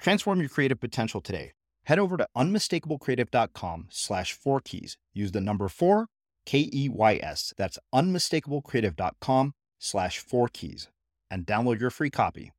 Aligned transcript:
Transform 0.00 0.40
your 0.40 0.48
creative 0.48 0.80
potential 0.80 1.20
today. 1.20 1.52
Head 1.84 1.98
over 1.98 2.16
to 2.16 2.26
unmistakablecreative.com 2.36 3.88
slash 3.90 4.32
four 4.32 4.60
keys. 4.60 4.96
Use 5.12 5.32
the 5.32 5.40
number 5.40 5.68
four, 5.68 6.06
K 6.46 6.70
E 6.72 6.88
Y 6.88 7.20
S. 7.22 7.52
That's 7.56 7.78
unmistakablecreative.com 7.94 9.52
slash 9.78 10.18
four 10.18 10.48
keys 10.48 10.88
and 11.30 11.46
download 11.46 11.80
your 11.80 11.90
free 11.90 12.10
copy. 12.10 12.52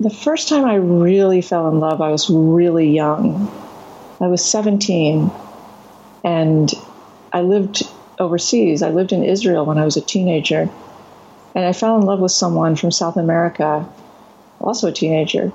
The 0.00 0.10
first 0.10 0.48
time 0.48 0.64
I 0.64 0.74
really 0.74 1.40
fell 1.40 1.68
in 1.68 1.80
love, 1.80 2.00
I 2.00 2.10
was 2.10 2.30
really 2.30 2.90
young. 2.90 3.50
I 4.20 4.28
was 4.28 4.44
17 4.44 5.30
and 6.24 6.72
I 7.32 7.40
lived 7.40 7.82
overseas. 8.18 8.82
I 8.82 8.90
lived 8.90 9.12
in 9.12 9.24
Israel 9.24 9.64
when 9.64 9.78
I 9.78 9.84
was 9.84 9.96
a 9.96 10.00
teenager. 10.00 10.68
And 11.54 11.64
I 11.64 11.72
fell 11.72 11.98
in 11.98 12.02
love 12.02 12.20
with 12.20 12.32
someone 12.32 12.76
from 12.76 12.90
South 12.90 13.16
America 13.16 13.88
also 14.60 14.88
a 14.88 14.92
teenager. 14.92 15.52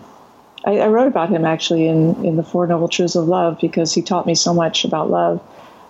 I, 0.66 0.80
I, 0.80 0.88
wrote 0.88 1.08
about 1.08 1.30
him 1.30 1.46
actually 1.46 1.88
in, 1.88 2.24
in 2.26 2.38
the 2.38 2.44
Four 2.44 2.68
Noble 2.68 2.88
Truths 2.88 3.16
of 3.16 3.28
Love 3.28 3.60
because 3.60 3.94
he 3.94 4.02
taught 4.02 4.26
me 4.26 4.36
so 4.36 4.54
much 4.54 4.86
about 4.86 5.10
love. 5.10 5.42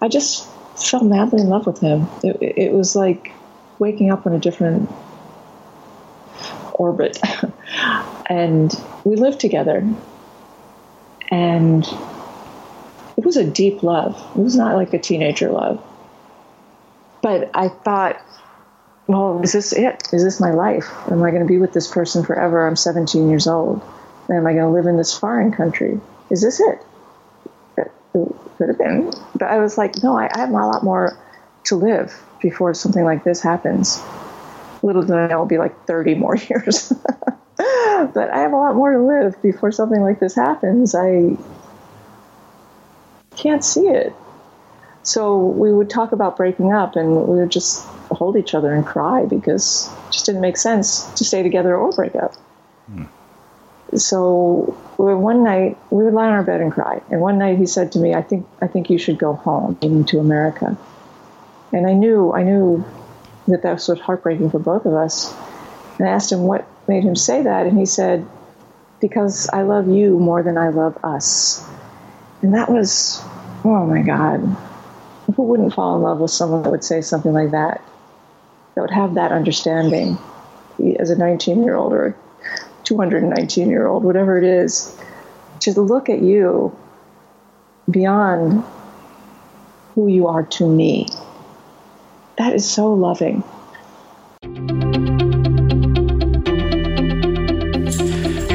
I 0.02 0.08
just 0.08 0.48
fell 0.76 1.04
madly 1.04 1.42
in 1.42 1.50
love 1.50 1.66
with 1.68 1.80
him. 1.80 2.08
It, 2.24 2.38
it 2.42 2.74
was 2.74 2.96
like 2.96 3.32
waking 3.80 4.12
up 4.12 4.26
in 4.26 4.34
a 4.34 4.40
different 4.40 4.90
orbit. 6.74 7.20
and 8.30 8.74
we 9.04 9.16
lived 9.16 9.40
together. 9.40 9.88
And 11.30 11.86
it 13.18 13.26
was 13.26 13.38
a 13.38 13.44
deep 13.44 13.84
love. 13.84 14.16
It 14.36 14.42
was 14.42 14.56
not 14.56 14.76
like 14.76 14.94
a 14.94 15.00
teenager 15.00 15.50
love. 15.52 15.84
But 17.22 17.52
I 17.54 17.70
thought, 17.70 18.22
well, 19.08 19.42
is 19.44 19.52
this 19.52 19.74
it? 19.74 20.08
Is 20.14 20.24
this 20.24 20.40
my 20.40 20.52
life? 20.52 20.90
Am 21.12 21.22
I 21.24 21.32
going 21.32 21.42
to 21.42 21.48
be 21.48 21.58
with 21.58 21.74
this 21.74 21.92
person 21.92 22.24
forever? 22.24 22.66
I'm 22.66 22.76
17 22.76 23.30
years 23.30 23.48
old. 23.48 23.82
And 24.28 24.38
am 24.38 24.48
I 24.48 24.54
going 24.54 24.66
to 24.66 24.72
live 24.72 24.86
in 24.86 24.98
this 24.98 25.18
foreign 25.18 25.52
country? 25.52 26.00
Is 26.30 26.42
this 26.42 26.60
it? 26.60 26.80
It 27.78 27.92
could 28.58 28.70
have 28.70 28.78
been. 28.78 29.12
But 29.36 29.50
I 29.50 29.58
was 29.60 29.78
like, 29.78 30.02
no, 30.04 30.18
I, 30.18 30.30
I 30.34 30.40
have 30.40 30.50
a 30.50 30.54
lot 30.54 30.84
more 30.84 31.18
to 31.66 31.76
live 31.76 32.14
before 32.42 32.74
something 32.74 33.04
like 33.04 33.24
this 33.24 33.42
happens. 33.42 34.02
Little 34.82 35.02
did 35.02 35.16
I 35.16 35.28
know 35.28 35.34
it'll 35.34 35.46
be 35.46 35.58
like 35.58 35.86
30 35.86 36.16
more 36.16 36.36
years. 36.50 36.94
but 37.58 38.30
I 38.30 38.40
have 38.40 38.54
a 38.54 38.58
lot 38.58 38.76
more 38.76 38.94
to 38.94 39.00
live 39.00 39.42
before 39.42 39.72
something 39.72 40.02
like 40.02 40.20
this 40.20 40.36
happens. 40.36 40.96
I 40.96 41.38
can't 43.36 43.64
see 43.64 43.88
it. 43.88 44.14
So 45.04 45.46
we 45.46 45.74
would 45.74 45.90
talk 45.90 46.14
about 46.14 46.38
breaking 46.38 46.72
up, 46.72 46.96
and 46.96 47.28
we 47.28 47.40
would 47.40 47.52
just 47.52 47.86
hold 48.10 48.38
each 48.38 48.54
other 48.54 48.74
and 48.74 48.86
cry 48.86 49.26
because 49.26 49.90
it 50.08 50.12
just 50.14 50.26
didn't 50.26 50.42
make 50.42 50.58
sense 50.58 51.06
to 51.14 51.26
stay 51.26 51.44
together 51.44 51.76
or 51.76 51.92
break 51.92 52.16
up. 52.16 52.34
Hmm. 52.88 53.04
So 53.96 54.76
one 54.98 55.44
night 55.44 55.78
we 55.92 56.04
would 56.04 56.14
lie 56.14 56.28
on 56.28 56.32
our 56.32 56.44
bed 56.44 56.62
and 56.62 56.72
cry. 56.72 57.02
And 57.12 57.22
one 57.22 57.38
night 57.38 57.58
he 57.58 57.66
said 57.66 57.92
to 57.92 58.00
me, 58.00 58.16
"I 58.16 58.22
think 58.22 58.48
I 58.62 58.68
think 58.68 58.90
you 58.90 58.98
should 58.98 59.20
go 59.20 59.34
home, 59.34 59.78
meaning 59.82 60.06
to 60.06 60.20
America." 60.20 60.78
And 61.72 61.86
I 61.86 61.94
knew 61.94 62.32
I 62.34 62.44
knew 62.44 62.84
that 63.48 63.62
that 63.64 63.74
was 63.74 64.00
heartbreaking 64.00 64.50
for 64.52 64.60
both 64.60 64.86
of 64.86 64.94
us. 64.94 65.36
And 65.98 66.08
I 66.08 66.12
asked 66.12 66.32
him 66.32 66.44
what 66.44 66.66
made 66.88 67.04
him 67.04 67.16
say 67.16 67.44
that, 67.44 67.68
and 67.68 67.78
he 67.78 67.86
said, 67.86 68.26
"Because 69.00 69.50
I 69.52 69.64
love 69.64 69.88
you 69.88 70.18
more 70.18 70.42
than 70.44 70.58
I 70.58 70.70
love 70.70 70.98
us." 71.04 71.68
And 72.42 72.54
that 72.56 72.70
was, 72.70 73.22
oh 73.64 73.86
my 73.86 74.02
God, 74.02 74.56
who 75.36 75.44
wouldn't 75.44 75.74
fall 75.74 75.96
in 75.96 76.02
love 76.02 76.20
with 76.20 76.32
someone 76.32 76.64
that 76.64 76.70
would 76.70 76.84
say 76.84 77.02
something 77.02 77.34
like 77.34 77.52
that? 77.52 77.82
that 78.76 78.82
would 78.82 78.92
have 78.92 79.16
that 79.16 79.32
understanding 79.32 80.18
as 81.00 81.10
a 81.10 81.18
19 81.18 81.64
year 81.64 81.76
old 81.76 81.94
or 81.94 82.08
a 82.08 82.16
219 82.84 83.70
year 83.70 83.88
old, 83.88 84.04
whatever 84.04 84.38
it 84.38 84.44
is, 84.44 84.98
to 85.60 85.80
look 85.80 86.10
at 86.10 86.22
you 86.22 86.76
beyond 87.90 88.64
who 89.94 90.08
you 90.08 90.28
are 90.28 90.44
to 90.44 90.68
me. 90.68 91.08
That 92.38 92.54
is 92.54 92.70
so 92.70 92.94
loving. 92.94 93.44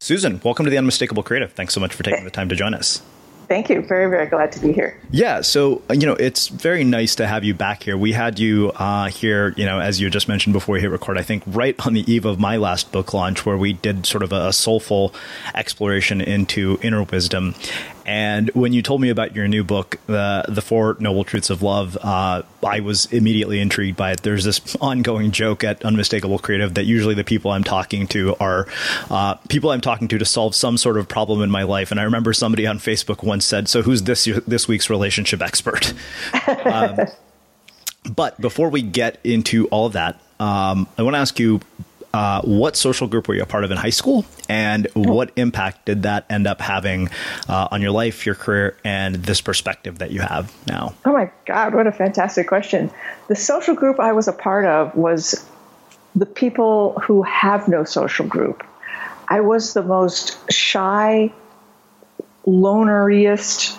Susan, 0.00 0.40
welcome 0.44 0.64
to 0.64 0.70
the 0.70 0.78
Unmistakable 0.78 1.24
Creative. 1.24 1.52
Thanks 1.52 1.74
so 1.74 1.80
much 1.80 1.92
for 1.92 2.04
taking 2.04 2.22
the 2.22 2.30
time 2.30 2.48
to 2.48 2.54
join 2.54 2.72
us. 2.72 3.02
Thank 3.48 3.68
you. 3.68 3.82
Very, 3.82 4.08
very 4.08 4.26
glad 4.26 4.52
to 4.52 4.60
be 4.60 4.72
here. 4.72 5.00
Yeah, 5.10 5.40
so 5.40 5.82
you 5.90 6.06
know 6.06 6.12
it's 6.12 6.46
very 6.48 6.84
nice 6.84 7.16
to 7.16 7.26
have 7.26 7.42
you 7.42 7.52
back 7.52 7.82
here. 7.82 7.96
We 7.96 8.12
had 8.12 8.38
you 8.38 8.70
uh, 8.76 9.08
here, 9.08 9.54
you 9.56 9.66
know, 9.66 9.80
as 9.80 10.00
you 10.00 10.08
just 10.08 10.28
mentioned 10.28 10.52
before 10.52 10.74
we 10.74 10.80
hit 10.80 10.90
record. 10.90 11.18
I 11.18 11.22
think 11.22 11.42
right 11.46 11.74
on 11.84 11.94
the 11.94 12.10
eve 12.12 12.26
of 12.26 12.38
my 12.38 12.58
last 12.58 12.92
book 12.92 13.12
launch, 13.12 13.44
where 13.44 13.56
we 13.56 13.72
did 13.72 14.06
sort 14.06 14.22
of 14.22 14.32
a 14.32 14.52
soulful 14.52 15.14
exploration 15.54 16.20
into 16.20 16.78
inner 16.80 17.02
wisdom. 17.02 17.56
And 18.08 18.48
when 18.54 18.72
you 18.72 18.80
told 18.80 19.02
me 19.02 19.10
about 19.10 19.36
your 19.36 19.46
new 19.48 19.62
book, 19.62 19.98
the 20.06 20.42
the 20.48 20.62
Four 20.62 20.96
Noble 20.98 21.24
Truths 21.24 21.50
of 21.50 21.62
Love, 21.62 21.98
uh, 22.00 22.42
I 22.66 22.80
was 22.80 23.04
immediately 23.12 23.60
intrigued 23.60 23.98
by 23.98 24.12
it. 24.12 24.22
There's 24.22 24.44
this 24.44 24.74
ongoing 24.76 25.30
joke 25.30 25.62
at 25.62 25.84
Unmistakable 25.84 26.38
Creative 26.38 26.72
that 26.72 26.86
usually 26.86 27.14
the 27.14 27.22
people 27.22 27.50
I'm 27.50 27.64
talking 27.64 28.06
to 28.08 28.34
are 28.36 28.66
uh, 29.10 29.34
people 29.50 29.72
I'm 29.72 29.82
talking 29.82 30.08
to 30.08 30.16
to 30.16 30.24
solve 30.24 30.54
some 30.54 30.78
sort 30.78 30.96
of 30.96 31.06
problem 31.06 31.42
in 31.42 31.50
my 31.50 31.64
life. 31.64 31.90
And 31.90 32.00
I 32.00 32.04
remember 32.04 32.32
somebody 32.32 32.66
on 32.66 32.78
Facebook 32.78 33.22
once 33.22 33.44
said, 33.44 33.68
"So 33.68 33.82
who's 33.82 34.04
this 34.04 34.24
this 34.46 34.66
week's 34.66 34.88
relationship 34.88 35.42
expert?" 35.42 35.92
um, 36.64 36.96
but 38.10 38.40
before 38.40 38.70
we 38.70 38.80
get 38.80 39.18
into 39.22 39.66
all 39.66 39.84
of 39.84 39.92
that, 39.92 40.18
um, 40.40 40.88
I 40.96 41.02
want 41.02 41.12
to 41.12 41.18
ask 41.18 41.38
you 41.38 41.60
uh, 42.14 42.40
what 42.42 42.76
social 42.76 43.06
group 43.06 43.28
were 43.28 43.34
you 43.34 43.42
a 43.42 43.46
part 43.46 43.64
of 43.64 43.70
in 43.70 43.76
high 43.76 43.90
school, 43.90 44.24
and 44.48 44.88
what 44.94 45.30
impact 45.36 45.86
did 45.86 46.04
that 46.04 46.24
end 46.30 46.46
up 46.46 46.60
having 46.60 47.10
uh, 47.48 47.68
on 47.70 47.82
your 47.82 47.90
life, 47.90 48.24
your 48.24 48.34
career, 48.34 48.76
and 48.84 49.16
this 49.16 49.40
perspective 49.40 49.98
that 49.98 50.10
you 50.10 50.20
have 50.20 50.52
now? 50.66 50.94
Oh 51.04 51.12
my 51.12 51.30
God, 51.44 51.74
what 51.74 51.86
a 51.86 51.92
fantastic 51.92 52.48
question. 52.48 52.90
The 53.28 53.36
social 53.36 53.74
group 53.74 54.00
I 54.00 54.12
was 54.12 54.26
a 54.26 54.32
part 54.32 54.64
of 54.64 54.94
was 54.94 55.46
the 56.14 56.26
people 56.26 56.98
who 57.00 57.22
have 57.22 57.68
no 57.68 57.84
social 57.84 58.26
group. 58.26 58.64
I 59.28 59.40
was 59.40 59.74
the 59.74 59.82
most 59.82 60.50
shy, 60.50 61.32
loneriest 62.46 63.76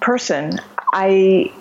person. 0.00 0.60
I 0.92 1.52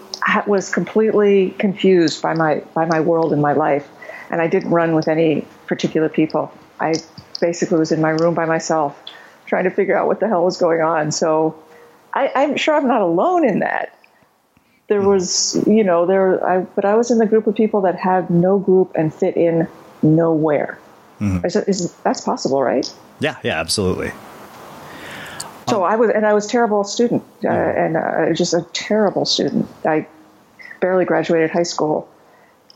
was 0.46 0.70
completely 0.70 1.50
confused 1.58 2.22
by 2.22 2.36
my 2.36 2.60
by 2.76 2.86
my 2.86 3.02
world 3.02 3.34
and 3.34 3.42
my 3.42 3.54
life, 3.54 3.88
and 4.30 4.40
I 4.40 4.48
didn't 4.48 4.70
run 4.70 4.94
with 4.94 5.08
any 5.08 5.46
particular 5.68 6.10
people. 6.10 6.52
I 6.80 6.96
basically 7.40 7.78
was 7.78 7.92
in 7.92 8.02
my 8.02 8.12
room 8.12 8.34
by 8.34 8.46
myself, 8.46 9.00
trying 9.46 9.66
to 9.66 9.70
figure 9.70 9.98
out 9.98 10.08
what 10.08 10.20
the 10.20 10.28
hell 10.28 10.44
was 10.44 10.58
going 10.58 10.82
on. 10.82 11.12
So 11.12 11.62
I, 12.14 12.32
I'm 12.36 12.58
sure 12.58 12.76
I'm 12.76 12.88
not 12.88 13.02
alone 13.02 13.48
in 13.48 13.60
that. 13.60 13.98
There 14.88 15.02
was, 15.02 15.62
you 15.68 15.84
know, 15.84 16.06
there. 16.06 16.46
I 16.46 16.60
but 16.60 16.86
I 16.86 16.96
was 16.96 17.10
in 17.10 17.18
the 17.18 17.26
group 17.26 17.48
of 17.48 17.56
people 17.56 17.82
that 17.82 17.96
had 17.96 18.30
no 18.30 18.60
group 18.60 18.92
and 18.96 19.14
fit 19.14 19.36
in 19.36 19.68
nowhere. 20.04 20.78
Mm-hmm. 21.20 21.46
Is, 21.46 21.56
is, 21.56 21.94
that's 22.04 22.22
possible, 22.22 22.62
right? 22.62 22.92
Yeah, 23.20 23.38
yeah, 23.44 23.60
absolutely. 23.60 24.12
So 25.68 25.84
I 25.84 25.96
was, 25.96 26.12
and 26.12 26.26
I 26.26 26.34
was 26.34 26.46
a 26.46 26.50
terrible 26.50 26.84
student, 26.84 27.24
uh, 27.44 27.48
and 27.48 27.98
uh, 27.98 28.34
just 28.34 28.54
a 28.54 28.62
terrible 28.74 29.26
student. 29.26 29.68
I 29.84 30.08
barely 30.80 31.06
graduated 31.06 31.50
high 31.50 31.64
school 31.64 32.08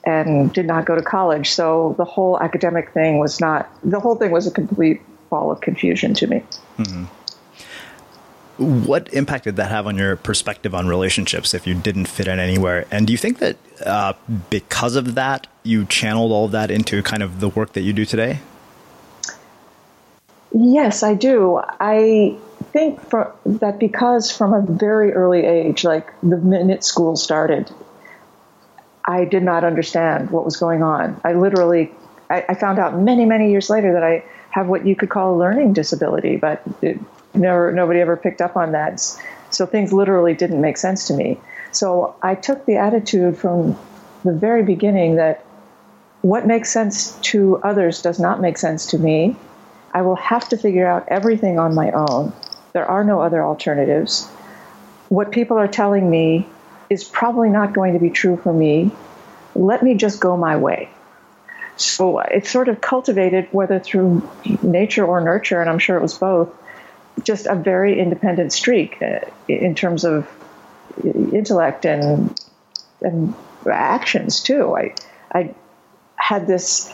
and 0.05 0.51
did 0.53 0.65
not 0.65 0.85
go 0.85 0.95
to 0.95 1.01
college. 1.01 1.51
So 1.51 1.95
the 1.97 2.05
whole 2.05 2.39
academic 2.39 2.91
thing 2.91 3.19
was 3.19 3.39
not, 3.39 3.69
the 3.83 3.99
whole 3.99 4.15
thing 4.15 4.31
was 4.31 4.47
a 4.47 4.51
complete 4.51 5.01
ball 5.29 5.51
of 5.51 5.61
confusion 5.61 6.13
to 6.15 6.27
me. 6.27 6.43
Mm-hmm. 6.77 7.05
What 8.85 9.13
impact 9.13 9.45
did 9.45 9.55
that 9.55 9.71
have 9.71 9.87
on 9.87 9.95
your 9.95 10.17
perspective 10.17 10.75
on 10.75 10.87
relationships 10.87 11.53
if 11.53 11.65
you 11.65 11.73
didn't 11.73 12.07
fit 12.07 12.27
in 12.27 12.39
anywhere? 12.39 12.85
And 12.91 13.07
do 13.07 13.13
you 13.13 13.17
think 13.17 13.39
that 13.39 13.55
uh, 13.85 14.13
because 14.49 14.97
of 14.97 15.15
that, 15.15 15.47
you 15.63 15.85
channeled 15.85 16.31
all 16.31 16.45
of 16.45 16.51
that 16.51 16.69
into 16.69 17.01
kind 17.01 17.23
of 17.23 17.39
the 17.39 17.47
work 17.47 17.73
that 17.73 17.81
you 17.81 17.93
do 17.93 18.03
today? 18.03 18.39
Yes, 20.51 21.03
I 21.03 21.13
do. 21.13 21.61
I 21.79 22.35
think 22.73 22.99
for, 23.09 23.33
that 23.45 23.79
because 23.79 24.29
from 24.35 24.53
a 24.53 24.61
very 24.61 25.13
early 25.13 25.45
age, 25.45 25.85
like 25.85 26.11
the 26.21 26.37
minute 26.37 26.83
school 26.83 27.15
started, 27.15 27.71
I 29.09 29.25
did 29.25 29.41
not 29.41 29.63
understand 29.63 30.29
what 30.29 30.45
was 30.45 30.55
going 30.55 30.83
on. 30.83 31.19
I 31.23 31.33
literally, 31.33 31.91
I, 32.29 32.45
I, 32.47 32.53
found 32.53 32.77
out 32.77 32.95
many, 32.95 33.25
many 33.25 33.49
years 33.49 33.67
later 33.67 33.91
that 33.93 34.03
I 34.03 34.23
have 34.51 34.67
what 34.67 34.85
you 34.85 34.95
could 34.95 35.09
call 35.09 35.33
a 35.33 35.37
learning 35.37 35.73
disability, 35.73 36.37
but 36.37 36.61
it, 36.83 36.99
never, 37.33 37.71
nobody 37.71 38.01
ever 38.01 38.15
picked 38.15 38.39
up 38.39 38.55
on 38.55 38.73
that. 38.73 39.01
So 39.49 39.65
things 39.65 39.91
literally 39.91 40.35
didn't 40.35 40.61
make 40.61 40.77
sense 40.77 41.07
to 41.07 41.15
me. 41.15 41.39
So 41.71 42.15
I 42.21 42.35
took 42.35 42.67
the 42.67 42.75
attitude 42.75 43.35
from 43.35 43.75
the 44.23 44.31
very 44.31 44.61
beginning 44.61 45.15
that 45.15 45.43
what 46.21 46.45
makes 46.45 46.71
sense 46.71 47.13
to 47.31 47.57
others 47.63 48.03
does 48.03 48.19
not 48.19 48.39
make 48.39 48.59
sense 48.59 48.85
to 48.91 48.99
me. 48.99 49.35
I 49.91 50.03
will 50.03 50.17
have 50.17 50.47
to 50.49 50.57
figure 50.57 50.85
out 50.85 51.05
everything 51.07 51.57
on 51.57 51.73
my 51.73 51.89
own. 51.93 52.31
There 52.73 52.85
are 52.85 53.03
no 53.03 53.21
other 53.21 53.43
alternatives. 53.43 54.27
What 55.07 55.31
people 55.31 55.57
are 55.57 55.67
telling 55.67 56.11
me 56.11 56.47
is 56.89 57.03
probably 57.03 57.49
not 57.49 57.73
going 57.73 57.93
to 57.93 57.99
be 57.99 58.09
true 58.09 58.37
for 58.37 58.53
me. 58.53 58.91
Let 59.55 59.83
me 59.83 59.95
just 59.95 60.19
go 60.19 60.37
my 60.37 60.57
way. 60.57 60.89
So 61.77 62.19
it's 62.19 62.49
sort 62.49 62.67
of 62.67 62.81
cultivated, 62.81 63.47
whether 63.51 63.79
through 63.79 64.29
nature 64.61 65.05
or 65.05 65.21
nurture, 65.21 65.61
and 65.61 65.69
I'm 65.69 65.79
sure 65.79 65.95
it 65.95 66.01
was 66.01 66.17
both, 66.17 66.49
just 67.23 67.45
a 67.45 67.55
very 67.55 67.99
independent 67.99 68.51
streak 68.51 69.01
uh, 69.01 69.19
in 69.47 69.75
terms 69.75 70.03
of 70.03 70.27
intellect 71.03 71.85
and 71.85 72.37
and 73.01 73.33
actions 73.69 74.41
too. 74.41 74.75
I 74.75 74.95
I 75.31 75.55
had 76.15 76.47
this 76.47 76.93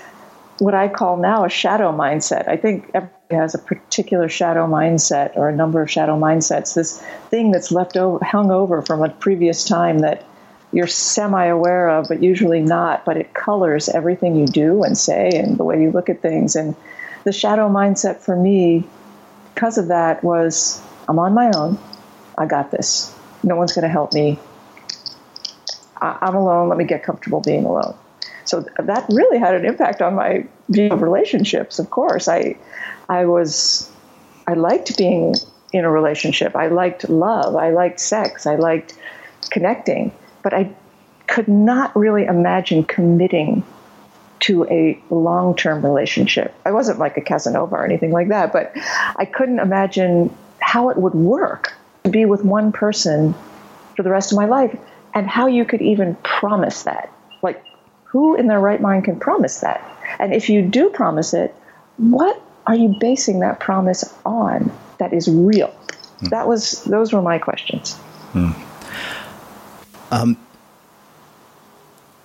what 0.59 0.73
I 0.73 0.87
call 0.87 1.17
now 1.17 1.45
a 1.45 1.49
shadow 1.49 1.91
mindset. 1.91 2.47
I 2.47 2.57
think 2.57 2.89
everybody 2.93 3.35
has 3.35 3.55
a 3.55 3.59
particular 3.59 4.29
shadow 4.29 4.67
mindset 4.67 5.35
or 5.35 5.49
a 5.49 5.55
number 5.55 5.81
of 5.81 5.91
shadow 5.91 6.17
mindsets. 6.17 6.73
This 6.73 7.01
thing 7.29 7.51
that's 7.51 7.71
left 7.71 7.97
over, 7.97 8.23
hung 8.23 8.51
over 8.51 8.81
from 8.81 9.03
a 9.03 9.09
previous 9.09 9.65
time 9.65 9.99
that 9.99 10.25
you're 10.71 10.87
semi 10.87 11.45
aware 11.45 11.89
of, 11.89 12.07
but 12.07 12.23
usually 12.23 12.61
not, 12.61 13.05
but 13.05 13.17
it 13.17 13.33
colors 13.33 13.89
everything 13.89 14.35
you 14.35 14.45
do 14.45 14.83
and 14.83 14.97
say 14.97 15.29
and 15.29 15.57
the 15.57 15.63
way 15.63 15.81
you 15.81 15.91
look 15.91 16.09
at 16.09 16.21
things. 16.21 16.55
And 16.55 16.75
the 17.23 17.31
shadow 17.33 17.69
mindset 17.69 18.21
for 18.21 18.35
me, 18.35 18.87
because 19.53 19.77
of 19.77 19.87
that, 19.87 20.23
was 20.23 20.81
I'm 21.07 21.19
on 21.19 21.33
my 21.33 21.51
own. 21.55 21.77
I 22.37 22.45
got 22.45 22.71
this. 22.71 23.13
No 23.43 23.55
one's 23.55 23.73
going 23.73 23.83
to 23.83 23.89
help 23.89 24.13
me. 24.13 24.39
I- 26.01 26.17
I'm 26.21 26.35
alone. 26.35 26.69
Let 26.69 26.77
me 26.77 26.85
get 26.85 27.03
comfortable 27.03 27.41
being 27.41 27.65
alone. 27.65 27.95
So 28.45 28.65
that 28.77 29.05
really 29.09 29.39
had 29.39 29.55
an 29.55 29.65
impact 29.65 30.01
on 30.01 30.15
my 30.15 30.45
view 30.69 30.89
of 30.91 31.01
relationships. 31.01 31.79
Of 31.79 31.89
course, 31.89 32.27
I, 32.27 32.57
I 33.09 33.25
was, 33.25 33.91
I 34.47 34.53
liked 34.53 34.97
being 34.97 35.35
in 35.73 35.83
a 35.83 35.91
relationship. 35.91 36.55
I 36.55 36.67
liked 36.67 37.09
love. 37.09 37.55
I 37.55 37.71
liked 37.71 37.99
sex. 37.99 38.45
I 38.45 38.55
liked 38.55 38.97
connecting, 39.49 40.11
but 40.41 40.53
I 40.53 40.73
could 41.27 41.47
not 41.47 41.95
really 41.95 42.25
imagine 42.25 42.83
committing 42.83 43.63
to 44.41 44.65
a 44.65 45.01
long 45.09 45.55
term 45.55 45.83
relationship. 45.83 46.53
I 46.65 46.71
wasn't 46.71 46.99
like 46.99 47.17
a 47.17 47.21
Casanova 47.21 47.75
or 47.75 47.85
anything 47.85 48.11
like 48.11 48.27
that, 48.29 48.53
but 48.53 48.71
I 49.15 49.25
couldn't 49.25 49.59
imagine 49.59 50.35
how 50.59 50.89
it 50.89 50.97
would 50.97 51.13
work 51.13 51.73
to 52.03 52.11
be 52.11 52.25
with 52.25 52.43
one 52.43 52.71
person 52.71 53.33
for 53.95 54.03
the 54.03 54.09
rest 54.09 54.31
of 54.31 54.37
my 54.37 54.45
life 54.45 54.77
and 55.13 55.27
how 55.27 55.47
you 55.47 55.65
could 55.65 55.81
even 55.81 56.15
promise 56.15 56.83
that. 56.83 57.11
Who 58.15 58.35
in 58.35 58.47
their 58.47 58.61
right 58.61 58.79
mind 58.79 59.03
can 59.03 59.19
promise 59.19 59.59
that? 59.59 59.83
And 60.19 60.33
if 60.33 60.47
you 60.47 60.61
do 60.61 60.89
promise 60.89 61.33
it, 61.33 61.53
what 61.97 62.41
are 62.65 62.73
you 62.73 62.95
basing 62.97 63.41
that 63.41 63.59
promise 63.59 64.05
on 64.25 64.71
that 64.99 65.11
is 65.11 65.27
real? 65.27 65.75
Mm. 66.21 66.29
That 66.29 66.47
was 66.47 66.81
those 66.85 67.11
were 67.11 67.21
my 67.21 67.39
questions. 67.39 67.99
Mm. 68.31 68.55
Um, 70.11 70.37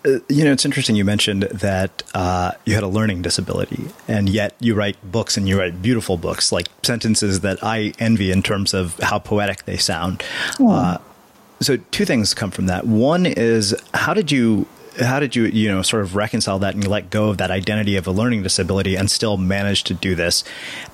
uh, 0.05 0.21
you 0.29 0.45
know, 0.45 0.53
it's 0.53 0.65
interesting 0.65 0.95
you 0.95 1.05
mentioned 1.05 1.43
that 1.51 2.05
uh, 2.15 2.53
you 2.65 2.75
had 2.75 2.85
a 2.85 2.89
learning 2.89 3.23
disability, 3.23 3.89
and 4.07 4.29
yet 4.29 4.55
you 4.61 4.77
write 4.77 4.97
books 5.11 5.37
and 5.37 5.49
you 5.49 5.59
write 5.59 5.83
beautiful 5.83 6.17
books, 6.17 6.53
like 6.53 6.69
sentences 6.85 7.41
that 7.41 7.59
I 7.65 7.95
envy 7.99 8.31
in 8.31 8.45
terms 8.45 8.75
of 8.75 8.97
how 9.01 9.19
poetic 9.19 9.65
they 9.65 9.77
sound. 9.77 10.23
Uh, 10.61 10.99
so, 11.61 11.79
two 11.91 12.05
things 12.05 12.33
come 12.33 12.53
from 12.53 12.67
that. 12.67 12.87
One 12.87 13.27
is 13.27 13.75
how 13.93 14.15
did 14.15 14.31
you 14.31 14.69
how 15.01 15.21
did 15.21 15.35
you 15.35 15.45
you 15.45 15.69
know 15.69 15.83
sort 15.83 16.03
of 16.03 16.15
reconcile 16.15 16.59
that 16.61 16.75
and 16.75 16.85
you 16.85 16.91
let 16.91 17.11
go 17.11 17.29
of 17.29 17.39
that 17.39 17.51
identity 17.51 17.97
of 17.97 18.07
a 18.07 18.11
learning 18.11 18.43
disability 18.43 18.97
and 18.97 19.11
still 19.11 19.37
manage 19.37 19.85
to 19.85 19.95
do 19.95 20.15
this? 20.15 20.45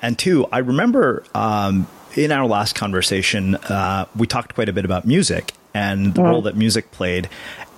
And 0.02 0.18
two, 0.18 0.46
I 0.52 0.58
remember 0.58 1.24
um, 1.34 1.86
in 2.14 2.32
our 2.32 2.46
last 2.46 2.74
conversation 2.74 3.56
uh, 3.56 4.06
we 4.16 4.26
talked 4.26 4.54
quite 4.54 4.68
a 4.68 4.72
bit 4.72 4.84
about 4.84 5.06
music 5.06 5.52
and 5.74 6.14
the 6.14 6.22
mm. 6.22 6.30
role 6.30 6.42
that 6.42 6.56
music 6.56 6.90
played. 6.90 7.28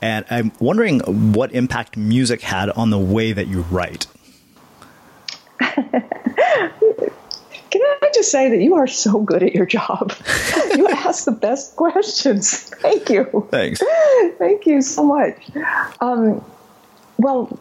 And 0.00 0.24
I'm 0.30 0.52
wondering 0.60 1.00
what 1.32 1.52
impact 1.52 1.96
music 1.96 2.42
had 2.42 2.70
on 2.70 2.90
the 2.90 2.98
way 2.98 3.32
that 3.32 3.48
you 3.48 3.62
write. 3.62 4.06
Just 8.18 8.32
say 8.32 8.50
that 8.50 8.60
you 8.60 8.74
are 8.74 8.88
so 8.88 9.20
good 9.20 9.44
at 9.44 9.54
your 9.54 9.64
job? 9.64 10.12
you 10.76 10.88
ask 10.88 11.24
the 11.24 11.30
best 11.30 11.76
questions. 11.76 12.62
Thank 12.62 13.10
you. 13.10 13.46
Thanks. 13.52 13.80
Thank 14.38 14.66
you 14.66 14.82
so 14.82 15.04
much. 15.04 15.36
Um, 16.00 16.44
well, 17.18 17.56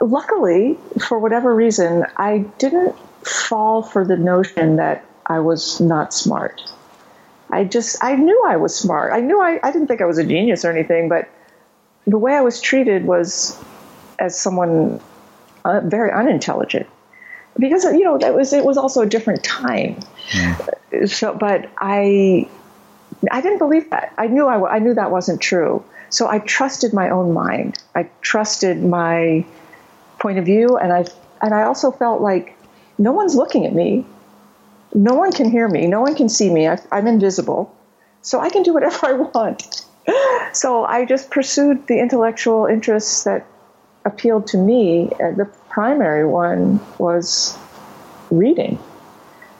luckily, 0.00 0.78
for 1.06 1.18
whatever 1.18 1.54
reason, 1.54 2.06
I 2.16 2.46
didn't 2.56 2.96
fall 3.24 3.82
for 3.82 4.06
the 4.06 4.16
notion 4.16 4.76
that 4.76 5.04
I 5.26 5.40
was 5.40 5.82
not 5.82 6.14
smart. 6.14 6.62
I 7.50 7.64
just, 7.64 8.02
I 8.02 8.16
knew 8.16 8.42
I 8.46 8.56
was 8.56 8.74
smart. 8.74 9.12
I 9.12 9.20
knew 9.20 9.38
I, 9.38 9.60
I 9.62 9.70
didn't 9.70 9.88
think 9.88 10.00
I 10.00 10.06
was 10.06 10.16
a 10.16 10.24
genius 10.24 10.64
or 10.64 10.72
anything, 10.72 11.10
but 11.10 11.28
the 12.06 12.16
way 12.16 12.32
I 12.32 12.40
was 12.40 12.62
treated 12.62 13.04
was 13.04 13.62
as 14.18 14.34
someone 14.34 14.98
uh, 15.66 15.82
very 15.84 16.10
unintelligent 16.10 16.86
because 17.58 17.84
you 17.84 18.04
know 18.04 18.18
that 18.18 18.34
was 18.34 18.52
it 18.52 18.64
was 18.64 18.76
also 18.76 19.02
a 19.02 19.06
different 19.06 19.42
time. 19.44 20.00
Mm. 20.30 21.08
So, 21.08 21.34
but 21.34 21.68
I 21.78 22.48
I 23.30 23.40
didn't 23.40 23.58
believe 23.58 23.90
that. 23.90 24.14
I 24.18 24.26
knew 24.26 24.46
I, 24.46 24.76
I 24.76 24.78
knew 24.78 24.94
that 24.94 25.10
wasn't 25.10 25.40
true. 25.40 25.84
So 26.10 26.28
I 26.28 26.38
trusted 26.38 26.92
my 26.92 27.10
own 27.10 27.32
mind. 27.32 27.78
I 27.94 28.08
trusted 28.20 28.82
my 28.82 29.44
point 30.18 30.38
of 30.38 30.44
view, 30.44 30.76
and 30.76 30.92
I 30.92 31.06
and 31.42 31.54
I 31.54 31.62
also 31.62 31.90
felt 31.90 32.20
like 32.20 32.56
no 32.98 33.12
one's 33.12 33.34
looking 33.34 33.66
at 33.66 33.74
me. 33.74 34.04
No 34.94 35.14
one 35.14 35.32
can 35.32 35.50
hear 35.50 35.68
me. 35.68 35.86
No 35.86 36.00
one 36.00 36.14
can 36.14 36.28
see 36.28 36.50
me. 36.50 36.68
I, 36.68 36.78
I'm 36.90 37.06
invisible, 37.06 37.74
so 38.22 38.40
I 38.40 38.50
can 38.50 38.62
do 38.62 38.72
whatever 38.72 39.06
I 39.06 39.12
want. 39.12 39.84
So 40.52 40.84
I 40.84 41.04
just 41.04 41.30
pursued 41.30 41.88
the 41.88 41.98
intellectual 41.98 42.66
interests 42.66 43.24
that 43.24 43.44
appealed 44.04 44.46
to 44.48 44.56
me. 44.56 45.10
The 45.18 45.50
primary 45.76 46.26
one 46.26 46.80
was 46.96 47.54
reading. 48.30 48.78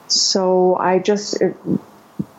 So 0.08 0.74
I 0.76 0.98
just 0.98 1.36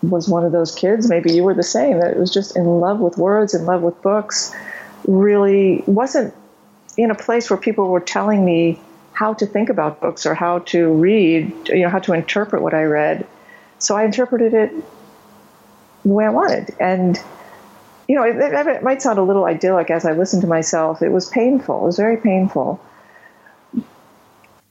was 0.01 0.27
one 0.27 0.43
of 0.43 0.51
those 0.51 0.73
kids, 0.73 1.07
maybe 1.07 1.31
you 1.31 1.43
were 1.43 1.53
the 1.53 1.61
same, 1.61 1.99
that 1.99 2.09
it 2.09 2.17
was 2.17 2.33
just 2.33 2.57
in 2.57 2.65
love 2.65 2.99
with 2.99 3.19
words, 3.19 3.53
in 3.53 3.67
love 3.67 3.83
with 3.83 4.01
books, 4.01 4.51
really 5.07 5.83
wasn't 5.85 6.33
in 6.97 7.11
a 7.11 7.15
place 7.15 7.51
where 7.51 7.57
people 7.57 7.89
were 7.89 7.99
telling 7.99 8.43
me 8.43 8.81
how 9.13 9.35
to 9.35 9.45
think 9.45 9.69
about 9.69 10.01
books 10.01 10.25
or 10.25 10.33
how 10.33 10.57
to 10.73 10.91
read, 10.93 11.69
you 11.69 11.81
know, 11.81 11.89
how 11.89 11.99
to 11.99 12.13
interpret 12.13 12.63
what 12.63 12.73
I 12.73 12.85
read. 12.85 13.27
So 13.77 13.95
I 13.95 14.05
interpreted 14.05 14.55
it 14.55 14.71
the 16.01 16.09
way 16.09 16.25
I 16.25 16.29
wanted. 16.29 16.75
And, 16.79 17.15
you 18.07 18.15
know, 18.15 18.23
it, 18.23 18.37
it 18.37 18.81
might 18.81 19.03
sound 19.03 19.19
a 19.19 19.23
little 19.23 19.45
idyllic 19.45 19.91
as 19.91 20.03
I 20.03 20.13
listened 20.13 20.41
to 20.41 20.47
myself. 20.47 21.03
It 21.03 21.09
was 21.09 21.29
painful. 21.29 21.83
It 21.83 21.85
was 21.85 21.97
very 21.97 22.17
painful. 22.17 22.81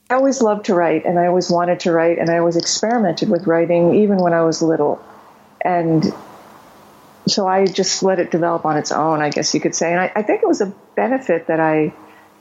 I 0.09 0.15
always 0.15 0.41
loved 0.41 0.65
to 0.65 0.73
write 0.73 1.05
and 1.05 1.19
I 1.19 1.27
always 1.27 1.49
wanted 1.49 1.81
to 1.81 1.91
write 1.91 2.17
and 2.17 2.29
I 2.29 2.37
always 2.37 2.55
experimented 2.55 3.29
with 3.29 3.45
writing 3.45 3.95
even 3.95 4.17
when 4.17 4.33
I 4.33 4.41
was 4.43 4.61
little. 4.61 5.03
And 5.59 6.13
so 7.27 7.45
I 7.45 7.65
just 7.65 8.03
let 8.03 8.19
it 8.19 8.31
develop 8.31 8.63
on 8.63 8.77
its 8.77 8.91
own, 8.93 9.21
I 9.21 9.29
guess 9.29 9.53
you 9.53 9.59
could 9.59 9.75
say. 9.75 9.91
And 9.91 9.99
I, 9.99 10.11
I 10.15 10.21
think 10.21 10.43
it 10.43 10.47
was 10.47 10.61
a 10.61 10.67
benefit 10.95 11.47
that 11.47 11.59
I 11.59 11.93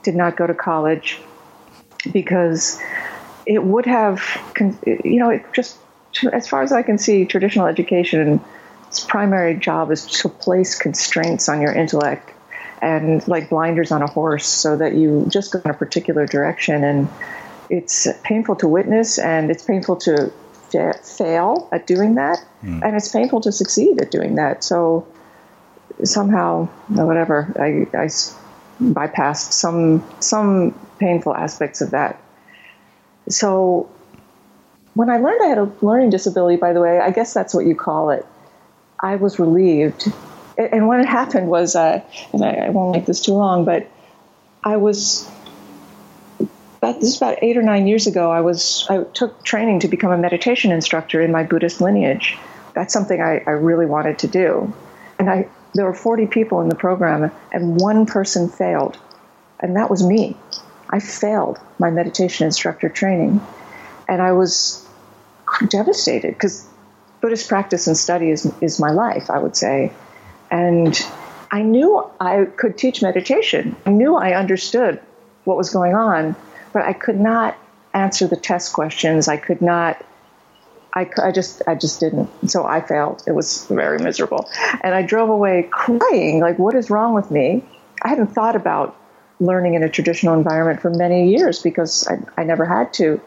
did 0.05 0.15
not 0.15 0.37
go 0.37 0.47
to 0.47 0.55
college 0.55 1.19
because 2.13 2.81
it 3.47 3.65
would 3.65 3.87
have, 3.87 4.23
you 4.85 5.19
know, 5.19 5.31
it 5.31 5.45
just, 5.53 5.77
as 6.33 6.47
far 6.47 6.63
as 6.63 6.71
I 6.71 6.83
can 6.83 6.99
see, 6.99 7.25
traditional 7.25 7.67
education, 7.67 8.41
its 8.87 9.05
primary 9.05 9.57
job 9.57 9.91
is 9.91 10.07
to 10.21 10.29
place 10.29 10.77
constraints 10.77 11.49
on 11.49 11.61
your 11.61 11.73
intellect 11.73 12.31
and 12.81 13.27
like 13.27 13.49
blinders 13.49 13.91
on 13.91 14.03
a 14.03 14.07
horse 14.07 14.47
so 14.47 14.77
that 14.77 14.95
you 14.95 15.27
just 15.29 15.53
go 15.53 15.61
in 15.65 15.71
a 15.71 15.75
particular 15.75 16.27
direction 16.27 16.85
and 16.85 17.09
it's 17.71 18.07
painful 18.23 18.57
to 18.57 18.69
witness 18.69 19.19
and 19.19 19.51
it's 19.51 19.63
painful 19.65 19.97
to 19.97 20.33
fa- 20.71 20.99
fail 21.03 21.69
at 21.73 21.87
doing 21.87 22.17
that. 22.17 22.39
Mm. 22.63 22.83
and 22.83 22.97
it's 22.97 23.09
painful 23.09 23.41
to 23.43 23.53
succeed 23.53 24.01
at 24.01 24.11
doing 24.11 24.37
that. 24.37 24.65
So 24.65 25.07
somehow 26.05 26.67
whatever 26.89 27.53
I, 27.59 27.87
I 27.97 28.07
bypassed 28.81 29.53
some 29.53 30.05
some 30.21 30.79
painful 30.99 31.35
aspects 31.35 31.81
of 31.81 31.91
that. 31.93 32.21
So 33.29 33.91
when 34.97 35.11
i 35.11 35.19
learned 35.19 35.41
i 35.43 35.47
had 35.47 35.59
a 35.59 35.71
learning 35.83 36.11
disability 36.11 36.57
by 36.57 36.73
the 36.73 36.81
way 36.81 36.99
i 36.99 37.11
guess 37.11 37.35
that's 37.35 37.53
what 37.53 37.67
you 37.67 37.77
call 37.77 38.11
it 38.11 38.27
i 38.99 39.15
was 39.17 39.39
relieved. 39.39 40.11
And 40.59 40.89
what 40.89 41.05
happened 41.05 41.49
was 41.49 41.77
uh, 41.77 42.01
and 42.33 42.43
I, 42.43 42.67
I 42.67 42.69
won't 42.71 42.97
make 42.97 43.05
this 43.05 43.21
too 43.21 43.35
long 43.35 43.67
but 43.67 43.87
i 44.65 44.79
was 44.79 45.31
about 46.79 47.01
this 47.01 47.11
is 47.11 47.17
about 47.17 47.39
eight 47.43 47.57
or 47.57 47.63
nine 47.63 47.87
years 47.87 48.07
ago. 48.07 48.31
I 48.31 48.41
was 48.41 48.87
I 48.89 49.05
took 49.05 49.43
training 49.45 49.81
to 49.81 49.89
become 49.89 50.13
a 50.13 50.19
meditation 50.19 50.73
instructor 50.73 51.21
in 51.21 51.33
my 51.33 51.43
Buddhist 51.43 51.81
lineage. 51.81 52.37
That's 52.75 52.93
something 52.93 53.21
I, 53.21 53.43
I 53.47 53.51
really 53.53 53.87
wanted 53.87 54.19
to 54.21 54.29
do, 54.29 54.73
and 55.19 55.31
I 55.31 55.49
there 55.75 55.85
were 55.85 55.95
40 55.95 56.27
people 56.29 56.61
in 56.63 56.69
the 56.69 56.75
program, 56.75 57.31
and 57.53 57.81
one 57.81 58.07
person 58.07 58.49
failed, 58.49 58.99
and 59.61 59.77
that 59.77 59.91
was 59.91 60.03
me. 60.03 60.37
I 60.89 61.01
failed 61.01 61.59
my 61.79 61.91
meditation 61.91 62.47
instructor 62.47 62.89
training, 62.89 63.41
and 64.09 64.23
I 64.23 64.33
was 64.33 64.87
devastated 65.69 66.35
because 66.35 66.67
Buddhist 67.21 67.49
practice 67.49 67.87
and 67.87 67.97
study 67.97 68.31
is 68.31 68.51
is 68.61 68.79
my 68.79 68.91
life. 68.91 69.31
I 69.31 69.39
would 69.39 69.57
say, 69.57 69.93
and 70.51 70.97
I 71.51 71.63
knew 71.63 72.05
I 72.21 72.45
could 72.45 72.77
teach 72.77 73.03
meditation. 73.03 73.77
I 73.87 73.91
knew 73.91 74.17
I 74.17 74.35
understood 74.35 75.01
what 75.45 75.57
was 75.57 75.71
going 75.71 75.95
on, 75.95 76.37
but 76.77 76.85
I 76.85 76.93
could 76.93 77.19
not 77.19 77.57
answer 77.95 78.27
the 78.27 78.37
test 78.37 78.75
questions. 78.75 79.29
I 79.29 79.39
could 79.39 79.63
not. 79.63 80.05
I, 80.93 81.09
I 81.23 81.33
just 81.33 81.63
I 81.67 81.75
just 81.75 82.01
didn't. 82.01 82.29
So 82.51 82.67
I 82.67 82.83
failed. 82.83 83.23
It 83.27 83.33
was 83.33 83.67
very 83.69 83.99
miserable, 83.99 84.51
and 84.83 84.95
I 84.95 85.01
drove 85.01 85.31
away 85.31 85.67
crying. 85.71 86.41
Like, 86.41 86.59
what 86.59 86.75
is 86.75 86.91
wrong 86.91 87.15
with 87.15 87.31
me? 87.31 87.65
I 88.03 88.11
hadn't 88.11 88.27
thought 88.27 88.57
about 88.57 88.95
learning 89.41 89.73
in 89.73 89.85
a 89.85 89.89
traditional 89.89 90.35
environment 90.35 90.83
for 90.83 90.91
many 90.91 91.31
years 91.31 91.63
because 91.63 92.07
I, 92.07 92.19
I 92.37 92.45
never 92.45 92.67
had 92.67 92.93
to. 92.95 93.23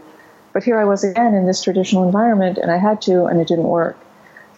But 0.53 0.63
here 0.63 0.77
I 0.77 0.85
was 0.85 1.03
again 1.03 1.33
in 1.33 1.47
this 1.47 1.63
traditional 1.63 2.05
environment 2.05 2.59
and 2.59 2.69
I 2.69 2.77
had 2.77 3.01
to, 3.03 3.25
and 3.25 3.41
it 3.41 3.47
didn't 3.47 3.67
work. 3.67 3.97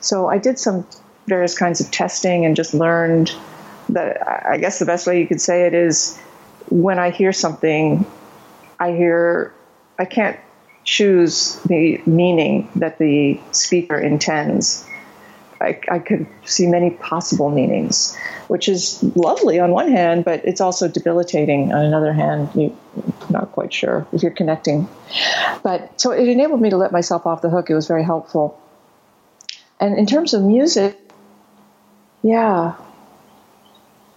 So 0.01 0.27
I 0.27 0.37
did 0.37 0.59
some 0.59 0.85
various 1.27 1.57
kinds 1.57 1.79
of 1.79 1.91
testing 1.91 2.45
and 2.45 2.57
just 2.57 2.73
learned 2.73 3.33
that 3.87 4.27
I 4.27 4.57
guess 4.57 4.79
the 4.79 4.85
best 4.85 5.07
way 5.07 5.21
you 5.21 5.27
could 5.27 5.39
say 5.39 5.65
it 5.65 5.73
is 5.73 6.19
when 6.69 6.99
I 6.99 7.11
hear 7.11 7.33
something, 7.33 8.05
I 8.81 8.93
hear, 8.93 9.53
I 9.99 10.05
can't 10.05 10.39
choose 10.83 11.61
the 11.67 12.01
meaning 12.07 12.67
that 12.77 12.97
the 12.97 13.39
speaker 13.51 13.95
intends. 13.95 14.87
I, 15.61 15.79
I, 15.91 15.99
could 15.99 16.25
see 16.43 16.65
many 16.65 16.89
possible 16.89 17.51
meanings, 17.51 18.17
which 18.47 18.67
is 18.67 19.03
lovely 19.15 19.59
on 19.59 19.69
one 19.69 19.91
hand, 19.91 20.25
but 20.25 20.43
it's 20.43 20.59
also 20.59 20.87
debilitating 20.87 21.71
on 21.71 21.85
another 21.85 22.11
hand. 22.11 22.49
You're 22.55 22.73
not 23.29 23.51
quite 23.51 23.71
sure 23.71 24.07
if 24.11 24.23
you're 24.23 24.31
connecting. 24.31 24.89
But 25.61 26.01
so 26.01 26.09
it 26.09 26.27
enabled 26.27 26.61
me 26.61 26.71
to 26.71 26.77
let 26.77 26.91
myself 26.91 27.27
off 27.27 27.43
the 27.43 27.51
hook. 27.51 27.69
It 27.69 27.75
was 27.75 27.87
very 27.87 28.03
helpful. 28.03 28.59
And 29.79 29.99
in 29.99 30.07
terms 30.07 30.33
of 30.33 30.41
music, 30.41 30.97
yeah. 32.23 32.73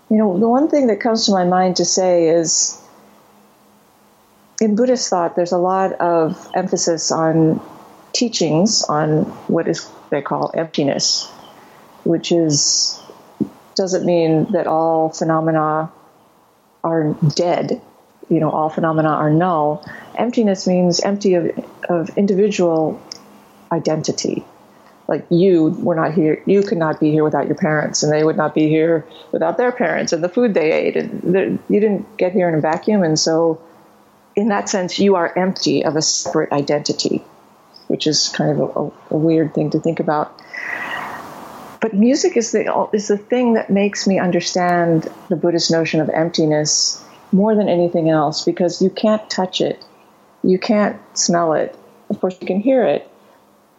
You 0.08 0.16
know, 0.16 0.38
the 0.38 0.48
one 0.48 0.70
thing 0.70 0.86
that 0.86 1.00
comes 1.00 1.26
to 1.26 1.32
my 1.32 1.44
mind 1.44 1.76
to 1.76 1.84
say 1.84 2.28
is 2.28 2.80
in 4.64 4.76
Buddhist 4.76 5.10
thought, 5.10 5.36
there's 5.36 5.52
a 5.52 5.58
lot 5.58 5.92
of 5.92 6.48
emphasis 6.54 7.12
on 7.12 7.60
teachings 8.12 8.82
on 8.84 9.24
what 9.46 9.68
is 9.68 9.90
they 10.10 10.22
call 10.22 10.50
emptiness, 10.54 11.26
which 12.04 12.32
is 12.32 13.00
doesn't 13.74 14.06
mean 14.06 14.52
that 14.52 14.66
all 14.66 15.10
phenomena 15.10 15.92
are 16.82 17.14
dead. 17.34 17.82
You 18.30 18.40
know, 18.40 18.50
all 18.50 18.70
phenomena 18.70 19.08
are 19.08 19.30
null. 19.30 19.84
Emptiness 20.16 20.66
means 20.66 21.00
empty 21.00 21.34
of, 21.34 21.50
of 21.88 22.16
individual 22.16 23.02
identity. 23.70 24.44
Like 25.06 25.26
you 25.28 25.64
were 25.80 25.94
not 25.94 26.14
here, 26.14 26.42
you 26.46 26.62
could 26.62 26.78
not 26.78 27.00
be 27.00 27.10
here 27.10 27.24
without 27.24 27.46
your 27.46 27.56
parents, 27.56 28.02
and 28.02 28.10
they 28.10 28.24
would 28.24 28.38
not 28.38 28.54
be 28.54 28.68
here 28.68 29.04
without 29.32 29.58
their 29.58 29.72
parents 29.72 30.14
and 30.14 30.24
the 30.24 30.30
food 30.30 30.54
they 30.54 30.72
ate. 30.72 30.96
And 30.96 31.58
you 31.68 31.80
didn't 31.80 32.16
get 32.16 32.32
here 32.32 32.48
in 32.48 32.54
a 32.54 32.60
vacuum, 32.60 33.02
and 33.02 33.18
so 33.18 33.60
in 34.36 34.48
that 34.48 34.68
sense, 34.68 34.98
you 34.98 35.16
are 35.16 35.32
empty 35.36 35.84
of 35.84 35.96
a 35.96 36.02
separate 36.02 36.52
identity, 36.52 37.24
which 37.88 38.06
is 38.06 38.28
kind 38.28 38.50
of 38.50 38.76
a, 38.76 39.14
a, 39.14 39.18
weird 39.18 39.54
thing 39.54 39.70
to 39.70 39.80
think 39.80 40.00
about. 40.00 40.40
But 41.80 41.94
music 41.94 42.36
is 42.36 42.50
the 42.52 42.88
is 42.92 43.08
the 43.08 43.18
thing 43.18 43.54
that 43.54 43.70
makes 43.70 44.06
me 44.06 44.18
understand 44.18 45.08
the 45.28 45.36
Buddhist 45.36 45.70
notion 45.70 46.00
of 46.00 46.08
emptiness 46.08 47.04
more 47.30 47.54
than 47.54 47.68
anything 47.68 48.08
else 48.08 48.44
because 48.44 48.80
you 48.80 48.90
can't 48.90 49.28
touch 49.28 49.60
it, 49.60 49.84
you 50.42 50.58
can't 50.58 51.00
smell 51.16 51.52
it. 51.52 51.76
Of 52.08 52.20
course, 52.20 52.36
you 52.40 52.46
can 52.46 52.60
hear 52.60 52.84
it, 52.84 53.08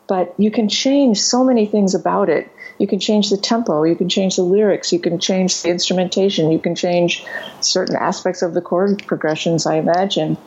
but 0.08 0.36
you 0.38 0.52
can 0.52 0.70
change 0.70 1.22
so 1.22 1.44
many 1.44 1.66
things 1.66 1.96
about 1.96 2.30
it. 2.30 2.50
You 2.78 2.88
can 2.88 3.00
change 3.00 3.30
the 3.30 3.38
tempo, 3.38 3.84
you 3.84 3.96
can 3.96 4.10
change 4.10 4.36
the 4.36 4.44
lyrics, 4.44 4.92
you 4.92 5.00
can 5.00 5.20
change 5.20 5.62
the 5.62 5.70
instrumentation, 5.70 6.52
you 6.52 6.60
can 6.60 6.76
change 6.76 7.26
certain 7.62 7.96
aspects 7.96 8.42
of 8.42 8.54
the 8.54 8.62
chord 8.62 9.06
progressions, 9.08 9.66
I 9.66 9.76
imagine, 9.76 10.38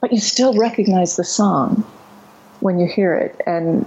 but 0.00 0.12
you 0.12 0.20
still 0.20 0.54
recognize 0.54 1.16
the 1.16 1.24
song 1.24 1.84
when 2.60 2.78
you 2.78 2.86
hear 2.86 3.14
it. 3.14 3.40
And 3.46 3.84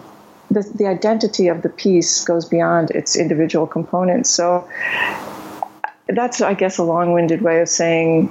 the, 0.51 0.61
the 0.75 0.85
identity 0.85 1.47
of 1.47 1.61
the 1.61 1.69
piece 1.69 2.23
goes 2.25 2.45
beyond 2.45 2.91
its 2.91 3.15
individual 3.15 3.65
components. 3.65 4.29
So 4.29 4.69
that's, 6.07 6.41
I 6.41 6.53
guess, 6.53 6.77
a 6.77 6.83
long 6.83 7.13
winded 7.13 7.41
way 7.41 7.61
of 7.61 7.69
saying 7.69 8.27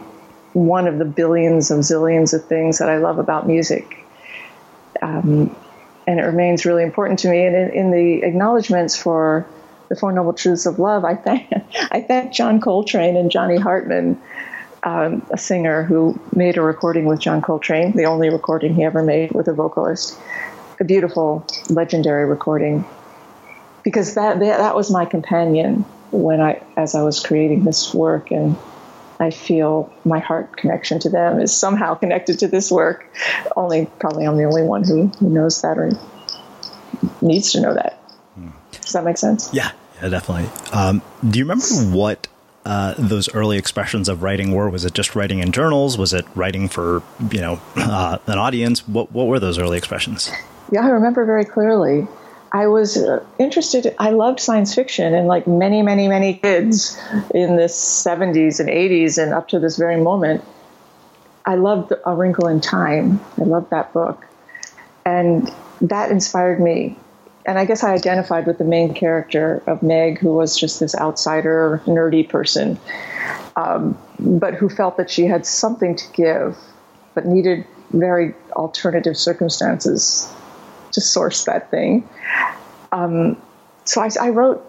one 0.52 0.86
of 0.86 0.98
the 0.98 1.04
billions 1.04 1.70
of 1.70 1.80
zillions 1.80 2.32
of 2.32 2.44
things 2.44 2.78
that 2.78 2.88
I 2.88 2.98
love 2.98 3.18
about 3.18 3.46
music. 3.46 4.04
Um, 5.02 5.54
and 6.08 6.18
it 6.18 6.22
remains 6.22 6.64
really 6.64 6.82
important 6.82 7.18
to 7.18 7.28
me. 7.28 7.44
And 7.44 7.54
in, 7.54 7.70
in, 7.70 7.90
the 7.90 8.26
acknowledgments 8.26 8.96
for 8.96 9.46
the 9.90 9.94
Four 9.94 10.10
Noble 10.12 10.32
Truths 10.32 10.64
of 10.64 10.78
Love, 10.78 11.04
I 11.04 11.14
thank 11.14 11.52
I 11.92 12.00
thank 12.00 12.32
John 12.32 12.60
Coltrane 12.62 13.14
and 13.14 13.30
Johnny 13.30 13.58
Hartman, 13.58 14.18
um, 14.82 15.24
a 15.30 15.36
singer 15.36 15.82
who 15.82 16.18
made 16.34 16.56
a 16.56 16.62
recording 16.62 17.04
with 17.04 17.20
John 17.20 17.42
Coltrane, 17.42 17.92
the 17.94 18.06
only 18.06 18.30
recording 18.30 18.74
he 18.74 18.84
ever 18.84 19.02
made 19.02 19.32
with 19.32 19.48
a 19.48 19.52
vocalist, 19.52 20.18
a 20.80 20.84
beautiful, 20.84 21.46
legendary 21.68 22.24
recording, 22.24 22.86
because 23.82 24.14
that 24.14 24.40
that, 24.40 24.58
that 24.58 24.74
was 24.74 24.90
my 24.90 25.04
companion 25.04 25.84
when 26.10 26.40
I 26.40 26.62
as 26.78 26.94
I 26.94 27.02
was 27.02 27.20
creating 27.20 27.64
this 27.64 27.92
work 27.92 28.30
and. 28.30 28.56
I 29.20 29.30
feel 29.30 29.92
my 30.04 30.18
heart 30.20 30.56
connection 30.56 31.00
to 31.00 31.10
them 31.10 31.40
is 31.40 31.54
somehow 31.54 31.94
connected 31.94 32.38
to 32.40 32.48
this 32.48 32.70
work. 32.70 33.06
Only, 33.56 33.86
probably, 33.98 34.26
I'm 34.26 34.36
the 34.36 34.44
only 34.44 34.62
one 34.62 34.84
who, 34.84 35.08
who 35.18 35.28
knows 35.28 35.60
that 35.62 35.76
or 35.78 35.90
needs 37.20 37.52
to 37.52 37.60
know 37.60 37.74
that. 37.74 37.98
Does 38.88 38.94
that 38.94 39.04
make 39.04 39.18
sense? 39.18 39.52
Yeah, 39.52 39.72
yeah, 40.00 40.08
definitely. 40.08 40.48
Um, 40.72 41.02
do 41.28 41.38
you 41.38 41.44
remember 41.44 41.66
what 41.94 42.26
uh, 42.64 42.94
those 42.96 43.32
early 43.34 43.58
expressions 43.58 44.08
of 44.08 44.22
writing 44.22 44.52
were? 44.52 44.70
Was 44.70 44.86
it 44.86 44.94
just 44.94 45.14
writing 45.14 45.40
in 45.40 45.52
journals? 45.52 45.98
Was 45.98 46.14
it 46.14 46.24
writing 46.34 46.68
for 46.68 47.02
you 47.30 47.42
know 47.42 47.60
uh, 47.76 48.18
an 48.26 48.38
audience? 48.38 48.88
What 48.88 49.12
what 49.12 49.26
were 49.26 49.38
those 49.38 49.58
early 49.58 49.76
expressions? 49.76 50.30
Yeah, 50.72 50.86
I 50.86 50.88
remember 50.88 51.26
very 51.26 51.44
clearly. 51.44 52.06
I 52.52 52.66
was 52.66 52.96
uh, 52.96 53.24
interested. 53.38 53.94
I 53.98 54.10
loved 54.10 54.40
science 54.40 54.74
fiction, 54.74 55.14
and 55.14 55.28
like 55.28 55.46
many, 55.46 55.82
many, 55.82 56.08
many 56.08 56.34
kids 56.34 56.98
in 57.34 57.56
the 57.56 57.64
70s 57.64 58.60
and 58.60 58.68
80s, 58.68 59.22
and 59.22 59.34
up 59.34 59.48
to 59.48 59.58
this 59.58 59.76
very 59.76 60.00
moment, 60.00 60.44
I 61.44 61.56
loved 61.56 61.92
A 62.04 62.14
Wrinkle 62.14 62.48
in 62.48 62.60
Time. 62.60 63.20
I 63.38 63.44
loved 63.44 63.70
that 63.70 63.92
book, 63.92 64.24
and 65.04 65.50
that 65.82 66.10
inspired 66.10 66.60
me. 66.60 66.96
And 67.44 67.58
I 67.58 67.64
guess 67.64 67.82
I 67.82 67.94
identified 67.94 68.46
with 68.46 68.58
the 68.58 68.64
main 68.64 68.92
character 68.92 69.62
of 69.66 69.82
Meg, 69.82 70.18
who 70.18 70.32
was 70.34 70.56
just 70.56 70.80
this 70.80 70.94
outsider, 70.94 71.82
nerdy 71.86 72.28
person, 72.28 72.78
um, 73.56 73.96
but 74.18 74.54
who 74.54 74.68
felt 74.68 74.98
that 74.98 75.10
she 75.10 75.24
had 75.24 75.46
something 75.46 75.96
to 75.96 76.12
give, 76.12 76.58
but 77.14 77.24
needed 77.24 77.66
very 77.90 78.34
alternative 78.52 79.16
circumstances 79.16 80.30
to 80.92 81.00
source 81.00 81.44
that 81.44 81.70
thing. 81.70 82.08
Um, 82.92 83.40
so 83.84 84.00
I, 84.00 84.10
I, 84.20 84.30
wrote 84.30 84.64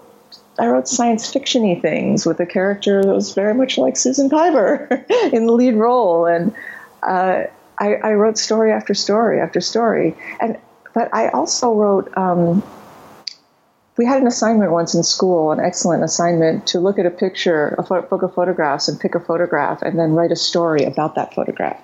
I 0.59 0.67
wrote 0.67 0.87
science 0.87 1.31
fictiony 1.31 1.81
things 1.81 2.25
with 2.25 2.39
a 2.39 2.45
character 2.45 3.03
that 3.03 3.13
was 3.13 3.33
very 3.33 3.53
much 3.53 3.77
like 3.77 3.97
Susan 3.97 4.29
Piver 4.29 5.05
in 5.33 5.45
the 5.45 5.53
lead 5.53 5.75
role, 5.75 6.25
and 6.25 6.53
uh, 7.03 7.43
I, 7.79 7.95
I, 7.95 8.13
wrote 8.13 8.37
story 8.37 8.71
after 8.71 8.93
story 8.93 9.39
after 9.39 9.61
story. 9.61 10.15
And 10.39 10.57
but 10.93 11.13
I 11.13 11.29
also 11.29 11.73
wrote. 11.73 12.15
Um, 12.17 12.63
we 13.97 14.05
had 14.05 14.21
an 14.21 14.27
assignment 14.27 14.71
once 14.71 14.95
in 14.95 15.03
school, 15.03 15.51
an 15.51 15.59
excellent 15.59 16.05
assignment, 16.05 16.67
to 16.67 16.79
look 16.79 16.97
at 16.99 17.05
a 17.05 17.09
picture, 17.09 17.75
a 17.77 17.83
book 17.83 18.21
of 18.21 18.33
photographs, 18.33 18.87
and 18.87 18.97
pick 18.97 19.13
a 19.13 19.19
photograph, 19.19 19.81
and 19.81 19.99
then 19.99 20.13
write 20.13 20.31
a 20.31 20.37
story 20.37 20.85
about 20.85 21.15
that 21.15 21.33
photograph 21.33 21.77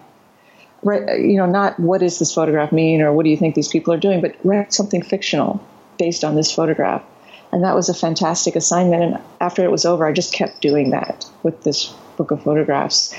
you 0.86 1.36
know, 1.38 1.46
not 1.46 1.80
what 1.80 2.00
does 2.02 2.20
this 2.20 2.34
photograph 2.34 2.72
mean 2.72 3.02
or 3.02 3.12
what 3.12 3.24
do 3.24 3.30
you 3.30 3.38
think 3.38 3.56
these 3.56 3.68
people 3.68 3.94
are 3.94 3.98
doing, 3.98 4.22
but 4.22 4.36
write 4.44 4.74
something 4.74 5.02
fictional 5.02 5.66
based 5.98 6.24
on 6.24 6.36
this 6.36 6.52
photograph. 6.52 7.04
And 7.52 7.64
that 7.64 7.76
was 7.76 7.90
a 7.90 7.94
fantastic 7.94 8.56
assignment. 8.56 9.04
And 9.04 9.24
after 9.40 9.64
it 9.64 9.72
was 9.72 9.86
over, 9.86 10.06
I 10.06 10.12
just 10.12 10.34
kept 10.34 10.62
doing 10.62 10.92
that 10.92 11.26
with 11.42 11.64
this 11.64 11.94
book 12.18 12.32
of 12.32 12.44
photographs. 12.44 13.14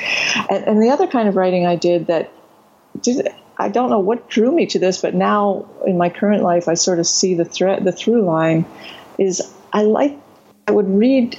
And, 0.51 0.65
and 0.65 0.83
the 0.83 0.91
other 0.91 1.07
kind 1.07 1.29
of 1.29 1.37
writing 1.37 1.67
I 1.67 1.77
did 1.77 2.07
that 2.07 2.31
did, 3.01 3.29
I 3.59 3.69
don't 3.69 3.91
know 3.91 3.99
what 3.99 4.29
drew 4.29 4.53
me 4.53 4.67
to 4.67 4.79
this, 4.79 5.01
but 5.01 5.15
now 5.15 5.67
in 5.87 5.97
my 5.97 6.09
current 6.09 6.43
life, 6.43 6.69
I 6.69 6.75
sort 6.75 6.99
of 6.99 7.07
see 7.07 7.35
the 7.35 7.45
thread, 7.45 7.85
the 7.85 7.93
through 7.93 8.23
line 8.23 8.67
is 9.19 9.43
I 9.73 9.83
like, 9.83 10.17
I 10.69 10.73
would 10.73 10.89
read 10.89 11.39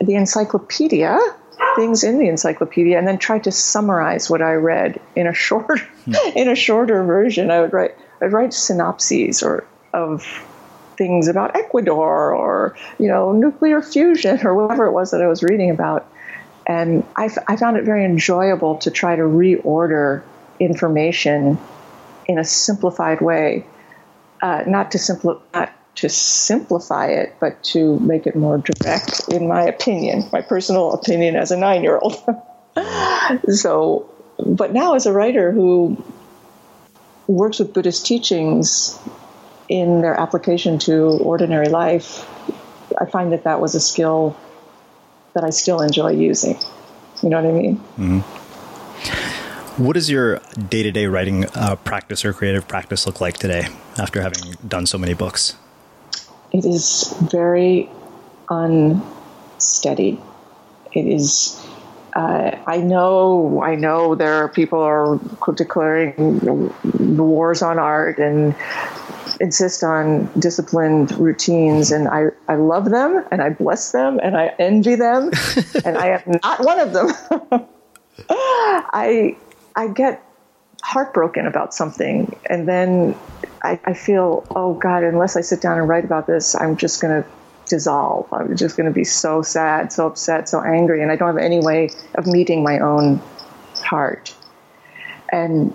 the 0.00 0.14
encyclopedia 0.14 1.18
things 1.76 2.04
in 2.04 2.18
the 2.18 2.28
encyclopedia 2.28 2.98
and 2.98 3.06
then 3.06 3.18
try 3.18 3.38
to 3.38 3.52
summarize 3.52 4.30
what 4.30 4.42
I 4.42 4.54
read 4.54 5.00
in 5.16 5.26
a 5.26 5.34
short 5.34 5.80
hmm. 6.04 6.14
in 6.34 6.48
a 6.48 6.54
shorter 6.54 7.04
version. 7.04 7.50
I 7.50 7.60
would 7.60 7.72
write 7.72 7.94
I'd 8.20 8.32
write 8.32 8.52
synopses 8.54 9.42
or 9.42 9.66
of 9.92 10.24
things 10.96 11.28
about 11.28 11.56
Ecuador 11.56 12.34
or 12.34 12.76
you 12.98 13.08
know 13.08 13.32
nuclear 13.32 13.82
fusion 13.82 14.46
or 14.46 14.54
whatever 14.54 14.86
it 14.86 14.92
was 14.92 15.10
that 15.10 15.22
I 15.22 15.28
was 15.28 15.42
reading 15.42 15.70
about. 15.70 16.06
And 16.66 17.04
I, 17.14 17.26
f- 17.26 17.44
I 17.46 17.56
found 17.56 17.76
it 17.76 17.84
very 17.84 18.06
enjoyable 18.06 18.78
to 18.78 18.90
try 18.90 19.16
to 19.16 19.22
reorder 19.22 20.22
information 20.58 21.58
in 22.26 22.38
a 22.38 22.44
simplified 22.44 23.20
way, 23.20 23.66
uh, 24.40 24.64
not 24.66 24.92
to 24.92 24.98
simpli- 24.98 25.40
not 25.52 25.70
to 25.96 26.08
simplify 26.08 27.06
it, 27.06 27.36
but 27.40 27.62
to 27.62 27.98
make 28.00 28.26
it 28.26 28.34
more 28.34 28.58
direct, 28.58 29.28
in 29.28 29.46
my 29.46 29.64
opinion, 29.64 30.24
my 30.32 30.40
personal 30.40 30.92
opinion 30.92 31.36
as 31.36 31.50
a 31.50 31.56
nine 31.56 31.82
year 31.82 31.98
old. 31.98 32.16
so, 33.48 34.10
but 34.44 34.72
now 34.72 34.94
as 34.94 35.06
a 35.06 35.12
writer 35.12 35.52
who 35.52 36.02
works 37.26 37.58
with 37.58 37.72
Buddhist 37.72 38.04
teachings 38.04 38.98
in 39.68 40.02
their 40.02 40.18
application 40.18 40.78
to 40.80 41.02
ordinary 41.02 41.68
life, 41.68 42.28
I 42.98 43.06
find 43.06 43.32
that 43.32 43.44
that 43.44 43.60
was 43.60 43.74
a 43.74 43.80
skill 43.80 44.36
that 45.34 45.44
I 45.44 45.50
still 45.50 45.80
enjoy 45.80 46.10
using. 46.10 46.58
You 47.22 47.28
know 47.30 47.40
what 47.42 47.50
I 47.50 47.52
mean? 47.52 47.76
Mm-hmm. 47.98 48.20
What 49.82 49.94
does 49.94 50.08
your 50.08 50.40
day 50.68 50.84
to 50.84 50.92
day 50.92 51.06
writing 51.06 51.46
uh, 51.54 51.76
practice 51.76 52.24
or 52.24 52.32
creative 52.32 52.68
practice 52.68 53.06
look 53.06 53.20
like 53.20 53.38
today 53.38 53.66
after 53.98 54.22
having 54.22 54.54
done 54.66 54.86
so 54.86 54.98
many 54.98 55.14
books? 55.14 55.56
It 56.54 56.64
is 56.64 57.12
very 57.32 57.90
unsteady. 58.48 60.20
It 60.92 61.06
is. 61.06 61.60
Uh, 62.14 62.56
I 62.68 62.76
know, 62.76 63.60
I 63.60 63.74
know 63.74 64.14
there 64.14 64.34
are 64.34 64.48
people 64.48 64.78
are 64.78 65.18
declaring 65.56 66.38
the 66.38 67.24
wars 67.24 67.60
on 67.60 67.80
art 67.80 68.20
and 68.20 68.54
insist 69.40 69.82
on 69.82 70.30
disciplined 70.38 71.10
routines 71.18 71.90
and 71.90 72.06
I, 72.06 72.26
I 72.46 72.54
love 72.54 72.84
them 72.84 73.24
and 73.32 73.42
I 73.42 73.50
bless 73.50 73.90
them 73.90 74.20
and 74.22 74.36
I 74.36 74.54
envy 74.60 74.94
them 74.94 75.32
and 75.84 75.98
I 75.98 76.22
am 76.24 76.38
not 76.40 76.64
one 76.64 76.78
of 76.78 76.92
them. 76.92 77.08
I 78.30 79.36
I 79.74 79.88
get 79.88 80.22
heartbroken 80.84 81.46
about 81.46 81.72
something 81.74 82.36
and 82.46 82.68
then 82.68 83.16
I, 83.64 83.80
I 83.86 83.94
feel, 83.94 84.46
oh 84.54 84.74
God, 84.74 85.02
unless 85.02 85.36
I 85.36 85.40
sit 85.40 85.62
down 85.62 85.78
and 85.78 85.88
write 85.88 86.04
about 86.04 86.26
this, 86.26 86.54
I'm 86.54 86.76
just 86.76 87.00
gonna 87.00 87.24
dissolve. 87.66 88.30
I'm 88.30 88.54
just 88.56 88.76
gonna 88.76 88.90
be 88.90 89.04
so 89.04 89.40
sad, 89.40 89.90
so 89.90 90.06
upset, 90.06 90.50
so 90.50 90.60
angry, 90.60 91.02
and 91.02 91.10
I 91.10 91.16
don't 91.16 91.28
have 91.28 91.42
any 91.42 91.60
way 91.60 91.88
of 92.14 92.26
meeting 92.26 92.62
my 92.62 92.78
own 92.80 93.22
heart. 93.82 94.34
And 95.32 95.72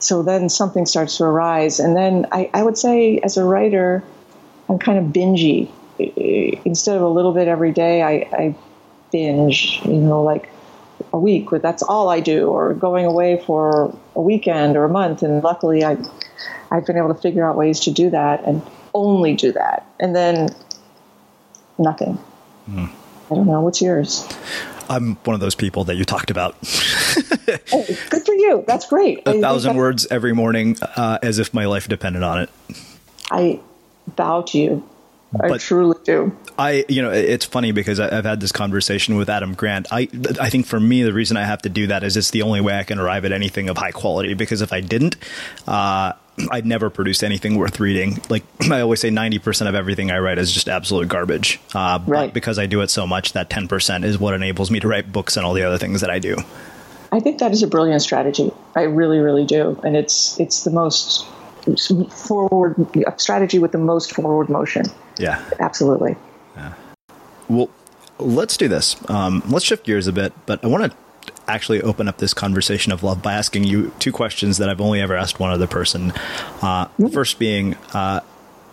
so 0.00 0.24
then 0.24 0.48
something 0.48 0.84
starts 0.84 1.18
to 1.18 1.24
arise. 1.24 1.78
And 1.78 1.96
then 1.96 2.26
I, 2.32 2.50
I, 2.52 2.62
would 2.64 2.76
say, 2.76 3.18
as 3.18 3.36
a 3.36 3.44
writer, 3.44 4.02
I'm 4.68 4.80
kind 4.80 4.98
of 4.98 5.12
bingy. 5.12 5.70
Instead 6.64 6.96
of 6.96 7.02
a 7.02 7.08
little 7.08 7.32
bit 7.32 7.46
every 7.46 7.72
day, 7.72 8.02
I, 8.02 8.28
I 8.32 8.54
binge, 9.12 9.80
you 9.84 9.94
know, 9.94 10.22
like 10.24 10.50
a 11.12 11.18
week, 11.18 11.50
that's 11.50 11.82
all 11.82 12.08
I 12.08 12.18
do, 12.18 12.48
or 12.48 12.74
going 12.74 13.06
away 13.06 13.42
for 13.46 13.96
a 14.18 14.20
weekend 14.20 14.76
or 14.76 14.84
a 14.84 14.88
month. 14.88 15.22
And 15.22 15.42
luckily, 15.42 15.84
I, 15.84 15.96
I've 16.70 16.84
been 16.84 16.98
able 16.98 17.14
to 17.14 17.20
figure 17.20 17.48
out 17.48 17.56
ways 17.56 17.80
to 17.80 17.92
do 17.92 18.10
that 18.10 18.44
and 18.44 18.60
only 18.92 19.34
do 19.34 19.52
that. 19.52 19.86
And 20.00 20.14
then 20.14 20.48
nothing. 21.78 22.18
Mm. 22.68 22.90
I 23.30 23.34
don't 23.34 23.46
know. 23.46 23.60
What's 23.60 23.80
yours? 23.80 24.26
I'm 24.90 25.14
one 25.16 25.34
of 25.34 25.40
those 25.40 25.54
people 25.54 25.84
that 25.84 25.96
you 25.96 26.04
talked 26.04 26.30
about. 26.30 26.56
oh, 27.72 27.86
good 28.10 28.26
for 28.26 28.34
you. 28.34 28.64
That's 28.66 28.88
great. 28.88 29.22
A 29.26 29.40
thousand 29.40 29.76
words 29.76 30.06
every 30.10 30.32
morning, 30.32 30.76
uh, 30.96 31.18
as 31.22 31.38
if 31.38 31.54
my 31.54 31.66
life 31.66 31.88
depended 31.88 32.22
on 32.22 32.40
it. 32.40 32.50
I 33.30 33.60
bow 34.16 34.42
to 34.42 34.58
you. 34.58 34.88
I 35.34 35.48
but 35.48 35.60
truly 35.60 35.96
do. 36.04 36.34
I, 36.58 36.86
you 36.88 37.02
know, 37.02 37.10
it's 37.10 37.44
funny 37.44 37.72
because 37.72 38.00
I've 38.00 38.24
had 38.24 38.40
this 38.40 38.50
conversation 38.50 39.16
with 39.16 39.28
Adam 39.28 39.54
Grant. 39.54 39.86
I, 39.92 40.08
I 40.40 40.48
think 40.48 40.66
for 40.66 40.80
me, 40.80 41.02
the 41.02 41.12
reason 41.12 41.36
I 41.36 41.44
have 41.44 41.60
to 41.62 41.68
do 41.68 41.88
that 41.88 42.02
is 42.02 42.16
it's 42.16 42.30
the 42.30 42.42
only 42.42 42.62
way 42.62 42.78
I 42.78 42.82
can 42.82 42.98
arrive 42.98 43.26
at 43.26 43.32
anything 43.32 43.68
of 43.68 43.76
high 43.76 43.90
quality. 43.90 44.32
Because 44.32 44.62
if 44.62 44.72
I 44.72 44.80
didn't, 44.80 45.16
uh, 45.66 46.14
I'd 46.50 46.64
never 46.64 46.88
produce 46.88 47.22
anything 47.22 47.58
worth 47.58 47.78
reading. 47.78 48.22
Like 48.30 48.44
I 48.70 48.80
always 48.80 49.00
say, 49.00 49.10
ninety 49.10 49.38
percent 49.38 49.68
of 49.68 49.74
everything 49.74 50.10
I 50.10 50.18
write 50.18 50.38
is 50.38 50.50
just 50.50 50.68
absolute 50.68 51.08
garbage. 51.08 51.60
Uh, 51.74 51.98
right. 52.06 52.26
But 52.26 52.34
because 52.34 52.58
I 52.58 52.64
do 52.66 52.80
it 52.80 52.88
so 52.88 53.06
much, 53.06 53.34
that 53.34 53.50
ten 53.50 53.68
percent 53.68 54.04
is 54.04 54.18
what 54.18 54.32
enables 54.32 54.70
me 54.70 54.80
to 54.80 54.88
write 54.88 55.12
books 55.12 55.36
and 55.36 55.44
all 55.44 55.52
the 55.52 55.62
other 55.62 55.78
things 55.78 56.00
that 56.00 56.10
I 56.10 56.18
do. 56.18 56.36
I 57.12 57.20
think 57.20 57.38
that 57.38 57.52
is 57.52 57.62
a 57.62 57.66
brilliant 57.66 58.02
strategy. 58.02 58.50
I 58.74 58.82
really, 58.82 59.18
really 59.18 59.44
do, 59.44 59.78
and 59.84 59.94
it's 59.94 60.40
it's 60.40 60.64
the 60.64 60.70
most 60.70 61.26
forward 61.76 62.76
strategy 63.18 63.58
with 63.58 63.72
the 63.72 63.78
most 63.78 64.12
forward 64.12 64.48
motion. 64.48 64.86
Yeah, 65.18 65.42
absolutely. 65.58 66.16
Yeah. 66.56 66.74
Well, 67.48 67.70
let's 68.18 68.56
do 68.56 68.68
this. 68.68 68.96
Um, 69.10 69.42
let's 69.48 69.64
shift 69.64 69.84
gears 69.84 70.06
a 70.06 70.12
bit, 70.12 70.32
but 70.46 70.64
I 70.64 70.68
want 70.68 70.90
to 70.90 70.98
actually 71.46 71.80
open 71.82 72.08
up 72.08 72.18
this 72.18 72.34
conversation 72.34 72.92
of 72.92 73.02
love 73.02 73.22
by 73.22 73.34
asking 73.34 73.64
you 73.64 73.92
two 73.98 74.12
questions 74.12 74.58
that 74.58 74.68
I've 74.68 74.80
only 74.80 75.00
ever 75.00 75.16
asked 75.16 75.40
one 75.40 75.50
other 75.50 75.66
person. 75.66 76.10
Uh, 76.62 76.86
mm-hmm. 76.86 77.08
First 77.08 77.38
being, 77.38 77.74
uh, 77.94 78.20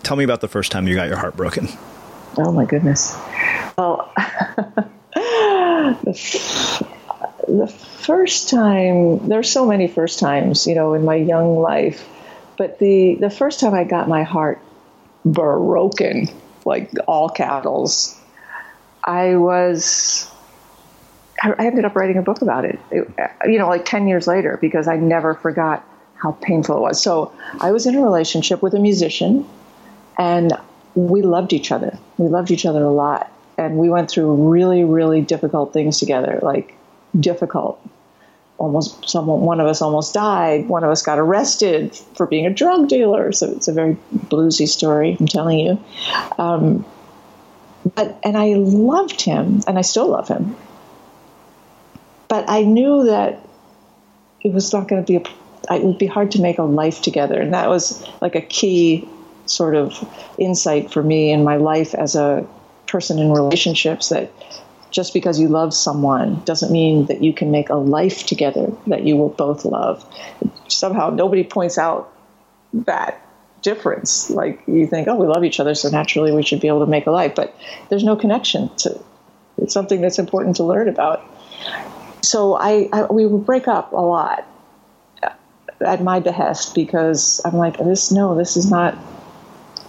tell 0.04 0.18
me 0.18 0.24
about 0.24 0.42
the 0.42 0.48
first 0.48 0.72
time 0.72 0.88
you 0.88 0.96
got 0.96 1.08
your 1.08 1.18
heart 1.18 1.36
broken. 1.36 1.68
Oh 2.38 2.52
my 2.52 2.66
goodness. 2.66 3.16
Well, 3.78 4.12
the, 5.16 5.98
f- 6.08 6.84
the 7.48 7.68
first 7.68 8.50
time, 8.50 9.30
there's 9.30 9.50
so 9.50 9.66
many 9.66 9.88
first 9.88 10.20
times, 10.20 10.68
you 10.68 10.76
know, 10.76 10.94
in 10.94 11.06
my 11.06 11.16
young 11.16 11.58
life, 11.58 12.08
but 12.58 12.80
the, 12.80 13.16
the 13.16 13.30
first 13.30 13.60
time 13.60 13.74
I 13.74 13.84
got 13.84 14.08
my 14.08 14.24
heart 14.24 14.60
broken, 15.26 16.30
like 16.66 16.92
all 17.08 17.30
capitals, 17.30 18.20
I 19.04 19.36
was 19.36 20.32
I 21.42 21.66
ended 21.66 21.86
up 21.86 21.96
writing 21.96 22.18
a 22.18 22.22
book 22.22 22.42
about 22.42 22.66
it, 22.66 22.80
it, 22.92 23.08
uh, 23.20 23.28
you 23.46 23.60
know, 23.60 23.68
like 23.68 23.86
10 23.86 24.08
years 24.08 24.28
later, 24.28 24.58
because 24.62 24.88
I 24.88 24.96
never 24.96 25.34
forgot 25.36 25.86
how 26.16 26.32
painful 26.32 26.78
it 26.78 26.82
was. 26.82 27.02
So 27.02 27.34
I 27.60 27.72
was 27.72 27.86
in 27.86 27.96
a 27.96 28.02
relationship 28.02 28.62
with 28.62 28.74
a 28.74 28.80
musician, 28.80 29.46
and 30.18 30.54
we 30.96 31.22
loved 31.22 31.54
each 31.54 31.72
other. 31.72 31.98
We 32.18 32.30
loved 32.30 32.52
each 32.52 32.66
other 32.66 32.84
a 32.84 32.92
lot. 32.92 33.32
And 33.58 33.78
we 33.78 33.90
went 33.90 34.10
through 34.10 34.50
really, 34.50 34.84
really 34.84 35.22
difficult 35.22 35.74
things 35.74 36.00
together, 36.00 36.40
like 36.42 36.76
difficult. 37.20 37.82
Almost 38.58 39.10
someone, 39.10 39.42
one 39.42 39.60
of 39.60 39.68
us 39.68 39.82
almost 39.82 40.14
died. 40.14 40.70
One 40.70 40.84
of 40.84 40.90
us 40.90 41.02
got 41.02 41.20
arrested 41.20 41.96
for 42.16 42.26
being 42.26 42.46
a 42.46 42.54
drug 42.54 42.88
dealer. 42.88 43.32
So 43.32 43.52
it's 43.52 43.68
a 43.68 43.74
very 43.74 43.98
bluesy 44.16 44.68
story, 44.68 45.18
I'm 45.20 45.28
telling 45.28 45.60
you. 45.60 45.84
Um, 46.38 46.86
but, 47.96 48.20
and 48.24 48.38
I 48.38 48.54
loved 48.54 49.22
him, 49.22 49.62
and 49.68 49.78
I 49.78 49.82
still 49.82 50.08
love 50.08 50.28
him 50.28 50.56
but 52.28 52.50
I 52.50 52.64
knew 52.64 53.06
that 53.06 53.40
it 54.42 54.54
was 54.54 54.72
not 54.74 54.88
going 54.88 55.04
to 55.04 55.08
be 55.08 55.18
a, 55.18 55.74
it 55.74 55.84
would 55.84 55.98
be 55.98 56.06
hard 56.06 56.32
to 56.32 56.42
make 56.42 56.58
a 56.58 56.64
life 56.64 57.02
together. 57.02 57.40
And 57.40 57.54
that 57.54 57.70
was 57.70 58.06
like 58.22 58.36
a 58.36 58.42
key 58.42 59.08
sort 59.46 59.76
of 59.76 59.94
insight 60.38 60.92
for 60.92 61.04
me 61.04 61.32
in 61.32 61.44
my 61.44 61.58
life 61.58 61.94
as 61.94 62.16
a 62.16 62.48
person 62.88 63.20
in 63.20 63.32
relationships 63.32 64.10
that 64.10 64.32
just 64.96 65.14
because 65.14 65.40
you 65.40 65.50
love 65.50 65.74
someone 65.74 66.42
doesn't 66.46 66.72
mean 66.72 67.06
that 67.08 67.22
you 67.22 67.34
can 67.34 67.52
make 67.52 67.70
a 67.70 67.76
life 67.76 68.26
together 68.26 68.72
that 68.88 69.04
you 69.04 69.18
will 69.18 69.30
both 69.30 69.66
love. 69.66 70.06
Somehow 70.70 71.10
nobody 71.10 71.44
points 71.44 71.78
out 71.78 72.14
that 72.74 73.22
difference. 73.62 74.30
Like 74.30 74.62
you 74.68 74.88
think, 74.88 75.10
oh, 75.10 75.16
we 75.16 75.28
love 75.28 75.44
each 75.44 75.60
other, 75.60 75.76
so 75.76 75.90
naturally 75.90 76.32
we 76.32 76.44
should 76.44 76.62
be 76.62 76.70
able 76.70 76.80
to 76.80 76.86
make 76.86 77.08
a 77.08 77.12
life. 77.12 77.36
But 77.36 77.54
there's 77.90 78.06
no 78.06 78.16
connection 78.16 78.74
to 78.78 78.98
it's 79.58 79.74
something 79.74 80.02
that's 80.02 80.20
important 80.20 80.58
to 80.58 80.64
learn 80.64 80.88
about 80.88 81.24
so 82.22 82.56
I, 82.56 82.90
I, 82.92 83.06
we 83.06 83.26
would 83.26 83.46
break 83.46 83.68
up 83.68 83.92
a 83.94 84.02
lot 84.02 84.48
at 85.82 86.02
my 86.02 86.20
behest 86.20 86.74
because 86.74 87.42
I'm 87.46 87.56
like 87.56 87.78
this 87.78 88.12
no 88.12 88.36
this 88.36 88.58
is 88.58 88.70
not 88.70 88.98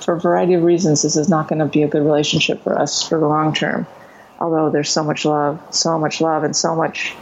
for 0.00 0.14
a 0.14 0.20
variety 0.20 0.54
of 0.54 0.62
reasons 0.62 1.02
this 1.02 1.16
is 1.16 1.28
not 1.28 1.48
going 1.48 1.58
to 1.58 1.66
be 1.66 1.82
a 1.82 1.88
good 1.88 2.02
relationship 2.02 2.62
for 2.62 2.78
us 2.78 3.02
for 3.02 3.18
the 3.18 3.26
long 3.26 3.54
term 3.54 3.86
although 4.38 4.70
there's 4.70 4.90
so 4.90 5.02
much 5.04 5.24
love 5.24 5.60
so 5.70 5.98
much 5.98 6.20
love 6.20 6.44
and 6.44 6.54
so 6.54 6.74
much 6.74 7.14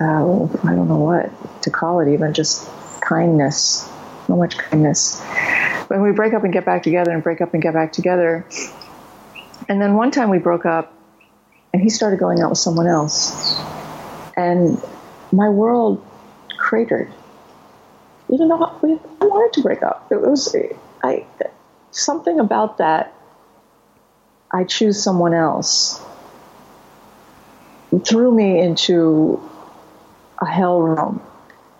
uh, 0.00 0.04
I 0.04 0.74
don't 0.74 0.88
know 0.88 0.98
what 0.98 1.62
to 1.62 1.70
call 1.70 2.00
it 2.00 2.12
even 2.12 2.32
just 2.34 2.68
kindness 3.00 3.90
so 4.26 4.36
much 4.36 4.58
kindness 4.58 5.20
when 5.88 6.02
we 6.02 6.12
break 6.12 6.34
up 6.34 6.44
and 6.44 6.52
get 6.52 6.64
back 6.64 6.82
together 6.82 7.12
and 7.12 7.22
break 7.22 7.40
up 7.40 7.54
and 7.54 7.62
get 7.62 7.74
back 7.74 7.92
together 7.92 8.44
and 9.68 9.80
then 9.80 9.94
one 9.94 10.10
time 10.10 10.30
we 10.30 10.38
broke 10.38 10.66
up 10.66 10.92
and 11.72 11.82
he 11.82 11.88
started 11.88 12.18
going 12.18 12.40
out 12.40 12.50
with 12.50 12.58
someone 12.58 12.86
else 12.86 13.56
and 14.36 14.80
my 15.32 15.48
world 15.48 16.04
cratered. 16.56 17.12
Even 18.28 18.48
though 18.48 18.76
we, 18.82 18.98
wanted 19.20 19.52
to 19.54 19.62
break 19.62 19.82
up, 19.82 20.06
it 20.10 20.20
was 20.20 20.54
I 21.02 21.24
something 21.90 22.40
about 22.40 22.78
that. 22.78 23.12
I 24.52 24.64
choose 24.64 25.02
someone 25.02 25.34
else 25.34 26.00
threw 28.04 28.34
me 28.34 28.60
into 28.60 29.40
a 30.40 30.46
hell 30.46 30.80
realm 30.80 31.20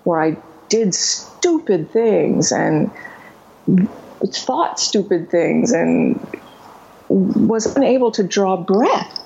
where 0.05 0.21
I 0.21 0.37
did 0.69 0.95
stupid 0.95 1.91
things 1.91 2.53
and 2.53 2.91
thought 4.33 4.81
stupid 4.81 5.31
things 5.31 5.73
and 5.73 6.19
was 7.09 7.77
unable 7.77 8.13
to 8.13 8.23
draw 8.23 8.57
breath. 8.57 9.21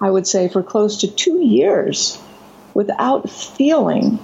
I 0.00 0.10
would 0.10 0.26
say 0.26 0.48
for 0.48 0.62
close 0.62 1.00
to 1.00 1.08
two 1.08 1.40
years 1.44 2.20
without 2.74 3.30
feeling 3.30 4.18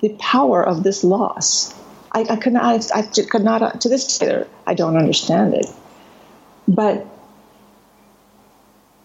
the 0.00 0.16
power 0.18 0.62
of 0.62 0.82
this 0.82 1.04
loss. 1.04 1.74
I, 2.12 2.26
I 2.28 2.36
could 2.36 2.52
not, 2.52 2.90
I 2.94 3.02
could 3.02 3.42
not, 3.44 3.82
to 3.82 3.88
this 3.88 4.18
day, 4.18 4.44
I 4.66 4.74
don't 4.74 4.96
understand 4.96 5.54
it. 5.54 5.66
But 6.66 7.06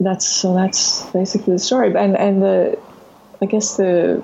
that's, 0.06 0.26
so 0.26 0.54
that's 0.54 1.06
basically 1.12 1.54
the 1.54 1.60
story. 1.60 1.94
And, 1.96 2.18
and 2.18 2.42
the, 2.42 2.80
I 3.42 3.46
guess 3.46 3.78
the 3.78 4.24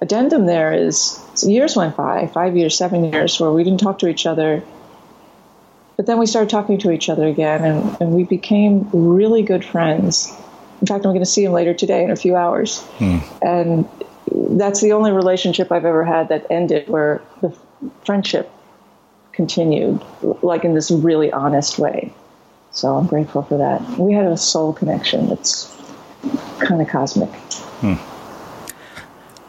addendum 0.00 0.46
there 0.46 0.72
is 0.72 1.20
years 1.42 1.76
went 1.76 1.96
by, 1.96 2.26
five 2.26 2.56
years, 2.56 2.76
seven 2.76 3.04
years, 3.04 3.38
where 3.40 3.50
we 3.50 3.64
didn't 3.64 3.80
talk 3.80 3.98
to 4.00 4.08
each 4.08 4.26
other. 4.26 4.62
But 5.96 6.06
then 6.06 6.18
we 6.18 6.26
started 6.26 6.50
talking 6.50 6.78
to 6.80 6.90
each 6.90 7.08
other 7.08 7.26
again, 7.26 7.64
and, 7.64 7.96
and 8.00 8.12
we 8.12 8.24
became 8.24 8.90
really 8.92 9.42
good 9.42 9.64
friends 9.64 10.30
In 10.80 10.86
fact, 10.86 11.06
I'm 11.06 11.12
going 11.12 11.20
to 11.20 11.26
see 11.26 11.44
him 11.44 11.52
later 11.52 11.72
today 11.72 12.04
in 12.04 12.10
a 12.10 12.16
few 12.16 12.36
hours. 12.36 12.80
Hmm. 12.98 13.18
And 13.40 13.88
that's 14.58 14.80
the 14.82 14.92
only 14.92 15.12
relationship 15.12 15.72
I've 15.72 15.84
ever 15.84 16.04
had 16.04 16.28
that 16.28 16.46
ended 16.50 16.88
where 16.88 17.22
the 17.40 17.56
friendship 18.04 18.50
continued, 19.32 20.02
like 20.42 20.64
in 20.64 20.74
this 20.74 20.90
really 20.90 21.32
honest 21.32 21.78
way. 21.78 22.12
So 22.76 22.94
I'm 22.94 23.06
grateful 23.06 23.42
for 23.42 23.56
that. 23.56 23.98
We 23.98 24.12
had 24.12 24.26
a 24.26 24.36
soul 24.36 24.74
connection 24.74 25.28
that's 25.30 25.74
kind 26.58 26.82
of 26.82 26.88
cosmic. 26.88 27.30
Hmm. 27.80 27.94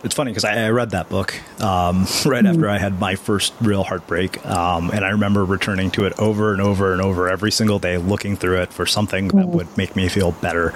It's 0.05 0.15
funny 0.15 0.31
because 0.31 0.45
I, 0.45 0.67
I, 0.67 0.69
read 0.69 0.91
that 0.91 1.09
book 1.09 1.35
um, 1.61 2.07
right 2.25 2.45
mm 2.45 2.49
after 2.49 2.69
I 2.69 2.77
had 2.77 3.01
my 3.01 3.15
first 3.15 3.53
real 3.59 3.83
heartbreak, 3.83 4.45
um, 4.45 4.91
and 4.91 5.03
I 5.03 5.09
remember 5.09 5.43
returning 5.43 5.91
to 5.91 6.05
it 6.05 6.17
over 6.17 6.53
and 6.53 6.61
over 6.61 6.93
and 6.93 7.01
over 7.01 7.27
every 7.27 7.51
single 7.51 7.79
day, 7.79 7.97
looking 7.97 8.37
through 8.37 8.61
it 8.61 8.71
for 8.71 8.85
something 8.85 9.29
mm 9.29 9.41
that 9.41 9.47
would 9.49 9.77
make 9.77 9.97
me 9.97 10.07
feel 10.07 10.31
better. 10.31 10.69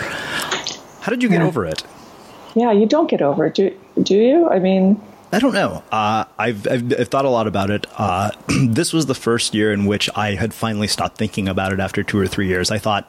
How 0.99 1.09
did 1.09 1.23
you 1.23 1.29
get 1.29 1.39
yeah. 1.39 1.47
over 1.47 1.65
it? 1.65 1.85
Yeah, 2.53 2.73
you 2.73 2.85
don't 2.85 3.09
get 3.09 3.21
over 3.21 3.45
it, 3.45 3.55
do 3.55 3.73
do 4.03 4.17
you? 4.17 4.49
I 4.49 4.59
mean, 4.59 4.99
I 5.33 5.39
don't 5.39 5.53
know. 5.53 5.81
Uh, 5.91 6.25
I've, 6.37 6.67
I've, 6.67 6.99
I've, 6.99 7.07
thought 7.07 7.23
a 7.23 7.29
lot 7.29 7.47
about 7.47 7.69
it. 7.69 7.87
Uh, 7.97 8.31
this 8.67 8.91
was 8.91 9.05
the 9.05 9.15
first 9.15 9.53
year 9.53 9.71
in 9.71 9.85
which 9.85 10.09
I 10.13 10.35
had 10.35 10.53
finally 10.53 10.87
stopped 10.87 11.17
thinking 11.17 11.47
about 11.47 11.71
it 11.71 11.79
after 11.79 12.03
two 12.03 12.19
or 12.19 12.27
three 12.27 12.47
years. 12.47 12.69
I 12.69 12.79
thought 12.79 13.07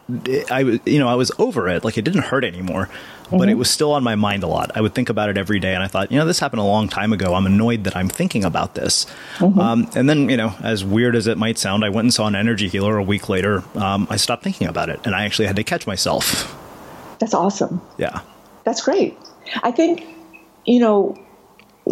I, 0.51 0.81
you 0.87 1.01
know, 1.01 1.09
I 1.09 1.17
was 1.17 1.33
over 1.39 1.69
it. 1.69 1.85
Like 1.85 1.99
it 1.99 2.03
didn't 2.03 2.23
hurt 2.23 2.45
anymore, 2.45 2.87
mm-hmm. 2.87 3.39
but 3.39 3.49
it 3.49 3.53
mm-hmm. 3.53 3.59
was 3.59 3.71
still 3.71 3.93
on 3.93 4.05
my 4.05 4.15
mind 4.15 4.45
a 4.45 4.47
lot. 4.47 4.71
I 4.77 4.81
would 4.81 4.95
think 4.95 5.09
about 5.09 5.31
it 5.31 5.39
every 5.39 5.59
day, 5.59 5.75
and 5.75 5.83
I 5.83 5.89
thought, 5.89 6.13
you 6.13 6.19
know, 6.19 6.25
this 6.25 6.39
happened 6.39 6.61
a 6.61 6.65
long 6.65 6.89
time 6.89 7.13
ago. 7.13 7.35
I'm 7.35 7.47
annoyed 7.47 7.83
that 7.85 7.97
I'm 7.97 8.09
thinking 8.09 8.45
about 8.45 8.77
this. 8.77 9.05
Mm-hmm. 9.39 9.59
Um, 9.59 9.91
and 9.97 10.09
then, 10.09 10.29
you 10.29 10.37
know, 10.37 10.55
as 10.63 10.85
weird 10.85 11.17
as 11.17 11.27
it 11.27 11.39
might 11.39 11.59
sound, 11.59 11.85
I 11.85 11.89
went 11.89 12.05
and 12.05 12.15
saw 12.15 12.29
an 12.29 12.37
energy 12.37 12.69
healer 12.69 12.99
a 12.99 13.03
week 13.03 13.29
later. 13.29 13.65
Um, 13.75 14.07
I 14.11 14.17
stopped 14.17 14.45
thinking 14.45 14.69
about 14.69 14.91
it, 14.91 15.01
and 15.05 15.17
I 15.17 15.25
actually 15.25 15.47
had 15.47 15.57
to 15.57 15.65
catch 15.65 15.89
myself. 15.89 16.57
That's 17.19 17.35
awesome. 17.35 17.81
Yeah, 17.99 18.21
that's 18.63 18.83
great. 18.83 19.19
I 19.65 19.73
think, 19.73 20.07
you 20.65 20.79
know 20.79 21.19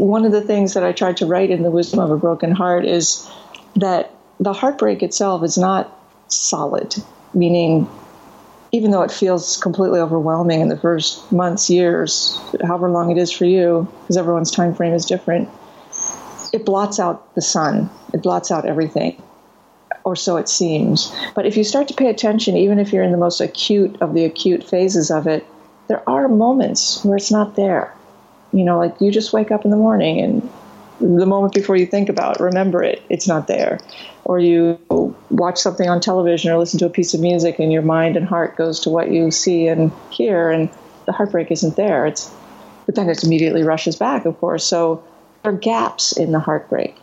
one 0.00 0.24
of 0.24 0.32
the 0.32 0.40
things 0.40 0.74
that 0.74 0.82
I 0.82 0.92
tried 0.92 1.18
to 1.18 1.26
write 1.26 1.50
in 1.50 1.62
The 1.62 1.70
Wisdom 1.70 2.00
of 2.00 2.10
a 2.10 2.16
Broken 2.16 2.52
Heart 2.52 2.86
is 2.86 3.30
that 3.76 4.10
the 4.40 4.54
heartbreak 4.54 5.02
itself 5.02 5.44
is 5.44 5.58
not 5.58 5.94
solid, 6.28 6.96
meaning, 7.34 7.86
even 8.72 8.92
though 8.92 9.02
it 9.02 9.10
feels 9.10 9.58
completely 9.58 10.00
overwhelming 10.00 10.60
in 10.60 10.68
the 10.68 10.78
first 10.78 11.30
months, 11.30 11.68
years, 11.68 12.40
however 12.64 12.88
long 12.88 13.10
it 13.10 13.18
is 13.18 13.30
for 13.30 13.44
you, 13.44 13.86
because 14.00 14.16
everyone's 14.16 14.50
time 14.50 14.74
frame 14.74 14.94
is 14.94 15.04
different, 15.04 15.50
it 16.52 16.64
blots 16.64 16.98
out 16.98 17.34
the 17.34 17.42
sun, 17.42 17.90
it 18.14 18.22
blots 18.22 18.50
out 18.50 18.64
everything. 18.64 19.22
Or 20.02 20.16
so 20.16 20.38
it 20.38 20.48
seems. 20.48 21.14
But 21.34 21.44
if 21.44 21.58
you 21.58 21.64
start 21.64 21.88
to 21.88 21.94
pay 21.94 22.08
attention, 22.08 22.56
even 22.56 22.78
if 22.78 22.90
you're 22.90 23.04
in 23.04 23.12
the 23.12 23.18
most 23.18 23.42
acute 23.42 24.00
of 24.00 24.14
the 24.14 24.24
acute 24.24 24.64
phases 24.64 25.10
of 25.10 25.26
it, 25.26 25.46
there 25.88 26.08
are 26.08 26.26
moments 26.26 27.04
where 27.04 27.18
it's 27.18 27.30
not 27.30 27.54
there 27.54 27.92
you 28.52 28.64
know, 28.64 28.78
like 28.78 29.00
you 29.00 29.10
just 29.10 29.32
wake 29.32 29.50
up 29.50 29.64
in 29.64 29.70
the 29.70 29.76
morning 29.76 30.20
and 30.20 30.50
the 31.00 31.26
moment 31.26 31.54
before 31.54 31.76
you 31.76 31.86
think 31.86 32.08
about 32.08 32.36
it, 32.36 32.42
remember 32.42 32.82
it, 32.82 33.02
it's 33.08 33.26
not 33.26 33.46
there. 33.46 33.80
Or 34.24 34.38
you 34.38 34.78
watch 35.30 35.58
something 35.58 35.88
on 35.88 36.00
television 36.00 36.50
or 36.50 36.58
listen 36.58 36.78
to 36.80 36.86
a 36.86 36.90
piece 36.90 37.14
of 37.14 37.20
music 37.20 37.58
and 37.58 37.72
your 37.72 37.82
mind 37.82 38.16
and 38.16 38.26
heart 38.26 38.56
goes 38.56 38.80
to 38.80 38.90
what 38.90 39.10
you 39.10 39.30
see 39.30 39.66
and 39.66 39.90
hear 40.10 40.50
and 40.50 40.68
the 41.06 41.12
heartbreak 41.12 41.50
isn't 41.50 41.76
there. 41.76 42.06
It's 42.06 42.30
but 42.86 42.96
then 42.96 43.08
it 43.08 43.22
immediately 43.22 43.62
rushes 43.62 43.96
back, 43.96 44.26
of 44.26 44.38
course. 44.38 44.64
So 44.64 45.04
there 45.42 45.52
are 45.52 45.56
gaps 45.56 46.12
in 46.12 46.32
the 46.32 46.40
heartbreak. 46.40 46.96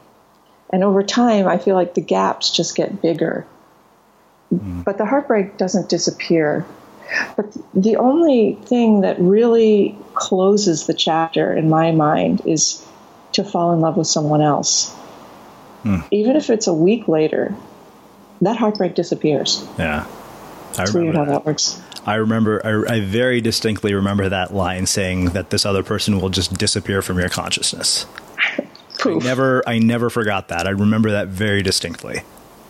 And 0.72 0.84
over 0.84 1.02
time 1.02 1.48
I 1.48 1.58
feel 1.58 1.76
like 1.76 1.94
the 1.94 2.02
gaps 2.02 2.52
just 2.52 2.76
get 2.76 3.02
bigger. 3.02 3.48
Mm. 4.54 4.84
But 4.84 4.98
the 4.98 5.06
heartbreak 5.06 5.58
doesn't 5.58 5.90
disappear. 5.90 6.66
But 7.36 7.56
the 7.74 7.98
only 7.98 8.58
thing 8.66 9.02
that 9.02 9.20
really 9.20 9.98
closes 10.14 10.88
the 10.88 10.94
chapter 10.94 11.54
in 11.54 11.70
my 11.70 11.92
mind 11.92 12.42
is 12.46 12.86
to 13.34 13.44
fall 13.44 13.74
in 13.74 13.82
love 13.82 13.98
with 13.98 14.08
someone 14.08 14.42
else. 14.42 14.94
Hmm. 15.84 16.00
Even 16.12 16.36
if 16.36 16.50
it's 16.50 16.68
a 16.68 16.74
week 16.74 17.08
later, 17.08 17.56
that 18.42 18.58
heartbreak 18.58 18.96
disappears. 18.96 19.66
Yeah. 19.78 20.08
I 20.78 20.84
it's 20.84 20.94
weird 20.94 21.16
how 21.16 21.26
that 21.26 21.46
works. 21.46 21.82
I 22.06 22.16
remember, 22.16 22.62
I, 22.66 22.96
I, 22.96 23.00
very 23.02 23.42
distinctly 23.42 23.94
remember 23.94 24.30
that 24.30 24.54
line 24.54 24.86
saying 24.86 25.32
that 25.32 25.50
this 25.50 25.66
other 25.66 25.84
person 25.84 26.22
will 26.22 26.30
just 26.30 26.54
disappear 26.54 27.02
from 27.02 27.20
your 27.20 27.30
consciousness. 27.30 28.06
I 28.38 28.66
never, 29.06 29.68
I 29.68 29.80
never 29.80 30.10
forgot 30.10 30.48
that. 30.50 30.68
I 30.68 30.72
remember 30.72 31.12
that 31.12 31.28
very 31.28 31.64
distinctly. 31.64 32.22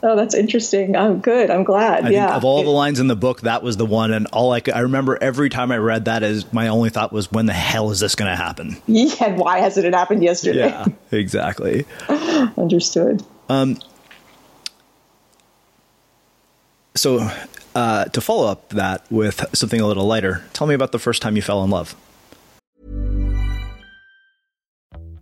Oh, 0.04 0.16
that's 0.16 0.36
interesting. 0.36 0.96
I'm 0.96 1.20
good. 1.20 1.50
I'm 1.50 1.64
glad. 1.64 2.06
I 2.06 2.10
yeah. 2.10 2.36
of 2.36 2.46
all 2.46 2.64
the 2.64 2.70
lines 2.70 3.00
in 3.00 3.08
the 3.08 3.16
book, 3.16 3.42
that 3.42 3.64
was 3.64 3.78
the 3.78 3.86
one, 3.86 4.12
and 4.12 4.28
all 4.28 4.52
I 4.52 4.60
could, 4.60 4.76
I 4.76 4.82
remember 4.82 5.18
every 5.20 5.50
time 5.50 5.72
I 5.72 5.78
read 5.78 6.06
that 6.06 6.24
is 6.24 6.52
my 6.54 6.68
only 6.68 6.90
thought 6.90 7.12
was, 7.12 7.32
when 7.32 7.48
the 7.48 7.54
hell 7.54 7.90
is 7.92 8.00
this 8.00 8.16
going 8.16 8.30
to 8.30 8.36
happen? 8.36 8.78
Yeah. 8.86 9.14
And 9.22 9.40
why 9.40 9.60
hasn't 9.60 9.86
it 9.86 9.94
happened 9.94 10.24
yesterday? 10.24 10.68
Yeah. 10.68 10.86
Exactly. 11.12 11.86
Understood. 12.10 13.24
Um. 13.50 13.80
So, 16.96 17.30
uh, 17.76 18.06
to 18.06 18.22
follow 18.22 18.48
up 18.48 18.70
that 18.70 19.06
with 19.12 19.46
something 19.56 19.80
a 19.80 19.86
little 19.86 20.06
lighter, 20.06 20.44
tell 20.54 20.68
me 20.68 20.74
about 20.74 20.92
the 20.92 21.00
first 21.00 21.22
time 21.22 21.36
you 21.36 21.42
fell 21.42 21.64
in 21.64 21.70
love. 21.70 21.96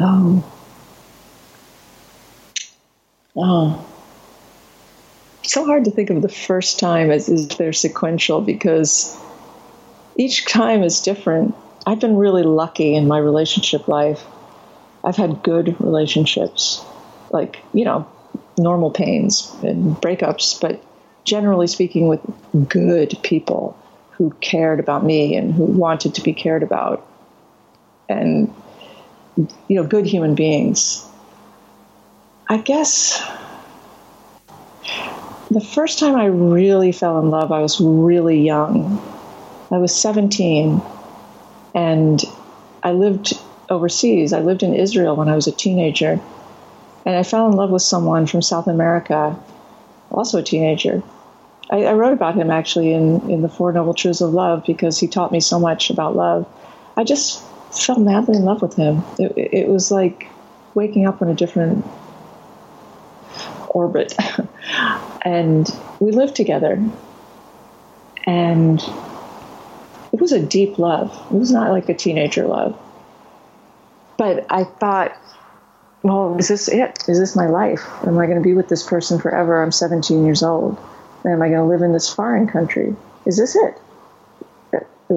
Oh. 0.00 0.44
Oh. 3.36 3.86
So 5.42 5.64
hard 5.64 5.84
to 5.86 5.90
think 5.90 6.10
of 6.10 6.22
the 6.22 6.28
first 6.28 6.78
time 6.78 7.10
as 7.10 7.28
if 7.28 7.56
they're 7.58 7.72
sequential 7.72 8.40
because 8.40 9.18
each 10.16 10.46
time 10.46 10.82
is 10.82 11.00
different. 11.00 11.54
I've 11.86 12.00
been 12.00 12.16
really 12.16 12.42
lucky 12.42 12.94
in 12.94 13.08
my 13.08 13.18
relationship 13.18 13.88
life. 13.88 14.22
I've 15.04 15.16
had 15.16 15.42
good 15.42 15.80
relationships, 15.80 16.84
like, 17.30 17.58
you 17.74 17.84
know, 17.84 18.06
normal 18.56 18.90
pains 18.90 19.52
and 19.62 19.96
breakups, 19.96 20.60
but 20.60 20.82
generally 21.24 21.66
speaking, 21.66 22.06
with 22.06 22.20
good 22.68 23.18
people 23.22 23.76
who 24.12 24.30
cared 24.40 24.78
about 24.78 25.04
me 25.04 25.34
and 25.34 25.52
who 25.52 25.64
wanted 25.64 26.14
to 26.14 26.20
be 26.20 26.32
cared 26.32 26.62
about. 26.62 27.04
And, 28.08 28.54
you 29.36 29.76
know, 29.76 29.84
good 29.84 30.06
human 30.06 30.34
beings. 30.34 31.08
I 32.48 32.58
guess 32.58 33.22
the 35.50 35.60
first 35.60 35.98
time 35.98 36.16
I 36.16 36.26
really 36.26 36.92
fell 36.92 37.18
in 37.20 37.30
love, 37.30 37.52
I 37.52 37.60
was 37.60 37.80
really 37.80 38.40
young. 38.40 39.00
I 39.70 39.78
was 39.78 39.94
17 39.94 40.82
and 41.74 42.22
I 42.82 42.92
lived 42.92 43.38
overseas. 43.68 44.32
I 44.32 44.40
lived 44.40 44.62
in 44.62 44.74
Israel 44.74 45.16
when 45.16 45.28
I 45.28 45.34
was 45.34 45.46
a 45.46 45.52
teenager. 45.52 46.20
And 47.04 47.16
I 47.16 47.22
fell 47.22 47.48
in 47.48 47.56
love 47.56 47.70
with 47.70 47.82
someone 47.82 48.26
from 48.26 48.42
South 48.42 48.66
America, 48.66 49.36
also 50.10 50.38
a 50.38 50.42
teenager. 50.42 51.02
I, 51.70 51.84
I 51.84 51.94
wrote 51.94 52.12
about 52.12 52.34
him 52.34 52.50
actually 52.50 52.92
in, 52.92 53.30
in 53.30 53.42
The 53.42 53.48
Four 53.48 53.72
Noble 53.72 53.94
Truths 53.94 54.20
of 54.20 54.32
Love 54.32 54.64
because 54.66 55.00
he 55.00 55.08
taught 55.08 55.32
me 55.32 55.40
so 55.40 55.58
much 55.58 55.90
about 55.90 56.14
love. 56.14 56.46
I 56.96 57.04
just 57.04 57.42
fell 57.72 57.98
madly 57.98 58.36
in 58.36 58.44
love 58.44 58.62
with 58.62 58.74
him. 58.74 59.02
It, 59.18 59.32
it 59.36 59.68
was 59.68 59.90
like 59.90 60.28
waking 60.74 61.06
up 61.06 61.22
on 61.22 61.28
a 61.28 61.34
different 61.34 61.84
orbit. 63.68 64.14
and 65.22 65.68
we 66.00 66.12
lived 66.12 66.36
together. 66.36 66.82
And 68.24 68.80
it 70.12 70.20
was 70.20 70.32
a 70.32 70.40
deep 70.40 70.78
love. 70.78 71.10
It 71.32 71.38
was 71.38 71.50
not 71.50 71.70
like 71.70 71.88
a 71.88 71.94
teenager 71.94 72.46
love. 72.46 72.78
But 74.18 74.46
I 74.50 74.64
thought, 74.64 75.16
well, 76.02 76.36
is 76.38 76.48
this 76.48 76.68
it? 76.68 77.04
Is 77.08 77.18
this 77.18 77.34
my 77.34 77.46
life? 77.46 77.84
Am 78.04 78.18
I 78.18 78.26
going 78.26 78.38
to 78.38 78.44
be 78.44 78.54
with 78.54 78.68
this 78.68 78.82
person 78.82 79.18
forever? 79.18 79.62
I'm 79.62 79.72
17 79.72 80.24
years 80.24 80.42
old. 80.42 80.78
Am 81.24 81.40
I 81.40 81.48
going 81.48 81.60
to 81.60 81.64
live 81.64 81.82
in 81.82 81.92
this 81.92 82.12
foreign 82.12 82.46
country? 82.46 82.94
Is 83.24 83.38
this 83.38 83.56
it? 83.56 83.80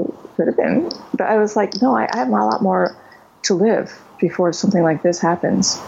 It 0.03 0.36
could 0.36 0.47
have 0.47 0.58
been. 0.58 0.89
But 1.13 1.27
I 1.27 1.38
was 1.38 1.55
like, 1.55 1.81
no, 1.81 1.95
I, 1.95 2.08
I 2.12 2.17
have 2.17 2.27
a 2.27 2.31
lot 2.31 2.62
more 2.62 2.95
to 3.43 3.53
live 3.53 4.01
before 4.19 4.51
something 4.53 4.84
like 4.84 5.03
this 5.03 5.19
happens. 5.19 5.79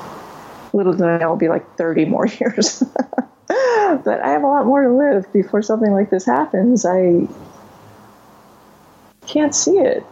Little 0.73 0.93
did 0.93 1.03
I 1.03 1.17
know 1.17 1.25
it'll 1.25 1.35
be 1.37 1.49
like 1.49 1.77
30 1.77 2.05
more 2.05 2.27
years. 2.39 2.83
but 3.47 4.21
I 4.21 4.29
have 4.29 4.43
a 4.43 4.47
lot 4.47 4.65
more 4.65 4.83
to 4.83 4.93
live 4.93 5.31
before 5.33 5.61
something 5.61 5.91
like 5.91 6.09
this 6.09 6.25
happens. 6.25 6.85
I 6.85 7.27
can't 9.25 9.53
see 9.53 9.77
it. 9.77 10.05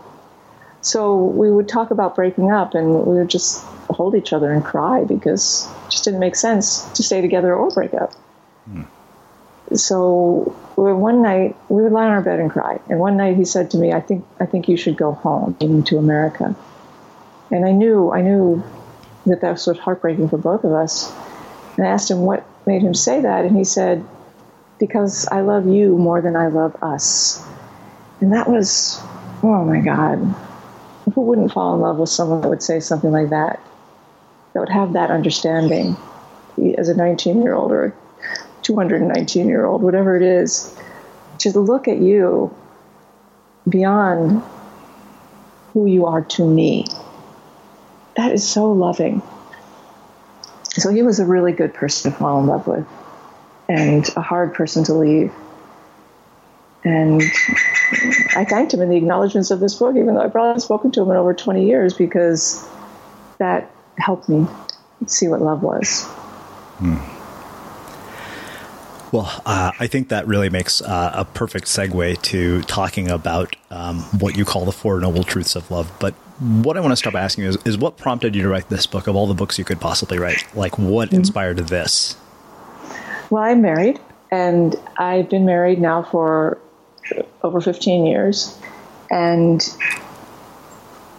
So 0.82 1.16
we 1.24 1.52
would 1.52 1.68
talk 1.68 1.92
about 1.92 2.16
breaking 2.16 2.52
up 2.52 2.76
and 2.76 3.06
we 3.06 3.16
would 3.18 3.30
just 3.30 3.64
hold 3.90 4.16
each 4.16 4.34
other 4.34 4.52
and 4.52 4.64
cry 4.64 5.04
because 5.04 5.68
it 5.86 5.92
just 5.92 6.04
didn't 6.04 6.20
make 6.20 6.36
sense 6.36 6.84
to 6.92 7.04
stay 7.04 7.22
together 7.22 7.56
or 7.56 7.70
break 7.70 7.94
up. 7.94 8.14
So 9.74 10.54
one 10.76 11.22
night 11.22 11.56
we 11.70 11.82
would 11.82 11.92
lie 11.92 12.06
on 12.06 12.12
our 12.12 12.22
bed 12.22 12.40
and 12.40 12.52
cry. 12.52 12.80
And 12.90 13.00
one 13.00 13.18
night 13.18 13.36
he 13.36 13.46
said 13.46 13.72
to 13.72 13.78
me, 13.78 13.94
"I 13.94 14.00
think 14.00 14.24
I 14.40 14.46
think 14.46 14.70
you 14.70 14.78
should 14.78 14.98
go 14.98 15.14
home, 15.14 15.56
to 15.86 15.98
America." 15.98 16.56
And 17.52 17.66
I 17.66 17.72
knew 17.72 18.12
I 18.12 18.22
knew 18.22 18.64
that 19.26 19.42
that 19.42 19.52
was 19.52 19.80
heartbreaking 19.80 20.30
for 20.30 20.38
both 20.38 20.64
of 20.64 20.72
us. 20.72 21.12
And 21.78 21.88
I 21.88 21.90
asked 21.90 22.12
him 22.12 22.22
what 22.22 22.44
made 22.66 22.82
him 22.82 22.94
say 22.94 23.22
that, 23.22 23.46
and 23.46 23.56
he 23.56 23.64
said, 23.64 24.04
"Because 24.80 25.28
I 25.32 25.42
love 25.42 25.68
you 25.68 25.98
more 25.98 26.22
than 26.22 26.36
I 26.36 26.48
love 26.48 26.76
us." 26.82 27.44
And 28.22 28.34
that 28.34 28.50
was, 28.50 29.02
oh 29.44 29.64
my 29.66 29.80
God, 29.80 30.20
who 31.14 31.22
wouldn't 31.22 31.52
fall 31.52 31.76
in 31.76 31.82
love 31.82 31.98
with 31.98 32.10
someone 32.10 32.42
that 32.42 32.50
would 32.50 32.64
say 32.64 32.80
something 32.80 33.12
like 33.12 33.30
that? 33.30 33.60
That 34.54 34.60
would 34.62 34.70
have 34.70 34.94
that 34.94 35.12
understanding 35.12 35.98
as 36.78 36.88
a 36.88 36.96
19 36.96 37.42
year 37.42 37.54
old 37.54 37.72
or 37.72 37.94
219 38.66 39.48
year 39.48 39.66
old, 39.66 39.82
whatever 39.82 40.18
it 40.18 40.24
is, 40.24 40.76
to 41.40 41.52
look 41.60 41.88
at 41.88 42.00
you 42.00 42.54
beyond 43.70 44.42
who 45.74 45.86
you 45.86 46.06
are 46.08 46.24
to 46.24 46.48
me. 46.48 46.86
That 48.18 48.32
is 48.32 48.48
so 48.48 48.72
loving. 48.72 49.22
So 50.74 50.90
he 50.90 51.04
was 51.04 51.20
a 51.20 51.26
really 51.26 51.52
good 51.52 51.74
person 51.74 52.12
to 52.12 52.18
fall 52.18 52.40
in 52.40 52.48
love 52.48 52.66
with 52.66 52.88
and 53.70 54.08
a 54.16 54.22
hard 54.22 54.54
person 54.54 54.84
to 54.86 54.94
leave. 54.94 55.32
And 56.84 57.22
I 58.36 58.46
thanked 58.46 58.74
him 58.74 58.82
in 58.82 58.90
the 58.90 58.98
acknowledgments 58.98 59.52
of 59.52 59.60
this 59.60 59.76
book, 59.76 59.96
even 59.96 60.16
though 60.16 60.22
I 60.22 60.30
probably 60.30 60.50
haven't 60.50 60.62
spoken 60.62 60.92
to 60.92 61.02
him 61.02 61.12
in 61.12 61.18
over 61.18 61.34
20 61.34 61.66
years, 61.66 61.94
because 61.94 62.68
that 63.38 63.72
helped 63.98 64.30
me 64.30 64.48
see 65.08 65.28
what 65.28 65.42
love 65.42 65.64
was. 65.64 66.04
Hmm. 66.78 67.15
Well, 69.16 69.32
uh, 69.46 69.72
I 69.80 69.88
think 69.88 70.10
that 70.10 70.28
really 70.28 70.50
makes 70.50 70.82
uh, 70.82 71.12
a 71.14 71.24
perfect 71.24 71.68
segue 71.68 72.22
to 72.22 72.62
talking 72.64 73.10
about 73.10 73.56
um, 73.72 74.00
what 74.20 74.36
you 74.36 74.44
call 74.44 74.66
the 74.66 74.74
Four 74.74 75.00
Noble 75.00 75.24
Truths 75.24 75.56
of 75.56 75.72
Love. 75.72 75.90
But 76.02 76.14
what 76.40 76.76
I 76.76 76.82
want 76.82 76.92
to 76.92 76.98
start 76.98 77.14
by 77.14 77.22
asking 77.22 77.46
is, 77.46 77.58
is 77.64 77.78
what 77.78 77.96
prompted 77.96 78.36
you 78.36 78.42
to 78.42 78.50
write 78.50 78.68
this 78.68 78.86
book 78.86 79.08
of 79.08 79.16
all 79.16 79.26
the 79.26 79.34
books 79.34 79.58
you 79.58 79.64
could 79.64 79.80
possibly 79.80 80.20
write? 80.20 80.44
Like, 80.54 80.78
what 80.78 81.08
mm-hmm. 81.08 81.20
inspired 81.20 81.60
this? 81.60 82.18
Well, 83.30 83.42
I'm 83.42 83.62
married, 83.62 84.02
and 84.34 84.76
I've 84.98 85.30
been 85.30 85.46
married 85.46 85.80
now 85.80 86.04
for 86.04 86.58
over 87.42 87.62
15 87.62 88.06
years, 88.06 88.60
and 89.10 89.66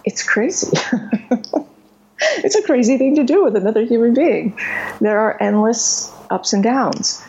it's 0.05 0.21
crazy. 0.21 0.77
it's 2.19 2.55
a 2.55 2.61
crazy 2.61 2.99
thing 2.99 3.15
to 3.15 3.23
do 3.23 3.43
with 3.43 3.55
another 3.55 3.83
human 3.83 4.13
being. 4.13 4.55
There 5.01 5.17
are 5.19 5.35
endless 5.41 6.13
ups 6.29 6.53
and 6.53 6.61
downs. 6.61 7.23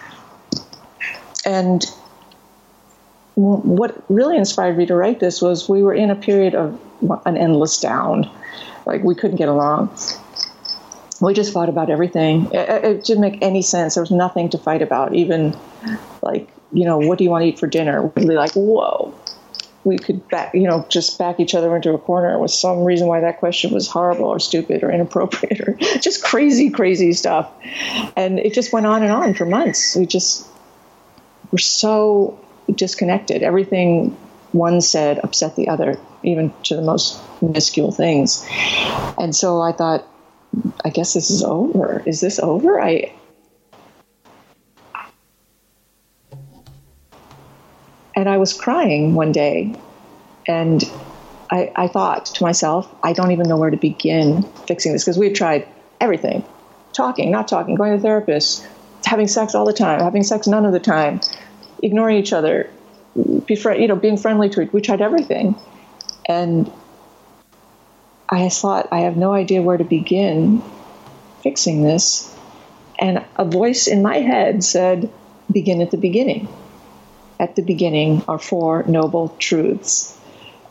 And 1.49 1.82
what 3.34 4.05
really 4.11 4.36
inspired 4.36 4.76
me 4.76 4.84
to 4.84 4.94
write 4.94 5.18
this 5.18 5.40
was 5.40 5.66
we 5.66 5.82
were 5.82 5.94
in 5.94 6.11
a 6.11 6.14
period 6.14 6.55
of 6.55 6.78
an 7.24 7.38
endless 7.38 7.80
down. 7.80 8.30
Like 8.84 9.03
we 9.03 9.14
couldn't 9.14 9.36
get 9.36 9.49
along. 9.49 9.96
We 11.22 11.32
just 11.32 11.53
fought 11.53 11.70
about 11.70 11.88
everything. 11.88 12.51
It, 12.53 12.84
it 12.84 13.05
didn't 13.05 13.22
make 13.22 13.38
any 13.40 13.62
sense. 13.62 13.94
There 13.94 14.03
was 14.03 14.11
nothing 14.11 14.51
to 14.51 14.59
fight 14.59 14.82
about. 14.82 15.14
Even 15.14 15.57
like, 16.20 16.51
you 16.70 16.84
know, 16.84 16.99
what 16.99 17.16
do 17.16 17.24
you 17.24 17.30
want 17.30 17.44
to 17.44 17.49
eat 17.49 17.59
for 17.59 17.66
dinner? 17.66 18.03
We'd 18.03 18.28
be 18.28 18.34
like, 18.34 18.53
whoa, 18.53 19.14
we 19.84 19.96
could 19.96 20.28
back, 20.28 20.53
you 20.55 20.68
know, 20.68 20.84
just 20.90 21.18
back 21.18 21.40
each 21.40 21.55
other 21.55 21.74
into 21.74 21.94
a 21.94 21.99
corner 21.99 22.38
with 22.38 22.51
some 22.51 22.84
reason 22.84 23.07
why 23.07 23.20
that 23.20 23.38
question 23.38 23.72
was 23.72 23.88
horrible 23.88 24.26
or 24.26 24.38
stupid 24.38 24.82
or 24.82 24.90
inappropriate 24.90 25.61
or 25.61 25.72
just 26.01 26.22
crazy, 26.22 26.68
crazy 26.68 27.14
stuff. 27.14 27.51
And 28.16 28.38
it 28.38 28.53
just 28.53 28.70
went 28.70 28.84
on 28.84 29.03
and 29.03 29.11
on 29.11 29.32
for 29.32 29.46
months. 29.46 29.96
We 29.96 30.05
just 30.05 30.46
were 31.51 31.59
so 31.59 32.38
disconnected. 32.74 33.42
Everything 33.42 34.16
one 34.53 34.80
said 34.80 35.18
upset 35.22 35.57
the 35.57 35.68
other, 35.68 35.99
even 36.22 36.53
to 36.64 36.76
the 36.76 36.82
most 36.82 37.20
minuscule 37.42 37.92
things. 37.92 38.46
And 39.18 39.34
so 39.34 39.61
I 39.61 39.72
thought, 39.72 40.07
I 40.84 40.90
guess 40.90 41.14
this 41.14 41.30
is 41.30 41.42
over. 41.42 42.03
Is 42.07 42.20
this 42.20 42.38
over? 42.38 42.80
I 42.80 43.12
and 48.18 48.28
I 48.28 48.38
was 48.38 48.53
crying 48.53 49.14
one 49.14 49.30
day, 49.30 49.74
and 50.46 50.82
I, 51.51 51.70
I 51.76 51.86
thought 51.86 52.26
to 52.26 52.42
myself, 52.42 52.92
I 53.03 53.12
don't 53.12 53.30
even 53.30 53.49
know 53.49 53.57
where 53.57 53.70
to 53.70 53.76
begin 53.76 54.42
fixing 54.66 54.92
this 54.92 55.05
because 55.05 55.16
we've 55.16 55.34
tried 55.34 55.68
everything, 56.01 56.44
talking, 56.92 57.30
not 57.30 57.46
talking, 57.46 57.76
going 57.76 57.92
to 57.92 57.99
the 57.99 58.03
therapist, 58.03 58.66
having 59.09 59.27
sex 59.27 59.55
all 59.55 59.65
the 59.65 59.73
time, 59.73 60.01
having 60.01 60.23
sex 60.23 60.47
none 60.47 60.67
of 60.67 60.73
the 60.73 60.81
time, 60.81 61.21
ignoring 61.83 62.19
each 62.19 62.35
other, 62.35 62.71
be 63.47 63.57
fr- 63.57 63.73
you 63.73 63.89
know, 63.89 63.97
being 63.97 64.19
friendly 64.19 64.51
to 64.51 64.61
it. 64.61 64.73
We 64.73 64.83
tried 64.83 65.01
everything, 65.01 65.55
and 66.27 66.71
I 68.29 68.51
thought 68.51 68.89
I 68.93 69.01
have 69.01 69.17
no 69.17 69.33
idea 69.33 69.63
where 69.63 69.79
to 69.79 69.85
begin 69.85 70.63
fixing 71.43 71.83
this. 71.83 72.35
And 73.01 73.25
a 73.37 73.45
voice 73.45 73.87
in 73.87 74.03
my 74.03 74.19
head 74.19 74.63
said, 74.63 75.11
"Begin 75.51 75.81
at 75.81 75.91
the 75.91 75.97
beginning." 75.97 76.49
At 77.41 77.57
the 77.57 77.63
beginning 77.63 78.23
are 78.29 78.39
four 78.39 78.85
noble 78.87 79.35
truths, 79.39 80.19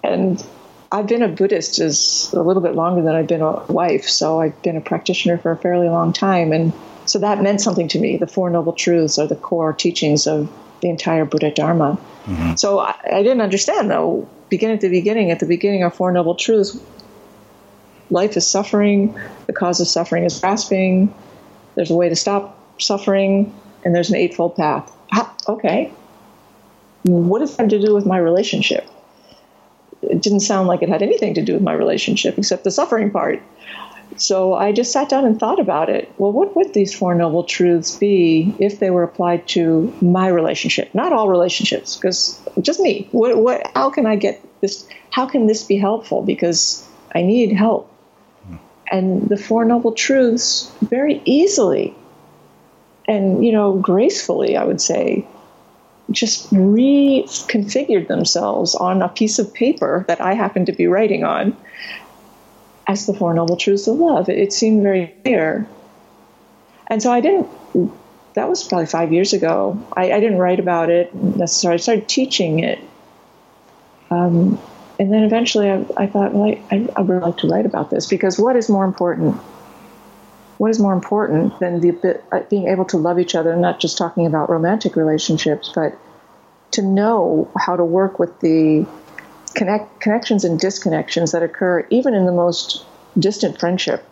and 0.04 0.46
I've 0.92 1.08
been 1.08 1.22
a 1.22 1.28
Buddhist 1.28 1.80
is 1.80 2.32
a 2.34 2.42
little 2.42 2.62
bit 2.62 2.76
longer 2.76 3.02
than 3.02 3.16
I've 3.16 3.28
been 3.28 3.42
a 3.42 3.64
wife, 3.66 4.08
so 4.08 4.40
I've 4.40 4.62
been 4.62 4.78
a 4.78 4.82
practitioner 4.82 5.38
for 5.38 5.52
a 5.52 5.58
fairly 5.58 5.90
long 5.90 6.14
time, 6.14 6.54
and 6.54 6.72
so 7.06 7.20
that 7.20 7.42
meant 7.42 7.62
something 7.62 7.88
to 7.90 8.00
me. 8.00 8.18
The 8.18 8.28
Four 8.28 8.50
Noble 8.50 8.74
Truths 8.74 9.18
are 9.18 9.28
the 9.28 9.36
core 9.36 9.74
teachings 9.74 10.28
of 10.28 10.52
the 10.82 10.90
entire 10.90 11.26
Buddha 11.26 11.52
Dharma. 11.52 12.00
Mm-hmm. 12.26 12.56
So 12.56 12.80
I, 12.80 12.96
I, 13.12 13.24
didn't 13.24 13.42
understand 13.42 13.90
though. 13.90 14.30
Begin 14.50 14.72
at 14.72 14.82
the 14.82 14.90
beginning. 14.90 15.32
At 15.32 15.40
the 15.40 15.46
beginning 15.46 15.84
are 15.84 15.92
Four 15.92 16.12
Noble 16.12 16.36
Truths. 16.36 16.80
Life 18.10 18.38
is 18.38 18.48
suffering. 18.48 19.20
The 19.48 19.54
cause 19.54 19.82
of 19.82 19.88
suffering 19.88 20.24
is 20.24 20.40
grasping. 20.40 21.14
There's 21.76 21.92
a 21.92 21.96
way 21.96 22.10
to 22.10 22.16
stop 22.16 22.58
suffering, 22.80 23.54
and 23.84 23.94
there's 23.94 24.10
an 24.10 24.16
Eightfold 24.16 24.56
Path. 24.56 24.92
okay. 25.48 25.92
What 27.04 27.40
does 27.40 27.56
that 27.56 27.64
have 27.64 27.70
to 27.70 27.86
do 27.86 27.94
with 27.94 28.06
my 28.06 28.18
relationship? 28.18 28.90
It 30.02 30.22
didn't 30.22 30.42
sound 30.42 30.68
like 30.68 30.82
it 30.82 30.90
had 30.90 31.02
anything 31.02 31.34
to 31.36 31.42
do 31.42 31.54
with 31.54 31.64
my 31.64 31.74
relationship 31.74 32.38
except 32.38 32.64
the 32.64 32.72
suffering 32.72 33.12
part. 33.12 33.42
So 34.16 34.54
I 34.54 34.72
just 34.72 34.92
sat 34.92 35.10
down 35.10 35.26
and 35.26 35.40
thought 35.40 35.60
about 35.60 35.90
it. 35.90 36.12
Well, 36.18 36.32
what 36.32 36.56
would 36.56 36.74
these 36.74 36.94
Four 36.94 37.14
Noble 37.14 37.44
Truths 37.44 37.96
be 37.98 38.56
if 38.58 38.80
they 38.80 38.90
were 38.90 39.04
applied 39.04 39.48
to 39.50 39.94
my 40.02 40.28
relationship? 40.28 40.94
Not 40.96 41.14
all 41.14 41.30
relationships, 41.30 41.96
because 41.96 42.40
just 42.62 42.80
me. 42.80 43.08
What, 43.12 43.38
what, 43.38 43.70
how 43.76 43.90
can 43.90 44.06
I 44.06 44.16
get 44.16 44.42
this? 44.62 44.88
How 45.12 45.28
can 45.28 45.46
this 45.46 45.64
be 45.64 45.78
helpful? 45.78 46.24
Because 46.24 46.88
I 47.14 47.22
need 47.22 47.52
help. 47.52 47.92
And 48.90 49.28
the 49.28 49.38
Four 49.38 49.66
Noble 49.66 49.92
Truths 49.92 50.72
very 50.82 51.22
easily 51.26 51.96
and, 53.08 53.46
you 53.46 53.52
know, 53.52 53.74
gracefully, 53.74 54.58
I 54.58 54.64
would 54.64 54.82
say, 54.82 55.28
just 56.12 56.50
reconfigured 56.52 58.08
themselves 58.08 58.76
on 58.76 59.02
a 59.02 59.10
piece 59.10 59.40
of 59.40 59.54
paper 59.54 60.06
that 60.08 60.22
I 60.22 60.34
happened 60.34 60.68
to 60.68 60.74
be 60.74 60.88
writing 60.88 61.24
on 61.24 61.56
as 62.88 63.06
the 63.06 63.14
Four 63.14 63.34
Noble 63.34 63.58
Truths 63.58 63.88
of 63.88 63.98
Love. 63.98 64.30
It, 64.30 64.54
seemed 64.54 64.82
very 64.82 65.14
clear. 65.24 65.68
And 66.88 67.02
so 67.04 67.12
I 67.12 67.20
didn't, 67.20 67.50
that 68.36 68.48
was 68.48 68.64
probably 68.64 68.86
five 68.86 69.12
years 69.12 69.34
ago. 69.34 69.84
I, 69.94 70.14
I 70.14 70.20
didn't 70.22 70.38
write 70.38 70.60
about 70.60 70.90
it 70.90 71.14
necessarily. 71.14 71.76
I 71.76 71.78
started 71.78 72.08
teaching 72.08 72.60
it. 72.60 72.80
Um, 74.10 74.58
and 75.00 75.12
then 75.12 75.24
eventually 75.24 75.70
I, 75.70 75.86
I 75.98 76.08
thought, 76.08 76.34
well, 76.34 76.56
I, 76.72 76.88
I, 76.96 77.02
would 77.02 77.22
like 77.22 77.38
to 77.38 77.48
write 77.48 77.66
about 77.66 77.90
this 77.90 78.08
because 78.08 78.40
what 78.40 78.56
is 78.56 78.70
more 78.70 78.86
important? 78.86 79.40
What 80.58 80.72
is 80.72 80.80
more 80.80 80.94
important 80.94 81.60
than 81.60 81.82
the 81.82 82.22
uh, 82.32 82.40
being 82.50 82.68
able 82.68 82.86
to 82.86 82.98
love 82.98 83.20
each 83.20 83.36
other, 83.36 83.56
not 83.56 83.80
just 83.80 83.98
talking 83.98 84.26
about 84.26 84.50
romantic 84.50 84.96
relationships, 84.96 85.72
but 85.74 85.98
to 86.72 86.82
know 86.82 87.50
how 87.58 87.76
to 87.76 87.86
work 87.86 88.20
with 88.20 88.40
the 88.40 88.86
connect, 89.56 90.00
connections 90.00 90.44
and 90.44 90.60
disconnections 90.60 91.32
that 91.32 91.44
occur 91.44 91.86
even 91.90 92.14
in 92.14 92.26
the 92.26 92.32
most 92.32 92.86
distant 93.18 93.60
friendship, 93.60 94.08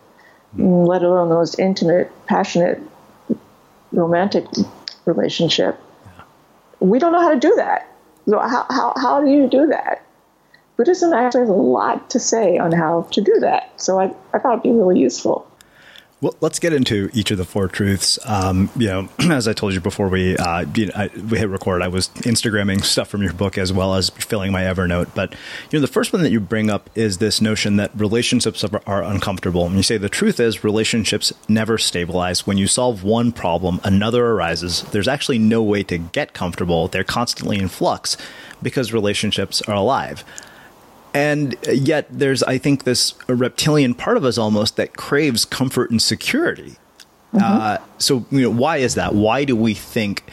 mm. 0.55 0.87
let 0.87 1.03
alone 1.03 1.29
the 1.29 1.35
most 1.35 1.59
intimate, 1.59 2.11
passionate, 2.25 2.79
romantic 3.91 4.45
relationship. 5.05 5.79
We 6.79 6.99
don't 6.99 7.11
know 7.11 7.21
how 7.21 7.33
to 7.33 7.39
do 7.39 7.55
that. 7.55 7.87
So 8.27 8.39
how, 8.39 8.65
how, 8.69 8.93
how 8.97 9.21
do 9.21 9.29
you 9.29 9.47
do 9.47 9.67
that? 9.67 10.03
Buddhism 10.77 11.13
actually 11.13 11.41
has 11.41 11.49
a 11.49 11.53
lot 11.53 12.09
to 12.09 12.19
say 12.19 12.57
on 12.57 12.71
how 12.71 13.03
to 13.11 13.21
do 13.21 13.39
that. 13.39 13.79
So 13.79 13.99
I, 13.99 14.13
I 14.33 14.39
thought 14.39 14.53
it'd 14.53 14.63
be 14.63 14.71
really 14.71 14.99
useful. 14.99 15.47
Well, 16.21 16.33
let's 16.39 16.59
get 16.59 16.71
into 16.71 17.09
each 17.13 17.29
of 17.31 17.37
the 17.37 17.43
four 17.43 17.67
truths. 17.67 18.17
Um, 18.25 18.69
you 18.77 18.87
know, 18.87 19.09
as 19.19 19.49
I 19.49 19.53
told 19.53 19.73
you 19.73 19.81
before 19.81 20.07
we 20.07 20.37
uh, 20.37 20.65
you 20.73 20.85
know, 20.85 20.93
I, 20.95 21.09
we 21.29 21.37
hit 21.37 21.49
record, 21.49 21.81
I 21.81 21.89
was 21.89 22.07
Instagramming 22.09 22.85
stuff 22.85 23.09
from 23.09 23.21
your 23.21 23.33
book 23.33 23.57
as 23.57 23.73
well 23.73 23.95
as 23.95 24.09
filling 24.11 24.53
my 24.53 24.61
Evernote. 24.61 25.09
But 25.13 25.33
you 25.69 25.77
know, 25.77 25.81
the 25.81 25.91
first 25.91 26.13
one 26.13 26.23
that 26.23 26.31
you 26.31 26.39
bring 26.39 26.69
up 26.69 26.89
is 26.95 27.17
this 27.17 27.41
notion 27.41 27.75
that 27.75 27.91
relationships 27.95 28.63
are 28.63 29.03
uncomfortable. 29.03 29.65
And 29.65 29.75
you 29.75 29.83
say 29.83 29.97
the 29.97 30.07
truth 30.07 30.39
is 30.39 30.63
relationships 30.63 31.33
never 31.49 31.77
stabilize. 31.77 32.47
When 32.47 32.57
you 32.57 32.67
solve 32.67 33.03
one 33.03 33.33
problem, 33.33 33.81
another 33.83 34.25
arises. 34.25 34.83
There's 34.83 35.09
actually 35.09 35.39
no 35.39 35.61
way 35.61 35.83
to 35.83 35.97
get 35.97 36.33
comfortable. 36.33 36.87
They're 36.87 37.03
constantly 37.03 37.57
in 37.57 37.67
flux 37.67 38.15
because 38.63 38.93
relationships 38.93 39.61
are 39.63 39.75
alive. 39.75 40.23
And 41.15 41.55
yet, 41.71 42.07
there's, 42.11 42.43
I 42.43 42.57
think, 42.57 42.83
this 42.83 43.13
reptilian 43.27 43.93
part 43.93 44.17
of 44.17 44.25
us 44.25 44.37
almost 44.37 44.75
that 44.75 44.97
craves 44.97 45.45
comfort 45.45 45.89
and 45.89 46.01
security. 46.01 46.75
Mm-hmm. 47.33 47.39
Uh, 47.41 47.77
so, 47.97 48.25
you 48.31 48.41
know, 48.41 48.49
why 48.49 48.77
is 48.77 48.95
that? 48.95 49.15
Why 49.15 49.45
do 49.45 49.55
we 49.55 49.73
think 49.73 50.23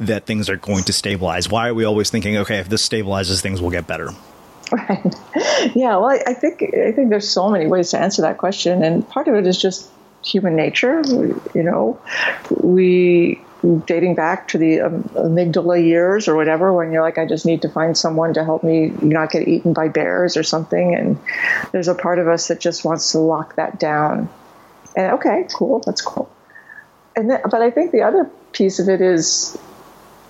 that 0.00 0.26
things 0.26 0.50
are 0.50 0.56
going 0.56 0.82
to 0.84 0.92
stabilize? 0.92 1.48
Why 1.48 1.68
are 1.68 1.74
we 1.74 1.84
always 1.84 2.10
thinking, 2.10 2.36
okay, 2.38 2.58
if 2.58 2.68
this 2.68 2.86
stabilizes, 2.86 3.40
things 3.40 3.62
will 3.62 3.70
get 3.70 3.86
better? 3.86 4.10
Right. 4.72 5.14
Yeah. 5.74 5.96
Well, 5.96 6.06
I, 6.06 6.20
I 6.26 6.34
think 6.34 6.62
I 6.62 6.90
think 6.90 7.10
there's 7.10 7.28
so 7.28 7.48
many 7.48 7.68
ways 7.68 7.90
to 7.90 7.98
answer 7.98 8.20
that 8.22 8.38
question, 8.38 8.82
and 8.82 9.08
part 9.08 9.28
of 9.28 9.36
it 9.36 9.46
is 9.46 9.60
just 9.60 9.88
human 10.24 10.56
nature. 10.56 11.02
You 11.54 11.62
know, 11.62 12.00
we 12.60 13.40
dating 13.86 14.14
back 14.14 14.48
to 14.48 14.58
the 14.58 14.80
um, 14.80 15.04
amygdala 15.14 15.82
years 15.82 16.28
or 16.28 16.34
whatever, 16.34 16.72
when 16.72 16.92
you're 16.92 17.02
like, 17.02 17.18
I 17.18 17.26
just 17.26 17.46
need 17.46 17.62
to 17.62 17.68
find 17.68 17.96
someone 17.96 18.34
to 18.34 18.44
help 18.44 18.64
me 18.64 18.88
not 19.00 19.30
get 19.30 19.46
eaten 19.46 19.72
by 19.72 19.88
bears 19.88 20.36
or 20.36 20.42
something. 20.42 20.94
And 20.94 21.18
there's 21.70 21.88
a 21.88 21.94
part 21.94 22.18
of 22.18 22.28
us 22.28 22.48
that 22.48 22.60
just 22.60 22.84
wants 22.84 23.12
to 23.12 23.18
lock 23.18 23.56
that 23.56 23.78
down. 23.78 24.28
And 24.96 25.12
okay, 25.12 25.46
cool, 25.54 25.80
that's 25.86 26.00
cool. 26.00 26.30
And 27.14 27.30
then, 27.30 27.40
but 27.50 27.62
I 27.62 27.70
think 27.70 27.92
the 27.92 28.02
other 28.02 28.30
piece 28.52 28.78
of 28.78 28.88
it 28.88 29.00
is, 29.00 29.56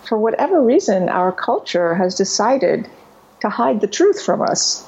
for 0.04 0.18
whatever 0.18 0.60
reason, 0.60 1.08
our 1.08 1.32
culture 1.32 1.94
has 1.94 2.14
decided 2.14 2.88
to 3.40 3.48
hide 3.48 3.80
the 3.80 3.86
truth 3.86 4.22
from 4.22 4.42
us, 4.42 4.86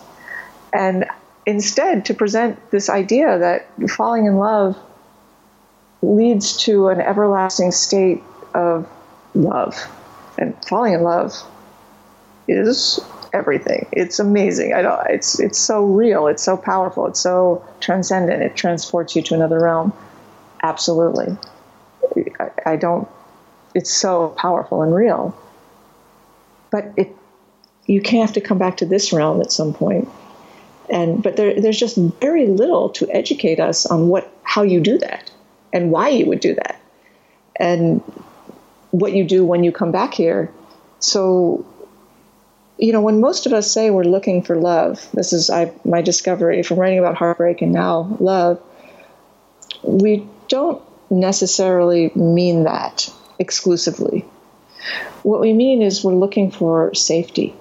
and 0.72 1.07
instead 1.47 2.05
to 2.07 2.14
present 2.14 2.70
this 2.70 2.88
idea 2.88 3.38
that 3.38 3.66
falling 3.90 4.26
in 4.26 4.36
love 4.36 4.76
leads 6.03 6.57
to 6.64 6.88
an 6.88 7.01
everlasting 7.01 7.72
state 7.72 8.22
of 8.55 8.88
love. 9.34 9.76
And 10.38 10.57
falling 10.64 10.94
in 10.94 11.02
love 11.02 11.34
is 12.48 13.00
everything. 13.32 13.86
It's 13.92 14.18
amazing. 14.18 14.74
I 14.74 14.82
don't, 14.82 15.00
it's 15.11 15.40
it's 15.40 15.59
so 15.59 15.84
real. 15.84 16.28
It's 16.28 16.42
so 16.42 16.57
powerful. 16.57 17.07
It's 17.07 17.20
so 17.20 17.66
transcendent. 17.80 18.42
It 18.42 18.57
transports 18.57 19.14
you 19.16 19.22
to 19.22 19.34
another 19.34 19.61
realm. 19.61 19.92
Absolutely. 20.62 21.36
I, 22.40 22.50
I 22.64 22.76
don't. 22.76 23.09
It's 23.74 23.92
so 23.92 24.28
powerful 24.38 24.82
and 24.82 24.94
real. 24.94 25.36
But 26.70 26.92
it, 26.96 27.14
you 27.86 28.00
can't 28.00 28.26
have 28.26 28.34
to 28.34 28.40
come 28.40 28.59
back 28.59 28.78
to 28.78 28.86
this 28.86 29.12
realm 29.12 29.40
at 29.40 29.52
some 29.52 29.74
point. 29.74 30.09
And 30.88 31.22
but 31.22 31.36
there, 31.36 31.61
there's 31.61 31.78
just 31.78 31.96
very 31.96 32.46
little 32.46 32.90
to 32.90 33.11
educate 33.11 33.59
us 33.59 33.86
on 33.86 34.09
what 34.09 34.30
how 34.42 34.62
you 34.62 34.80
do 34.80 34.98
that 34.98 35.30
and 35.72 35.90
why 35.90 36.11
you 36.11 36.26
would 36.26 36.40
do 36.40 36.55
that. 36.55 36.80
And 37.57 38.02
what 38.95 39.12
you 39.12 39.24
do 39.24 39.45
when 39.45 39.64
you 39.64 39.72
come 39.72 39.90
back 39.90 40.14
here. 40.14 40.53
So, 41.01 41.66
you 42.78 42.92
know, 42.92 43.01
when 43.01 43.20
most 43.20 43.47
of 43.47 43.53
us 43.53 43.70
say 43.70 43.90
we're 43.90 44.05
looking 44.05 44.42
for 44.42 44.57
love, 44.57 45.09
this 45.12 45.32
is 45.32 45.51
I, 45.51 45.72
my 45.84 46.01
discovery 46.01 46.62
from 46.62 46.78
writing 46.78 47.01
about 47.01 47.16
heartbreak 47.16 47.61
and 47.61 47.72
now 47.72 48.16
love, 48.20 48.62
we 49.82 50.24
don't 50.49 50.80
necessarily 51.11 52.12
mean 52.14 52.64
that 52.64 53.12
exclusively. 53.38 54.24
What 55.24 55.40
we 55.40 55.53
mean 55.53 55.82
is 55.82 56.05
we're 56.05 56.14
looking 56.14 56.53
for 56.53 56.95
safety. 56.95 57.53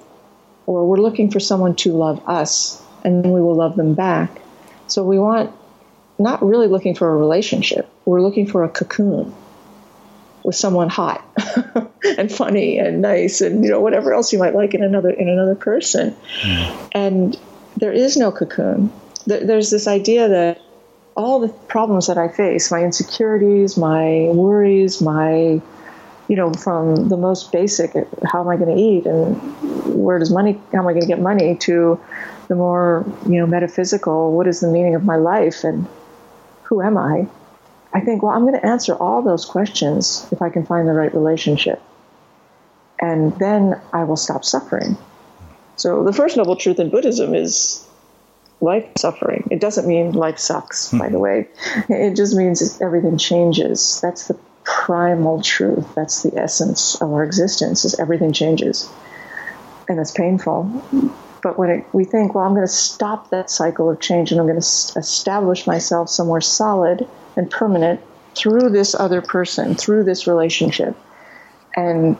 or 0.65 0.85
we're 0.87 0.97
looking 0.97 1.29
for 1.31 1.39
someone 1.39 1.75
to 1.75 1.91
love 1.91 2.21
us, 2.27 2.81
and 3.03 3.23
then 3.23 3.31
we 3.31 3.41
will 3.41 3.55
love 3.55 3.75
them 3.75 3.93
back. 3.93 4.41
So 4.87 5.03
we 5.03 5.19
want 5.19 5.53
not 6.19 6.43
really 6.43 6.67
looking 6.67 6.95
for 6.95 7.09
a 7.09 7.17
relationship. 7.17 7.89
We're 8.05 8.21
looking 8.21 8.47
for 8.47 8.63
a 8.63 8.69
cocoon 8.69 9.33
with 10.43 10.55
someone 10.55 10.89
hot 10.89 11.23
and 12.17 12.31
funny 12.31 12.77
and 12.77 13.01
nice 13.01 13.41
and 13.41 13.63
you 13.63 13.71
know 13.71 13.79
whatever 13.79 14.13
else 14.13 14.33
you 14.33 14.39
might 14.39 14.53
like 14.53 14.73
in 14.73 14.83
another 14.83 15.09
in 15.09 15.29
another 15.29 15.55
person. 15.55 16.15
Mm. 16.41 16.89
And 16.93 17.39
there 17.77 17.93
is 17.93 18.17
no 18.17 18.31
cocoon. 18.31 18.91
There's 19.25 19.69
this 19.69 19.87
idea 19.87 20.27
that 20.27 20.61
all 21.15 21.39
the 21.39 21.47
problems 21.47 22.07
that 22.07 22.17
I 22.17 22.27
face, 22.27 22.71
my 22.71 22.83
insecurities, 22.83 23.77
my 23.77 24.29
worries, 24.33 25.01
my 25.01 25.61
you 26.27 26.37
know, 26.37 26.53
from 26.53 27.09
the 27.09 27.17
most 27.17 27.51
basic, 27.51 27.93
how 28.25 28.41
am 28.41 28.47
I 28.47 28.55
going 28.55 28.75
to 28.75 28.81
eat 28.81 29.05
and 29.05 29.35
where 29.93 30.19
does 30.19 30.31
money, 30.31 30.59
how 30.71 30.79
am 30.79 30.87
I 30.87 30.93
going 30.93 31.01
to 31.01 31.07
get 31.07 31.19
money, 31.19 31.55
to 31.57 31.99
the 32.47 32.55
more, 32.55 33.05
you 33.25 33.39
know, 33.39 33.45
metaphysical, 33.45 34.31
what 34.31 34.47
is 34.47 34.61
the 34.61 34.67
meaning 34.67 34.95
of 34.95 35.03
my 35.03 35.17
life 35.17 35.63
and 35.63 35.85
who 36.63 36.81
am 36.81 36.97
I? 36.97 37.27
I 37.93 37.99
think, 38.01 38.23
well, 38.23 38.33
I'm 38.33 38.41
going 38.41 38.59
to 38.59 38.65
answer 38.65 38.95
all 38.95 39.21
those 39.21 39.45
questions 39.45 40.27
if 40.31 40.41
I 40.41 40.49
can 40.49 40.65
find 40.65 40.87
the 40.87 40.93
right 40.93 41.13
relationship. 41.13 41.81
And 42.99 43.37
then 43.37 43.79
I 43.91 44.03
will 44.05 44.17
stop 44.17 44.43
suffering. 44.43 44.97
So 45.75 46.03
the 46.03 46.13
first 46.13 46.37
noble 46.37 46.55
truth 46.55 46.79
in 46.79 46.89
Buddhism 46.89 47.35
is 47.35 47.87
life 48.61 48.85
suffering. 48.97 49.47
It 49.51 49.59
doesn't 49.59 49.87
mean 49.87 50.13
life 50.13 50.39
sucks, 50.39 50.89
hmm. 50.89 50.97
by 50.97 51.09
the 51.09 51.19
way. 51.19 51.47
It 51.89 52.15
just 52.15 52.35
means 52.35 52.81
everything 52.81 53.17
changes. 53.17 53.99
That's 54.01 54.27
the 54.27 54.37
primal 54.63 55.41
truth. 55.41 55.93
That's 55.95 56.23
the 56.23 56.37
essence 56.39 56.95
of 57.01 57.11
our 57.11 57.23
existence 57.23 57.85
is 57.85 57.99
everything 57.99 58.31
changes. 58.31 58.89
And 59.89 59.99
it's 59.99 60.11
painful. 60.11 60.81
But 61.41 61.59
when 61.59 61.69
it, 61.69 61.85
we 61.91 62.05
think, 62.05 62.33
well, 62.33 62.45
I'm 62.45 62.53
going 62.53 62.65
to 62.65 62.71
stop 62.71 63.29
that 63.31 63.49
cycle 63.49 63.89
of 63.89 63.99
change 63.99 64.31
and 64.31 64.39
I'm 64.39 64.47
going 64.47 64.61
to 64.61 64.99
establish 64.99 65.67
myself 65.67 66.09
somewhere 66.09 66.39
solid 66.39 67.07
and 67.35 67.49
permanent 67.49 67.99
through 68.35 68.69
this 68.69 68.95
other 68.95 69.21
person, 69.21 69.75
through 69.75 70.03
this 70.03 70.27
relationship. 70.27 70.95
And 71.75 72.17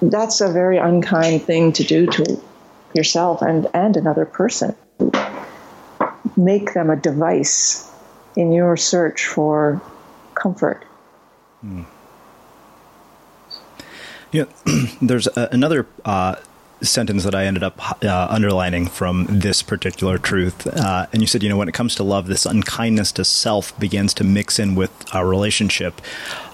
that's 0.00 0.40
a 0.40 0.52
very 0.52 0.78
unkind 0.78 1.42
thing 1.42 1.72
to 1.72 1.84
do 1.84 2.06
to 2.06 2.40
yourself 2.94 3.42
and, 3.42 3.66
and 3.74 3.96
another 3.96 4.24
person. 4.24 4.74
Make 6.36 6.74
them 6.74 6.90
a 6.90 6.96
device 6.96 7.90
in 8.36 8.52
your 8.52 8.76
search 8.76 9.26
for 9.26 9.80
comfort. 10.34 10.84
Mm. 11.64 11.86
Yeah, 14.32 14.44
there's 15.00 15.26
a, 15.28 15.48
another 15.52 15.86
uh, 16.04 16.36
sentence 16.82 17.24
that 17.24 17.34
I 17.34 17.44
ended 17.44 17.62
up 17.62 18.04
uh, 18.04 18.26
underlining 18.28 18.86
from 18.86 19.26
this 19.28 19.62
particular 19.62 20.18
truth. 20.18 20.66
Uh, 20.66 21.06
and 21.12 21.22
you 21.22 21.26
said, 21.26 21.42
you 21.42 21.48
know, 21.48 21.56
when 21.56 21.68
it 21.68 21.74
comes 21.74 21.94
to 21.96 22.02
love, 22.02 22.26
this 22.26 22.46
unkindness 22.46 23.12
to 23.12 23.24
self 23.24 23.78
begins 23.78 24.12
to 24.14 24.24
mix 24.24 24.58
in 24.58 24.74
with 24.74 24.92
our 25.14 25.26
relationship. 25.26 26.00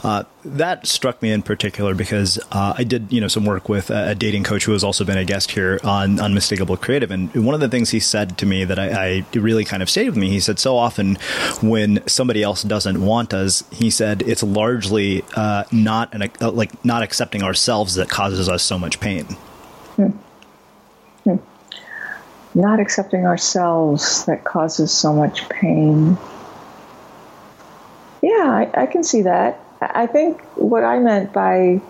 Uh, 0.04 0.24
that 0.44 0.86
struck 0.86 1.22
me 1.22 1.30
in 1.30 1.42
particular 1.42 1.94
because 1.94 2.38
uh, 2.50 2.74
I 2.76 2.82
did, 2.82 3.12
you 3.12 3.20
know, 3.20 3.28
some 3.28 3.44
work 3.44 3.68
with 3.68 3.90
a, 3.90 4.14
dating 4.14 4.42
coach 4.42 4.64
who 4.64 4.72
has 4.72 4.82
also 4.82 5.04
been 5.04 5.18
a 5.18 5.24
guest 5.24 5.52
here 5.52 5.78
on 5.84 6.20
Unmistakable 6.20 6.76
Creative. 6.76 7.10
And 7.10 7.32
one 7.46 7.54
of 7.54 7.60
the 7.60 7.68
things 7.68 7.90
he 7.90 8.00
said 8.00 8.36
to 8.38 8.46
me 8.46 8.64
that 8.64 8.78
I, 8.78 9.24
I 9.32 9.38
really 9.38 9.64
kind 9.64 9.82
of 9.82 9.88
stayed 9.88 10.08
with 10.08 10.16
me, 10.18 10.28
he 10.28 10.40
said, 10.40 10.58
so 10.58 10.76
often 10.76 11.16
when 11.60 12.06
somebody 12.08 12.42
else 12.42 12.62
doesn't 12.62 13.04
want 13.04 13.32
us, 13.32 13.62
he 13.70 13.90
said, 13.90 14.22
it's 14.22 14.42
largely 14.42 15.24
uh, 15.36 15.64
not 15.70 16.12
an, 16.14 16.30
like 16.40 16.84
not 16.84 17.02
accepting 17.02 17.42
ourselves 17.42 17.94
that 17.94 18.08
causes 18.08 18.48
us 18.48 18.62
so 18.62 18.78
much 18.78 18.98
pain. 18.98 19.36
Hmm. 19.96 20.10
Hmm. 21.24 21.36
Not 22.54 22.80
accepting 22.80 23.26
ourselves 23.26 24.24
that 24.26 24.44
causes 24.44 24.92
so 24.92 25.12
much 25.12 25.48
pain. 25.48 26.16
Yeah, 28.22 28.30
I, 28.30 28.70
I 28.74 28.86
can 28.86 29.02
see 29.02 29.22
that. 29.22 29.58
I 29.80 30.06
think 30.06 30.40
what 30.54 30.84
I 30.84 30.98
meant 30.98 31.32
by 31.32 31.80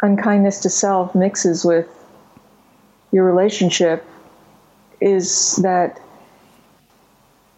unkindness 0.00 0.60
to 0.60 0.70
self 0.70 1.14
mixes 1.14 1.64
with 1.64 1.88
your 3.12 3.24
relationship 3.24 4.04
is 5.00 5.56
that 5.56 6.00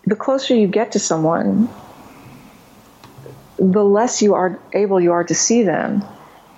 the 0.04 0.16
closer 0.16 0.54
you 0.54 0.66
get 0.66 0.92
to 0.92 0.98
someone, 0.98 1.68
the 3.56 3.84
less 3.84 4.22
you 4.22 4.34
are 4.34 4.58
able 4.72 5.00
you 5.00 5.12
are 5.12 5.24
to 5.24 5.34
see 5.34 5.62
them 5.62 6.02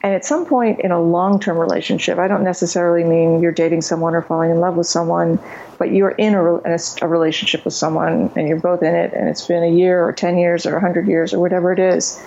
and 0.02 0.14
at 0.14 0.24
some 0.24 0.46
point 0.46 0.80
in 0.80 0.92
a 0.92 1.00
long 1.00 1.40
term 1.40 1.58
relationship, 1.58 2.18
I 2.18 2.26
don't 2.26 2.42
necessarily 2.42 3.04
mean 3.04 3.42
you're 3.42 3.52
dating 3.52 3.82
someone 3.82 4.14
or 4.14 4.22
falling 4.22 4.50
in 4.50 4.58
love 4.58 4.76
with 4.76 4.86
someone, 4.86 5.38
but 5.78 5.92
you're 5.92 6.10
in 6.10 6.34
a, 6.34 6.58
in 6.58 6.72
a, 6.72 6.78
a, 7.02 7.08
relationship 7.08 7.64
with 7.64 7.74
someone 7.74 8.32
and 8.34 8.48
you're 8.48 8.60
both 8.60 8.82
in 8.82 8.94
it, 8.94 9.12
and 9.12 9.28
it's 9.28 9.46
been 9.46 9.62
a 9.62 9.70
year 9.70 10.02
or 10.02 10.12
10 10.12 10.38
years 10.38 10.64
or 10.64 10.72
100 10.72 11.06
years 11.06 11.34
or 11.34 11.38
whatever 11.38 11.72
it 11.72 11.78
is, 11.78 12.24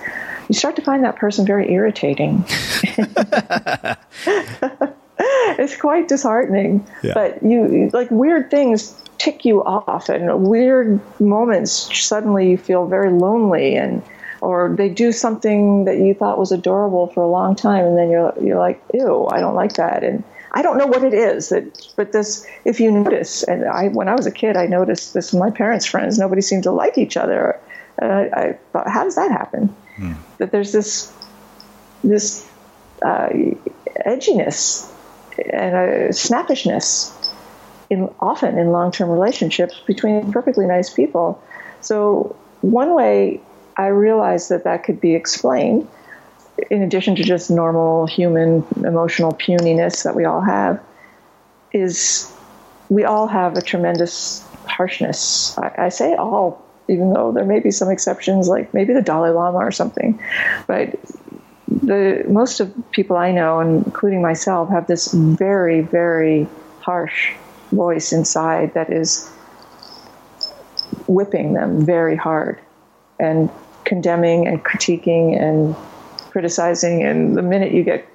you 0.48 0.54
start 0.54 0.76
to 0.76 0.82
find 0.82 1.04
that 1.04 1.16
person 1.16 1.46
very 1.46 1.72
irritating. 1.72 2.44
it's 5.18 5.76
quite 5.76 6.06
disheartening. 6.06 6.86
Yeah. 7.02 7.14
But 7.14 7.42
you, 7.42 7.90
like, 7.92 8.10
weird 8.10 8.50
things 8.50 9.00
tick 9.18 9.44
you 9.44 9.64
off, 9.64 10.08
and 10.08 10.46
weird 10.46 11.00
moments 11.20 11.72
suddenly 11.98 12.50
you 12.50 12.58
feel 12.58 12.86
very 12.86 13.10
lonely 13.10 13.76
and 13.76 14.02
or 14.44 14.74
they 14.76 14.88
do 14.88 15.10
something 15.12 15.86
that 15.86 15.96
you 15.98 16.14
thought 16.14 16.38
was 16.38 16.52
adorable 16.52 17.06
for 17.08 17.22
a 17.22 17.28
long 17.28 17.56
time, 17.56 17.84
and 17.86 17.96
then 17.98 18.10
you're 18.10 18.32
you're 18.40 18.58
like, 18.58 18.82
ew, 18.92 19.26
I 19.30 19.40
don't 19.40 19.54
like 19.54 19.74
that, 19.74 20.04
and 20.04 20.22
I 20.56 20.62
don't 20.62 20.78
know 20.78 20.86
what 20.86 21.02
it 21.02 21.14
is 21.14 21.48
that, 21.48 21.64
but 21.96 22.12
this, 22.12 22.46
if 22.64 22.78
you 22.78 22.92
notice, 22.92 23.42
and 23.42 23.64
I, 23.64 23.88
when 23.88 24.08
I 24.08 24.14
was 24.14 24.26
a 24.26 24.30
kid, 24.30 24.56
I 24.56 24.66
noticed 24.66 25.12
this 25.12 25.32
with 25.32 25.40
my 25.40 25.50
parents' 25.50 25.84
friends. 25.84 26.16
Nobody 26.16 26.42
seemed 26.42 26.62
to 26.62 26.70
like 26.70 26.96
each 26.96 27.16
other. 27.16 27.58
And 27.98 28.12
I, 28.12 28.22
I 28.22 28.58
thought, 28.72 28.88
how 28.88 29.02
does 29.02 29.16
that 29.16 29.32
happen? 29.32 29.74
Hmm. 29.96 30.12
That 30.38 30.52
there's 30.52 30.70
this, 30.70 31.12
this 32.04 32.48
uh, 33.02 33.30
edginess 34.06 34.88
and 35.52 35.74
a 35.74 36.08
snappishness 36.10 37.12
in 37.90 38.08
often 38.20 38.56
in 38.56 38.70
long-term 38.70 39.10
relationships 39.10 39.74
between 39.86 40.30
perfectly 40.30 40.66
nice 40.66 40.88
people. 40.88 41.42
So 41.80 42.36
one 42.60 42.94
way 42.94 43.40
I 43.76 43.88
realized 43.88 44.50
that 44.50 44.64
that 44.64 44.84
could 44.84 45.00
be 45.00 45.14
explained 45.14 45.88
in 46.70 46.82
addition 46.82 47.16
to 47.16 47.24
just 47.24 47.50
normal 47.50 48.06
human 48.06 48.64
emotional 48.84 49.32
puniness 49.32 50.04
that 50.04 50.14
we 50.14 50.24
all 50.24 50.40
have 50.40 50.80
is 51.72 52.32
we 52.88 53.04
all 53.04 53.26
have 53.26 53.56
a 53.56 53.62
tremendous 53.62 54.46
harshness. 54.66 55.56
I, 55.58 55.86
I 55.86 55.88
say 55.88 56.14
all, 56.14 56.64
even 56.88 57.12
though 57.12 57.32
there 57.32 57.44
may 57.44 57.58
be 57.58 57.72
some 57.72 57.90
exceptions, 57.90 58.48
like 58.48 58.72
maybe 58.72 58.92
the 58.92 59.02
Dalai 59.02 59.30
Lama 59.30 59.58
or 59.58 59.72
something. 59.72 60.20
But 60.68 60.94
the 61.66 62.24
most 62.28 62.60
of 62.60 62.72
people 62.92 63.16
I 63.16 63.32
know, 63.32 63.58
including 63.60 64.22
myself, 64.22 64.70
have 64.70 64.86
this 64.86 65.12
very, 65.12 65.80
very 65.80 66.48
harsh 66.78 67.32
voice 67.72 68.12
inside 68.12 68.74
that 68.74 68.92
is 68.92 69.28
whipping 71.06 71.54
them 71.54 71.84
very 71.84 72.16
hard 72.16 72.60
and 73.18 73.50
condemning 73.84 74.46
and 74.46 74.64
critiquing 74.64 75.40
and 75.40 75.76
criticizing. 76.30 77.02
And 77.02 77.36
the 77.36 77.42
minute 77.42 77.72
you 77.72 77.82
get 77.82 78.06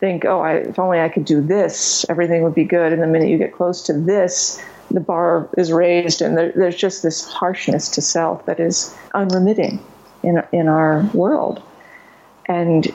think, 0.00 0.24
oh, 0.24 0.40
I, 0.40 0.54
if 0.54 0.78
only 0.78 1.00
I 1.00 1.08
could 1.08 1.24
do 1.24 1.40
this, 1.40 2.06
everything 2.08 2.42
would 2.42 2.54
be 2.54 2.64
good. 2.64 2.92
And 2.92 3.02
the 3.02 3.06
minute 3.06 3.28
you 3.28 3.38
get 3.38 3.52
close 3.52 3.82
to 3.84 3.92
this, 3.92 4.62
the 4.90 5.00
bar 5.00 5.48
is 5.56 5.70
raised, 5.70 6.22
and 6.22 6.36
there, 6.36 6.52
there's 6.52 6.76
just 6.76 7.02
this 7.02 7.24
harshness 7.26 7.90
to 7.90 8.00
self 8.00 8.46
that 8.46 8.58
is 8.58 8.96
unremitting 9.14 9.84
in 10.22 10.42
in 10.52 10.68
our 10.68 11.02
world. 11.12 11.62
And 12.46 12.86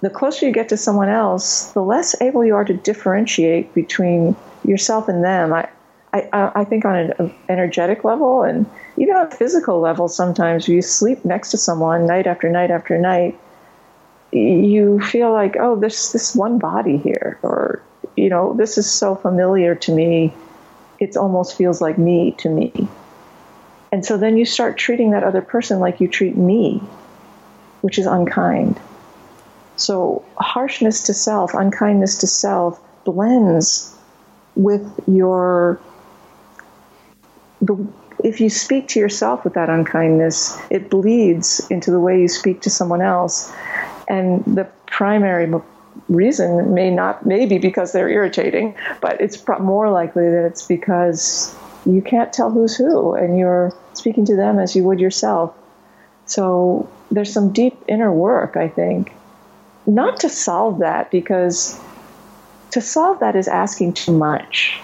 the 0.00 0.10
closer 0.10 0.46
you 0.46 0.52
get 0.52 0.68
to 0.70 0.76
someone 0.76 1.08
else, 1.08 1.72
the 1.72 1.82
less 1.82 2.20
able 2.20 2.44
you 2.44 2.54
are 2.54 2.64
to 2.64 2.74
differentiate 2.74 3.72
between 3.74 4.36
yourself 4.64 5.08
and 5.08 5.24
them. 5.24 5.52
I, 5.52 5.68
I, 6.12 6.52
I 6.54 6.64
think 6.64 6.84
on 6.84 6.96
an 6.96 7.34
energetic 7.48 8.04
level 8.04 8.42
and 8.42 8.66
even 8.98 9.16
on 9.16 9.26
a 9.26 9.30
physical 9.30 9.80
level, 9.80 10.08
sometimes 10.08 10.68
you 10.68 10.82
sleep 10.82 11.24
next 11.24 11.52
to 11.52 11.56
someone 11.56 12.06
night 12.06 12.26
after 12.26 12.48
night 12.50 12.70
after 12.70 12.98
night, 12.98 13.38
you 14.32 15.00
feel 15.00 15.32
like, 15.32 15.56
oh, 15.58 15.76
there's 15.76 16.12
this 16.12 16.34
one 16.34 16.58
body 16.58 16.98
here, 16.98 17.38
or, 17.42 17.82
you 18.16 18.28
know, 18.28 18.54
this 18.54 18.76
is 18.76 18.90
so 18.90 19.14
familiar 19.14 19.74
to 19.74 19.92
me, 19.92 20.34
it 20.98 21.16
almost 21.16 21.56
feels 21.56 21.80
like 21.80 21.96
me 21.96 22.32
to 22.38 22.48
me. 22.48 22.88
And 23.92 24.04
so 24.04 24.18
then 24.18 24.36
you 24.36 24.44
start 24.44 24.76
treating 24.76 25.12
that 25.12 25.24
other 25.24 25.40
person 25.40 25.78
like 25.78 26.00
you 26.00 26.08
treat 26.08 26.36
me, 26.36 26.78
which 27.80 27.98
is 27.98 28.06
unkind. 28.06 28.78
So 29.76 30.24
harshness 30.36 31.04
to 31.04 31.14
self, 31.14 31.54
unkindness 31.54 32.18
to 32.18 32.26
self 32.26 32.80
blends 33.04 33.96
with 34.56 34.84
your 35.06 35.80
the, 37.62 37.86
if 38.24 38.40
you 38.40 38.50
speak 38.50 38.88
to 38.88 39.00
yourself 39.00 39.44
with 39.44 39.54
that 39.54 39.70
unkindness, 39.70 40.58
it 40.70 40.90
bleeds 40.90 41.66
into 41.70 41.90
the 41.90 42.00
way 42.00 42.20
you 42.20 42.28
speak 42.28 42.62
to 42.62 42.70
someone 42.70 43.02
else. 43.02 43.52
And 44.08 44.44
the 44.44 44.64
primary 44.86 45.52
reason 46.08 46.74
may 46.74 46.90
not 46.90 47.26
maybe 47.26 47.58
because 47.58 47.92
they're 47.92 48.08
irritating, 48.08 48.74
but 49.00 49.20
it's 49.20 49.42
more 49.60 49.90
likely 49.90 50.28
that 50.28 50.46
it's 50.46 50.66
because 50.66 51.54
you 51.86 52.02
can't 52.02 52.32
tell 52.32 52.50
who's 52.50 52.76
who 52.76 53.14
and 53.14 53.38
you're 53.38 53.74
speaking 53.94 54.24
to 54.26 54.36
them 54.36 54.58
as 54.58 54.74
you 54.74 54.84
would 54.84 55.00
yourself. 55.00 55.54
So 56.26 56.88
there's 57.10 57.32
some 57.32 57.52
deep 57.52 57.76
inner 57.88 58.12
work, 58.12 58.56
I 58.56 58.68
think. 58.68 59.12
Not 59.86 60.20
to 60.20 60.28
solve 60.28 60.80
that 60.80 61.10
because 61.10 61.80
to 62.72 62.80
solve 62.80 63.20
that 63.20 63.36
is 63.36 63.48
asking 63.48 63.94
too 63.94 64.12
much. 64.12 64.80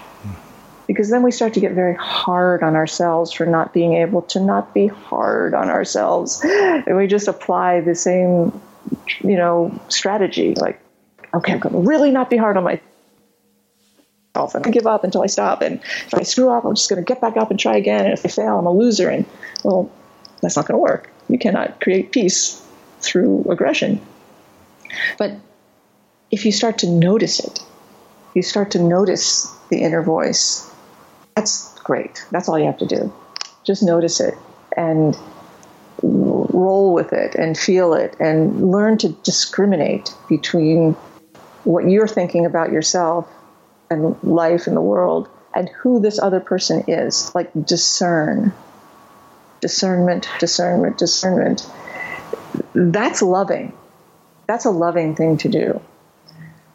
Because 0.87 1.09
then 1.09 1.23
we 1.23 1.31
start 1.31 1.53
to 1.55 1.59
get 1.59 1.71
very 1.71 1.95
hard 1.95 2.61
on 2.61 2.75
ourselves 2.75 3.31
for 3.31 3.45
not 3.45 3.73
being 3.73 3.93
able 3.95 4.21
to 4.23 4.39
not 4.39 4.73
be 4.73 4.87
hard 4.87 5.53
on 5.53 5.69
ourselves. 5.69 6.41
And 6.43 6.95
we 6.95 7.07
just 7.07 7.27
apply 7.27 7.81
the 7.81 7.95
same, 7.95 8.61
you 9.21 9.35
know, 9.35 9.79
strategy. 9.89 10.53
Like, 10.53 10.79
okay, 11.33 11.53
I'm 11.53 11.59
going 11.59 11.73
to 11.73 11.81
really 11.81 12.11
not 12.11 12.29
be 12.29 12.37
hard 12.37 12.55
on 12.57 12.63
myself 12.63 12.83
and 14.35 14.67
I 14.67 14.69
give 14.69 14.85
up 14.85 15.03
until 15.03 15.23
I 15.23 15.27
stop. 15.27 15.61
And 15.61 15.81
if 15.81 16.13
I 16.13 16.23
screw 16.23 16.49
up, 16.49 16.65
I'm 16.65 16.75
just 16.75 16.89
going 16.89 17.03
to 17.03 17.13
get 17.13 17.21
back 17.21 17.37
up 17.37 17.49
and 17.49 17.59
try 17.59 17.77
again. 17.77 18.05
And 18.05 18.13
if 18.13 18.25
I 18.25 18.29
fail, 18.29 18.59
I'm 18.59 18.65
a 18.65 18.71
loser. 18.71 19.09
And 19.09 19.25
well, 19.63 19.91
that's 20.41 20.55
not 20.55 20.67
going 20.67 20.75
to 20.75 20.81
work. 20.81 21.09
You 21.29 21.39
cannot 21.39 21.81
create 21.81 22.11
peace 22.11 22.61
through 22.99 23.45
aggression. 23.49 24.01
But 25.17 25.31
if 26.31 26.45
you 26.45 26.51
start 26.51 26.79
to 26.79 26.89
notice 26.89 27.39
it, 27.39 27.59
you 28.33 28.41
start 28.41 28.71
to 28.71 28.79
notice 28.79 29.51
the 29.69 29.81
inner 29.81 30.03
voice. 30.03 30.69
That's 31.35 31.77
great. 31.79 32.25
That's 32.31 32.47
all 32.47 32.57
you 32.57 32.65
have 32.65 32.77
to 32.79 32.85
do. 32.85 33.13
Just 33.65 33.83
notice 33.83 34.19
it 34.21 34.35
and 34.75 35.17
roll 36.01 36.93
with 36.93 37.13
it 37.13 37.35
and 37.35 37.57
feel 37.57 37.93
it 37.93 38.15
and 38.19 38.71
learn 38.71 38.97
to 38.99 39.09
discriminate 39.09 40.13
between 40.29 40.93
what 41.63 41.89
you're 41.89 42.07
thinking 42.07 42.45
about 42.45 42.71
yourself 42.71 43.27
and 43.89 44.15
life 44.23 44.67
and 44.67 44.75
the 44.75 44.81
world 44.81 45.29
and 45.55 45.69
who 45.69 45.99
this 45.99 46.19
other 46.19 46.39
person 46.39 46.83
is. 46.87 47.33
Like 47.35 47.51
discern. 47.65 48.53
Discernment, 49.61 50.29
discernment, 50.39 50.97
discernment. 50.97 51.65
That's 52.73 53.21
loving. 53.21 53.73
That's 54.47 54.65
a 54.65 54.69
loving 54.69 55.15
thing 55.15 55.37
to 55.37 55.49
do. 55.49 55.81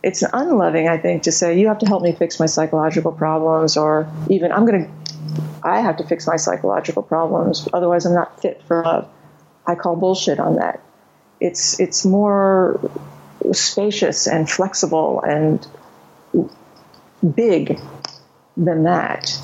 It's 0.03 0.23
unloving, 0.23 0.89
I 0.89 0.97
think, 0.99 1.25
to 1.25 1.33
say, 1.33 1.59
you 1.61 1.69
have 1.69 1.79
to 1.81 1.87
help 1.87 2.03
me 2.03 2.13
fix 2.13 2.41
my 2.41 2.47
psychological 2.47 3.13
problems, 3.13 3.77
or 3.77 4.11
even, 4.29 4.51
I'm 4.51 4.65
going 4.65 4.85
to, 4.85 4.91
I 5.63 5.81
have 5.81 5.99
to 5.99 6.05
fix 6.05 6.27
my 6.27 6.37
psychological 6.37 7.03
problems, 7.03 7.69
otherwise, 7.73 8.07
I'm 8.07 8.15
not 8.15 8.41
fit 8.41 8.63
for 8.67 8.83
love. 8.83 9.09
I 9.67 9.75
call 9.75 9.97
bullshit 9.97 10.41
on 10.41 10.57
that. 10.57 10.81
It's, 11.39 11.79
it's 11.81 12.05
more 12.05 12.81
spacious 13.53 14.27
and 14.27 14.49
flexible 14.49 15.21
and 15.23 15.67
big 17.35 17.79
than 18.57 18.85
that. 18.85 19.39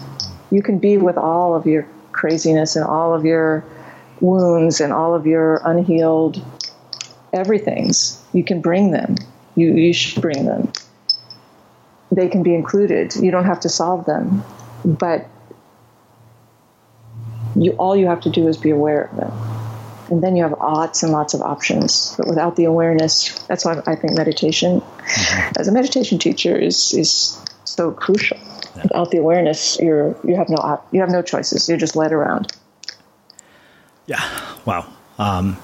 You 0.50 0.62
can 0.62 0.78
be 0.78 0.96
with 0.96 1.16
all 1.16 1.54
of 1.54 1.66
your 1.66 1.86
craziness 2.12 2.76
and 2.76 2.84
all 2.84 3.14
of 3.14 3.24
your 3.24 3.64
wounds 4.20 4.80
and 4.80 4.92
all 4.92 5.14
of 5.14 5.26
your 5.26 5.60
unhealed 5.64 6.42
everything's. 7.32 8.22
You 8.32 8.44
can 8.44 8.60
bring 8.60 8.90
them. 8.90 9.16
You, 9.56 9.74
you 9.74 9.92
should 9.92 10.22
bring 10.22 10.44
them. 10.44 10.72
They 12.12 12.28
can 12.28 12.42
be 12.42 12.54
included. 12.54 13.16
You 13.16 13.30
don't 13.30 13.46
have 13.46 13.60
to 13.60 13.68
solve 13.68 14.04
them. 14.04 14.44
But 14.84 15.26
you 17.56 17.72
all 17.72 17.96
you 17.96 18.06
have 18.06 18.20
to 18.22 18.30
do 18.30 18.46
is 18.48 18.56
be 18.56 18.70
aware 18.70 19.04
of 19.04 19.16
them. 19.16 19.32
And 20.08 20.22
then 20.22 20.36
you 20.36 20.42
have 20.44 20.52
lots 20.52 21.02
and 21.02 21.10
lots 21.10 21.34
of 21.34 21.42
options. 21.42 22.14
But 22.16 22.28
without 22.28 22.54
the 22.54 22.64
awareness, 22.64 23.36
that's 23.46 23.64
why 23.64 23.82
I 23.86 23.96
think 23.96 24.14
meditation, 24.14 24.80
mm-hmm. 24.80 25.52
as 25.58 25.66
a 25.66 25.72
meditation 25.72 26.18
teacher, 26.18 26.56
is 26.56 26.92
is 26.94 27.40
so 27.64 27.90
crucial. 27.90 28.38
Yeah. 28.76 28.82
Without 28.84 29.10
the 29.10 29.18
awareness, 29.18 29.78
you're 29.80 30.16
you 30.22 30.36
have 30.36 30.48
no 30.48 30.80
you 30.92 31.00
have 31.00 31.10
no 31.10 31.22
choices. 31.22 31.68
You're 31.68 31.78
just 31.78 31.96
led 31.96 32.12
around. 32.12 32.52
Yeah. 34.06 34.22
Wow. 34.64 34.86
Um, 35.18 35.56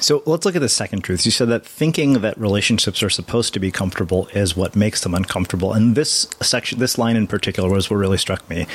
so 0.00 0.22
let's 0.26 0.44
look 0.44 0.54
at 0.54 0.60
the 0.60 0.68
second 0.68 1.02
truth. 1.02 1.24
You 1.24 1.32
said 1.32 1.48
that 1.48 1.66
thinking 1.66 2.14
that 2.14 2.38
relationships 2.38 3.02
are 3.02 3.10
supposed 3.10 3.52
to 3.54 3.60
be 3.60 3.70
comfortable 3.70 4.28
is 4.28 4.56
what 4.56 4.76
makes 4.76 5.02
them 5.02 5.14
uncomfortable. 5.14 5.72
And 5.72 5.94
this 5.94 6.28
section, 6.40 6.78
this 6.78 6.98
line 6.98 7.16
in 7.16 7.26
particular 7.26 7.68
was 7.68 7.90
what 7.90 7.96
really 7.96 8.18
struck 8.18 8.48
me. 8.48 8.66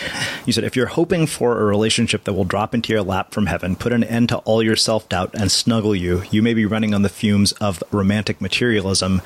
You 0.46 0.54
said, 0.54 0.64
if 0.64 0.76
you're 0.76 0.88
hoping 0.88 1.26
for 1.28 1.60
a 1.60 1.64
relationship 1.64 2.26
that 2.26 2.34
will 2.34 2.44
drop 2.44 2.76
into 2.76 2.92
your 2.92 3.04
lap 3.04 3.34
from 3.34 3.46
heaven, 3.46 3.76
put 3.76 3.94
an 3.94 4.04
end 4.04 4.30
to 4.30 4.38
all 4.40 4.62
your 4.62 4.76
self 4.76 5.08
doubt, 5.08 5.32
and 5.34 5.52
snuggle 5.52 5.96
you, 5.96 6.24
you 6.30 6.42
may 6.42 6.54
be 6.54 6.66
running 6.66 6.94
on 6.94 7.04
the 7.04 7.10
fumes 7.10 7.54
of 7.54 7.82
romantic 7.92 8.42
materialism 8.42 9.22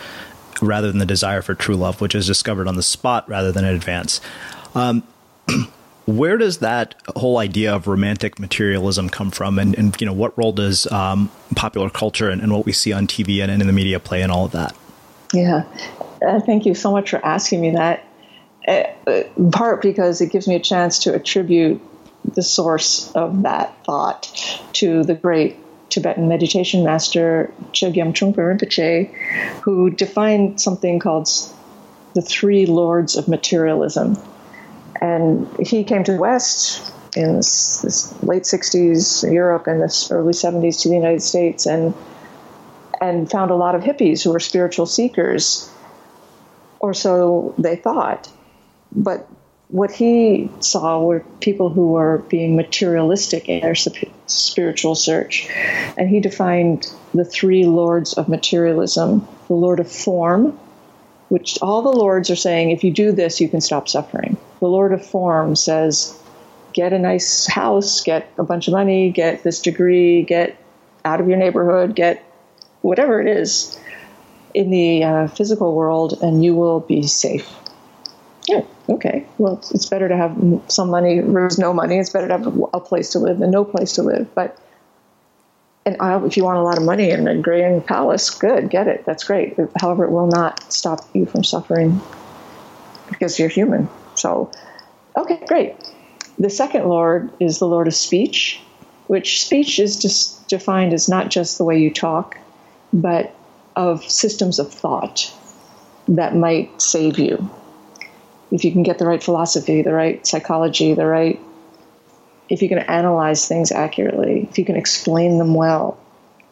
rather 0.61 0.89
than 0.89 0.99
the 0.99 1.05
desire 1.05 1.41
for 1.41 1.55
true 1.55 1.75
love, 1.75 2.01
which 2.01 2.15
is 2.15 2.27
discovered 2.27 2.67
on 2.67 2.75
the 2.75 2.83
spot 2.83 3.27
rather 3.29 3.51
than 3.51 3.65
in 3.65 3.75
advance. 3.75 4.21
Um, 4.75 5.03
where 6.07 6.37
does 6.37 6.59
that 6.59 6.95
whole 7.17 7.37
idea 7.37 7.75
of 7.75 7.85
romantic 7.85 8.39
materialism 8.39 9.09
come 9.09 9.29
from? 9.29 9.59
And, 9.59 9.77
and 9.77 9.99
you 9.99 10.07
know 10.07 10.13
what 10.13 10.35
role 10.37 10.53
does 10.53 10.89
um, 10.91 11.29
popular 11.55 11.89
culture 11.89 12.29
and, 12.29 12.41
and, 12.41 12.53
what 12.53 12.65
we 12.65 12.71
see 12.71 12.93
on 12.93 13.07
tv 13.07 13.41
and, 13.41 13.51
and, 13.51 13.61
in 13.61 13.67
the 13.67 13.73
media 13.73 13.99
play 13.99 14.21
in 14.21 14.31
all 14.31 14.45
of 14.45 14.53
that? 14.53 14.75
Yeah. 15.33 15.63
Uh, 16.25 16.39
thank 16.39 16.65
you 16.65 16.73
so 16.73 16.91
much 16.91 17.09
for 17.09 17.23
asking 17.23 17.59
me 17.59 17.71
that. 17.71 18.05
Uh, 18.65 18.83
in 19.35 19.51
part 19.51 19.81
because 19.81 20.21
it 20.21 20.31
gives 20.31 20.47
me 20.47 20.55
a 20.55 20.59
chance 20.59 20.99
to 20.99 21.13
attribute 21.13 21.81
the 22.33 22.41
source 22.41 23.11
of 23.11 23.43
that 23.43 23.85
thought 23.85 24.29
to 24.73 25.03
the 25.03 25.13
great 25.13 25.57
Tibetan 25.89 26.27
meditation 26.27 26.83
master 26.83 27.53
Chogyam 27.71 28.13
Trungpa 28.13 28.37
Rinpoche, 28.37 29.11
who 29.61 29.89
defined 29.89 30.59
something 30.59 30.99
called 30.99 31.29
the 32.13 32.21
three 32.21 32.65
lords 32.65 33.15
of 33.15 33.27
materialism 33.27 34.17
and 35.01 35.47
he 35.59 35.83
came 35.83 36.03
to 36.03 36.13
the 36.13 36.19
West 36.19 36.91
in 37.15 37.35
this, 37.35 38.13
late 38.23 38.43
60s, 38.43 39.31
Europe, 39.31 39.67
and 39.67 39.81
this 39.81 40.11
early 40.11 40.33
70s 40.33 40.81
to 40.81 40.89
the 40.89 40.95
United 40.95 41.21
States, 41.21 41.65
and 41.65 41.93
and 42.99 43.29
found 43.29 43.51
a 43.51 43.55
lot 43.55 43.75
of 43.75 43.83
hippies 43.83 44.23
who 44.23 44.31
were 44.31 44.39
spiritual 44.39 44.87
seekers, 44.87 45.71
or 46.79 46.93
so 46.93 47.53
they 47.57 47.75
thought. 47.75 48.29
But 48.91 49.29
what 49.69 49.91
he 49.91 50.49
saw 50.61 51.03
were 51.03 51.19
people 51.41 51.69
who 51.69 51.91
were 51.91 52.19
being 52.29 52.55
materialistic 52.55 53.49
in 53.49 53.61
their 53.61 53.75
spiritual 53.75 54.95
search. 54.95 55.49
And 55.97 56.09
he 56.09 56.19
defined 56.19 56.91
the 57.13 57.25
three 57.25 57.65
lords 57.65 58.13
of 58.13 58.29
materialism 58.29 59.27
the 59.47 59.53
lord 59.53 59.79
of 59.79 59.91
form, 59.91 60.57
which 61.29 61.57
all 61.61 61.81
the 61.81 61.89
lords 61.89 62.29
are 62.29 62.35
saying 62.35 62.71
if 62.71 62.83
you 62.83 62.91
do 62.91 63.11
this, 63.11 63.41
you 63.41 63.49
can 63.49 63.61
stop 63.61 63.87
suffering 63.89 64.37
the 64.59 64.67
Lord 64.67 64.93
of 64.93 65.05
Form 65.05 65.55
says, 65.55 66.19
get 66.73 66.93
a 66.93 66.99
nice 66.99 67.47
house, 67.47 68.01
get 68.01 68.31
a 68.37 68.43
bunch 68.43 68.67
of 68.67 68.73
money, 68.73 69.11
get 69.11 69.43
this 69.43 69.61
degree, 69.61 70.23
get 70.23 70.57
out 71.05 71.21
of 71.21 71.27
your 71.27 71.37
neighborhood, 71.37 71.95
get 71.95 72.23
whatever 72.81 73.21
it 73.21 73.27
is 73.27 73.79
in 74.53 74.69
the 74.69 75.03
uh, 75.03 75.27
physical 75.27 75.75
world, 75.75 76.17
and 76.21 76.43
you 76.43 76.55
will 76.55 76.79
be 76.79 77.05
safe. 77.05 77.47
Yeah, 78.47 78.63
okay. 78.89 79.25
Well, 79.37 79.61
it's, 79.71 79.85
better 79.85 80.07
to 80.07 80.15
have 80.15 80.61
some 80.67 80.89
money 80.89 81.19
versus 81.19 81.59
no 81.59 81.73
money. 81.73 81.97
It's 81.97 82.09
better 82.09 82.27
to 82.27 82.37
have 82.37 82.59
a 82.73 82.79
place 82.79 83.11
to 83.11 83.19
live 83.19 83.39
than 83.39 83.51
no 83.51 83.65
place 83.65 83.93
to 83.93 84.03
live. 84.03 84.33
But 84.33 84.57
and 85.87 85.95
uh, 86.01 86.21
if 86.25 86.35
you 86.35 86.43
want 86.43 86.57
a 86.57 86.63
lot 86.63 86.77
of 86.77 86.83
money 86.83 87.11
and 87.11 87.29
a 87.29 87.37
grand 87.37 87.85
palace, 87.85 88.29
good, 88.29 88.69
get 88.69 88.87
it. 88.87 89.05
That's 89.05 89.23
great. 89.23 89.55
However, 89.79 90.03
it 90.03 90.11
will 90.11 90.27
not 90.27 90.61
stop 90.71 90.99
you 91.13 91.25
from 91.25 91.45
suffering 91.45 92.01
because 93.07 93.39
you're 93.39 93.47
human. 93.47 93.87
So, 94.15 94.51
okay, 95.17 95.41
great. 95.47 95.75
The 96.39 96.49
second 96.49 96.89
Lord 96.89 97.31
is 97.39 97.59
the 97.59 97.67
Lord 97.67 97.87
of 97.87 97.95
speech, 97.95 98.59
which 99.07 99.45
speech 99.45 99.79
is 99.79 99.97
just 99.97 100.49
defined 100.49 100.91
as 100.93 101.07
not 101.07 101.29
just 101.29 101.57
the 101.57 101.63
way 101.63 101.79
you 101.79 101.93
talk, 101.93 102.37
but 102.91 103.33
of 103.77 104.03
systems 104.03 104.59
of 104.59 104.73
thought 104.73 105.33
that 106.09 106.35
might 106.35 106.81
save 106.81 107.17
you. 107.17 107.49
If 108.51 108.65
you 108.65 108.73
can 108.73 108.83
get 108.83 108.99
the 108.99 109.07
right 109.07 109.23
philosophy, 109.23 109.83
the 109.83 109.93
right 109.93 110.27
psychology, 110.27 110.93
the 110.95 111.05
right, 111.05 111.39
if 112.49 112.61
you 112.61 112.69
can 112.69 112.79
analyze 112.79 113.47
things 113.47 113.71
accurately, 113.71 114.47
if 114.49 114.57
you 114.57 114.65
can 114.65 114.75
explain 114.75 115.37
them 115.37 115.53
well, 115.53 115.97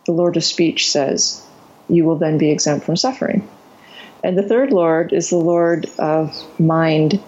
the 0.06 0.12
Lord 0.12 0.38
of 0.38 0.44
speech 0.44 0.92
says 0.92 1.46
you 1.88 2.06
will 2.06 2.18
then 2.18 2.38
be 2.38 2.52
exempt 2.52 2.86
from 2.86 2.98
suffering. 2.98 3.48
And 4.24 4.38
the 4.38 4.44
third 4.44 4.72
Lord 4.72 5.14
is 5.14 5.30
the 5.30 5.38
Lord 5.38 5.88
of 6.00 6.60
mind 6.60 7.22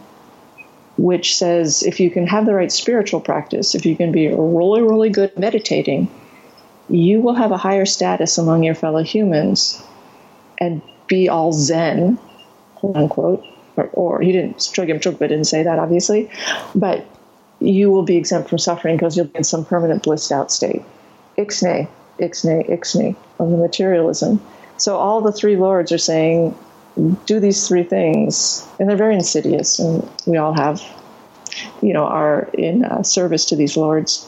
which 0.97 1.37
says 1.37 1.83
if 1.83 1.99
you 1.99 2.09
can 2.09 2.25
have 2.27 2.45
the 2.45 2.53
right 2.53 2.71
spiritual 2.71 3.21
practice, 3.21 3.75
if 3.75 3.85
you 3.85 3.95
can 3.95 4.11
be 4.11 4.27
really, 4.27 4.81
really 4.81 5.09
good 5.09 5.37
meditating, 5.37 6.09
you 6.89 7.21
will 7.21 7.35
have 7.35 7.51
a 7.51 7.57
higher 7.57 7.85
status 7.85 8.37
among 8.37 8.63
your 8.63 8.75
fellow 8.75 9.03
humans 9.03 9.81
and 10.57 10.81
be 11.07 11.29
all 11.29 11.53
Zen, 11.53 12.17
quote 12.75 12.95
unquote. 12.95 13.45
Or, 13.75 13.89
or 13.93 14.21
he 14.21 14.31
didn't, 14.31 14.57
Chogyam 14.57 14.99
Trungpa 14.99 15.19
didn't 15.19 15.43
say 15.43 15.63
that, 15.63 15.77
obviously, 15.77 16.31
but 16.73 17.05
you 17.59 17.89
will 17.89 18.03
be 18.03 18.17
exempt 18.17 18.49
from 18.49 18.57
suffering 18.57 18.95
because 18.95 19.17
you'll 19.17 19.25
be 19.25 19.37
in 19.37 19.43
some 19.43 19.65
permanent 19.65 20.03
blissed 20.03 20.31
out 20.31 20.51
state. 20.51 20.83
Ixnay, 21.37 21.87
ixnay, 22.19 22.69
ixnay 22.69 23.15
of 23.39 23.49
the 23.49 23.57
materialism. 23.57 24.41
So 24.77 24.97
all 24.97 25.21
the 25.21 25.31
three 25.31 25.55
lords 25.55 25.91
are 25.91 25.97
saying 25.97 26.55
do 27.25 27.39
these 27.39 27.67
three 27.67 27.83
things, 27.83 28.67
and 28.79 28.89
they're 28.89 28.97
very 28.97 29.15
insidious, 29.15 29.79
and 29.79 30.09
we 30.25 30.37
all 30.37 30.53
have, 30.53 30.81
you 31.81 31.93
know, 31.93 32.05
are 32.05 32.49
in 32.53 32.85
uh, 32.85 33.03
service 33.03 33.45
to 33.45 33.55
these 33.55 33.77
lords. 33.77 34.27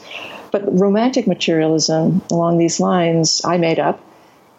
But 0.51 0.63
romantic 0.79 1.27
materialism 1.27 2.21
along 2.31 2.57
these 2.57 2.79
lines, 2.79 3.41
I 3.43 3.57
made 3.57 3.79
up, 3.79 3.99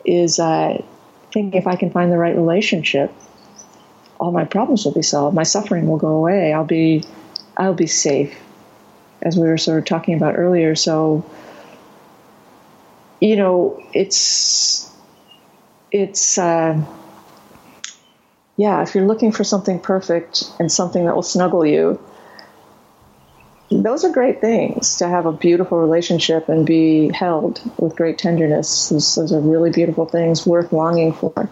is 0.04 0.38
uh, 0.38 0.82
thinking 1.32 1.58
if 1.58 1.66
I 1.66 1.76
can 1.76 1.90
find 1.90 2.10
the 2.10 2.18
right 2.18 2.34
relationship, 2.34 3.12
all 4.18 4.32
my 4.32 4.44
problems 4.44 4.84
will 4.84 4.92
be 4.92 5.02
solved. 5.02 5.34
My 5.34 5.44
suffering 5.44 5.86
will 5.86 5.98
go 5.98 6.08
away. 6.08 6.52
I'll 6.52 6.64
be, 6.64 7.04
I'll 7.56 7.74
be 7.74 7.86
safe, 7.86 8.36
as 9.22 9.36
we 9.36 9.46
were 9.48 9.58
sort 9.58 9.78
of 9.78 9.84
talking 9.84 10.14
about 10.14 10.36
earlier. 10.36 10.74
So, 10.74 11.24
you 13.20 13.36
know, 13.36 13.82
it's, 13.92 14.90
it's. 15.90 16.38
Uh, 16.38 16.84
yeah, 18.56 18.82
if 18.82 18.94
you're 18.94 19.06
looking 19.06 19.32
for 19.32 19.42
something 19.42 19.80
perfect 19.80 20.44
and 20.58 20.70
something 20.70 21.06
that 21.06 21.14
will 21.14 21.22
snuggle 21.22 21.64
you, 21.64 21.98
those 23.70 24.04
are 24.04 24.12
great 24.12 24.40
things 24.40 24.96
to 24.96 25.08
have 25.08 25.26
a 25.26 25.32
beautiful 25.32 25.78
relationship 25.78 26.48
and 26.48 26.66
be 26.66 27.08
held 27.08 27.60
with 27.78 27.96
great 27.96 28.18
tenderness. 28.18 28.88
Those, 28.88 29.14
those 29.14 29.32
are 29.32 29.40
really 29.40 29.70
beautiful 29.70 30.04
things 30.04 30.46
worth 30.46 30.72
longing 30.72 31.12
for. 31.12 31.48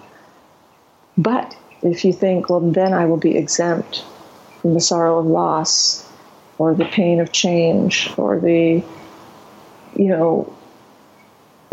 But 1.16 1.56
if 1.82 2.04
you 2.04 2.12
think, 2.12 2.50
well, 2.50 2.60
then 2.60 2.92
I 2.92 3.06
will 3.06 3.16
be 3.16 3.36
exempt 3.36 4.04
from 4.60 4.74
the 4.74 4.80
sorrow 4.80 5.18
of 5.18 5.26
loss 5.26 6.07
or 6.58 6.74
the 6.74 6.84
pain 6.84 7.20
of 7.20 7.32
change 7.32 8.10
or 8.16 8.38
the, 8.38 8.82
you 9.96 10.08
know, 10.08 10.54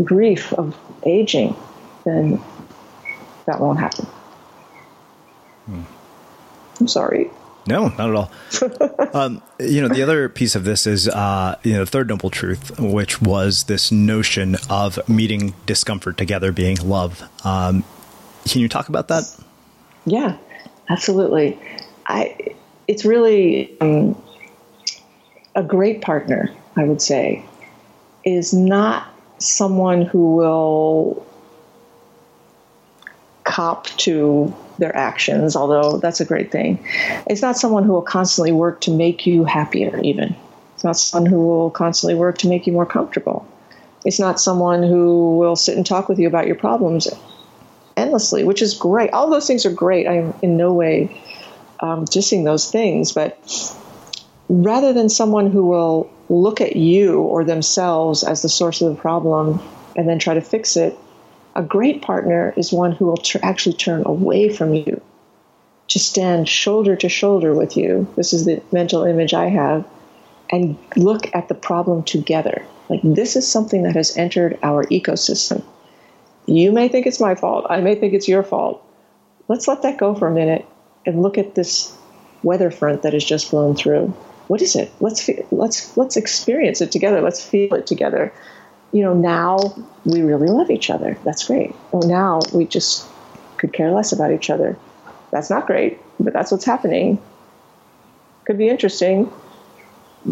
grief 0.03 0.53
of 0.53 0.77
aging, 1.05 1.55
then 2.03 2.41
that 3.45 3.59
won't 3.59 3.79
happen. 3.79 4.05
Hmm. 5.65 5.81
I'm 6.79 6.88
sorry. 6.88 7.29
No, 7.67 7.88
not 7.88 8.09
at 8.09 8.15
all. 8.15 8.31
um, 9.13 9.41
you 9.59 9.81
know, 9.81 9.88
the 9.88 10.03
other 10.03 10.29
piece 10.29 10.55
of 10.55 10.65
this 10.65 10.86
is, 10.86 11.07
uh, 11.07 11.57
you 11.63 11.73
know, 11.73 11.79
the 11.79 11.86
third 11.86 12.07
noble 12.09 12.29
truth, 12.29 12.79
which 12.79 13.19
was 13.21 13.63
this 13.63 13.91
notion 13.91 14.55
of 14.69 15.07
meeting 15.09 15.55
discomfort 15.65 16.17
together 16.17 16.51
being 16.51 16.77
love. 16.88 17.23
Um, 17.43 17.83
can 18.47 18.61
you 18.61 18.69
talk 18.69 18.89
about 18.89 19.07
that? 19.07 19.23
Yeah, 20.05 20.38
absolutely. 20.89 21.59
I, 22.05 22.55
it's 22.88 23.03
really 23.03 23.79
um, 23.81 24.21
a 25.56 25.64
great 25.64 26.01
partner, 26.01 26.51
I 26.76 26.84
would 26.84 27.01
say, 27.01 27.45
is 28.24 28.53
not 28.53 29.08
someone 29.38 30.01
who 30.01 30.36
will 30.36 31.26
cop 33.43 33.86
to 33.86 34.53
their 34.80 34.95
actions, 34.95 35.56
although 35.56 35.97
that's 35.97 36.20
a 36.20 36.26
great 36.26 36.51
thing. 36.51 36.86
It's 37.28 37.41
not 37.41 37.58
someone 37.58 37.84
who 37.84 37.93
will 37.93 38.01
constantly 38.01 38.51
work 38.51 38.82
to 38.82 38.91
make 38.91 39.26
you 39.26 39.45
happier, 39.45 39.97
even. 40.01 40.36
It's 40.74 40.84
not 40.84 40.97
someone 40.97 41.32
who 41.32 41.47
will 41.47 41.70
constantly 41.70 42.16
work 42.16 42.39
to 42.39 42.49
make 42.49 42.68
you 42.68 42.74
more 42.74 42.86
comfortable. 42.86 43.47
It's 44.03 44.20
not 44.20 44.39
someone 44.39 44.84
who 44.84 45.38
will 45.38 45.56
sit 45.56 45.78
and 45.78 45.86
talk 45.86 46.10
with 46.10 46.20
you 46.20 46.28
about 46.28 46.47
your 46.47 46.56
problems 46.56 47.08
endlessly, 47.95 48.43
which 48.43 48.62
is 48.62 48.74
great. 48.74 49.12
All 49.12 49.30
those 49.30 49.47
things 49.47 49.66
are 49.66 49.72
great. 49.72 50.08
I'm 50.08 50.34
in 50.41 50.58
no 50.58 50.74
way 50.74 51.22
um, 51.80 52.06
dissing 52.06 52.43
those 52.43 52.70
things, 52.70 53.14
but 53.14 53.39
rather 54.50 54.93
than 54.93 55.10
someone 55.10 55.52
who 55.52 55.66
will 55.66 56.10
look 56.30 56.62
at 56.62 56.76
you 56.76 57.20
or 57.20 57.43
themselves 57.43 58.24
as 58.24 58.41
the 58.41 58.50
source 58.50 58.82
of 58.82 58.96
the 58.96 59.02
problem 59.02 59.62
and 59.96 60.08
then 60.08 60.20
try 60.20 60.34
to 60.34 60.41
fix 60.41 60.78
it, 60.78 60.98
a 61.56 61.64
great 61.64 62.02
partner 62.02 62.54
is 62.58 62.72
one 62.72 62.91
who 62.91 63.06
will 63.06 63.18
tr- 63.18 63.38
actually 63.41 63.76
turn 63.76 64.04
away 64.06 64.50
from 64.50 64.74
you 64.74 65.02
to 65.88 66.00
stand 66.00 66.50
shoulder 66.50 66.96
to 66.96 67.10
shoulder 67.10 67.54
with 67.54 67.78
you. 67.78 68.08
This 68.16 68.34
is 68.34 68.46
the 68.46 68.62
mental 68.72 69.04
image 69.04 69.34
I 69.34 69.48
have, 69.48 69.88
and 70.50 70.78
look 70.96 71.34
at 71.34 71.48
the 71.48 71.56
problem 71.56 72.04
together. 72.04 72.66
Like, 72.89 73.02
this 73.04 73.36
is 73.36 73.48
something 73.48 73.84
that 73.84 73.96
has 73.96 74.18
entered 74.18 74.60
our 74.62 74.86
ecosystem. 74.86 75.64
You 76.46 76.72
may 76.72 76.88
think 76.88 77.08
it's 77.08 77.20
my 77.20 77.36
fault, 77.36 77.66
I 77.70 77.82
may 77.82 77.96
think 77.96 78.14
it's 78.14 78.28
your 78.28 78.43
fault. 78.43 78.84
Let's 79.48 79.68
let 79.68 79.84
that 79.84 79.98
go 79.98 80.16
for 80.16 80.28
a 80.28 80.34
minute 80.34 80.66
and 81.06 81.22
look 81.22 81.38
at 81.38 81.56
this 81.56 81.96
weather 82.43 82.72
front 82.72 83.04
that 83.04 83.14
has 83.14 83.24
just 83.24 83.52
blown 83.52 83.76
through. 83.76 84.14
What 84.48 84.62
is 84.62 84.76
it? 84.76 84.91
Let's 85.00 85.30
let's 85.52 85.98
let's 85.98 86.18
experience 86.18 86.82
it 86.82 86.91
together. 86.91 87.22
Let's 87.22 87.43
feel 87.43 87.74
it 87.74 87.88
together 87.88 88.32
you 88.96 89.04
know, 89.04 89.14
now 89.14 89.58
we 90.06 90.22
really 90.22 90.48
love 90.48 90.72
each 90.72 90.89
other. 90.89 91.18
That's 91.26 91.48
great. 91.48 91.76
Well, 91.91 92.08
now 92.08 92.39
we 92.54 92.66
just 92.66 93.06
could 93.58 93.74
care 93.74 93.91
less 93.91 94.14
about 94.14 94.32
each 94.32 94.50
other. 94.50 94.78
That's 95.32 95.50
not 95.50 95.68
great, 95.68 96.00
but 96.18 96.32
that's 96.32 96.50
what's 96.50 96.64
happening. 96.64 97.22
Could 98.46 98.58
be 98.58 98.70
interesting, 98.70 99.30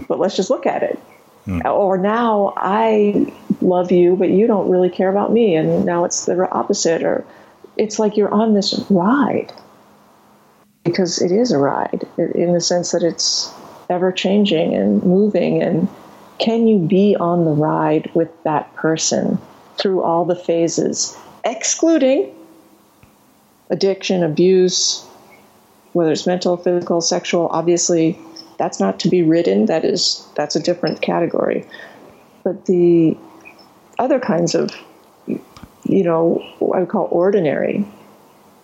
but 0.08 0.18
let's 0.18 0.38
just 0.38 0.50
look 0.50 0.66
at 0.66 0.82
it. 0.82 0.98
Mm. 1.46 1.66
Or 1.66 1.98
now 1.98 2.54
I 2.56 3.34
love 3.60 3.92
you, 3.92 4.16
but 4.16 4.30
you 4.30 4.48
don't 4.48 4.70
really 4.70 4.90
care 4.90 5.10
about 5.10 5.34
me, 5.34 5.58
and 5.58 5.86
now 5.86 6.06
it's 6.06 6.26
the 6.26 6.50
opposite. 6.50 7.04
Or 7.04 7.26
it's 7.76 8.00
like 8.00 8.16
you're 8.16 8.34
on 8.34 8.54
this 8.54 8.80
ride 8.90 9.52
because 10.86 11.22
it 11.22 11.34
is 11.34 11.52
a 11.52 11.58
ride 11.58 12.08
in 12.18 12.54
the 12.54 12.62
sense 12.62 12.92
that 12.92 13.04
it's 13.04 13.52
ever 13.90 14.12
changing 14.12 14.74
and 14.74 15.04
moving 15.04 15.62
and 15.62 15.88
can 16.40 16.68
you 16.68 16.80
be 16.80 17.16
on 17.20 17.46
the 17.46 17.52
ride 17.52 18.10
with 18.14 18.30
that 18.44 18.74
person 18.76 19.40
through 19.78 20.02
all 20.02 20.26
the 20.26 20.36
phases, 20.36 21.18
excluding 21.44 22.34
addiction, 23.70 24.24
abuse, 24.24 25.06
whether 25.94 26.12
it's 26.12 26.28
mental, 26.28 26.58
physical, 26.58 27.02
sexual? 27.02 27.48
Obviously, 27.48 28.20
that's 28.58 28.80
not 28.80 29.00
to 29.00 29.10
be 29.10 29.22
ridden. 29.22 29.68
That 29.68 29.86
is 29.86 30.28
that's 30.36 30.56
a 30.56 30.60
different 30.60 31.02
category. 31.02 31.66
But 32.44 32.66
the 32.66 33.18
other 34.00 34.20
kinds 34.20 34.56
of, 34.56 34.72
you 35.28 36.04
know, 36.04 36.44
I 36.62 36.80
would 36.80 36.90
call 36.90 37.08
ordinary 37.12 37.86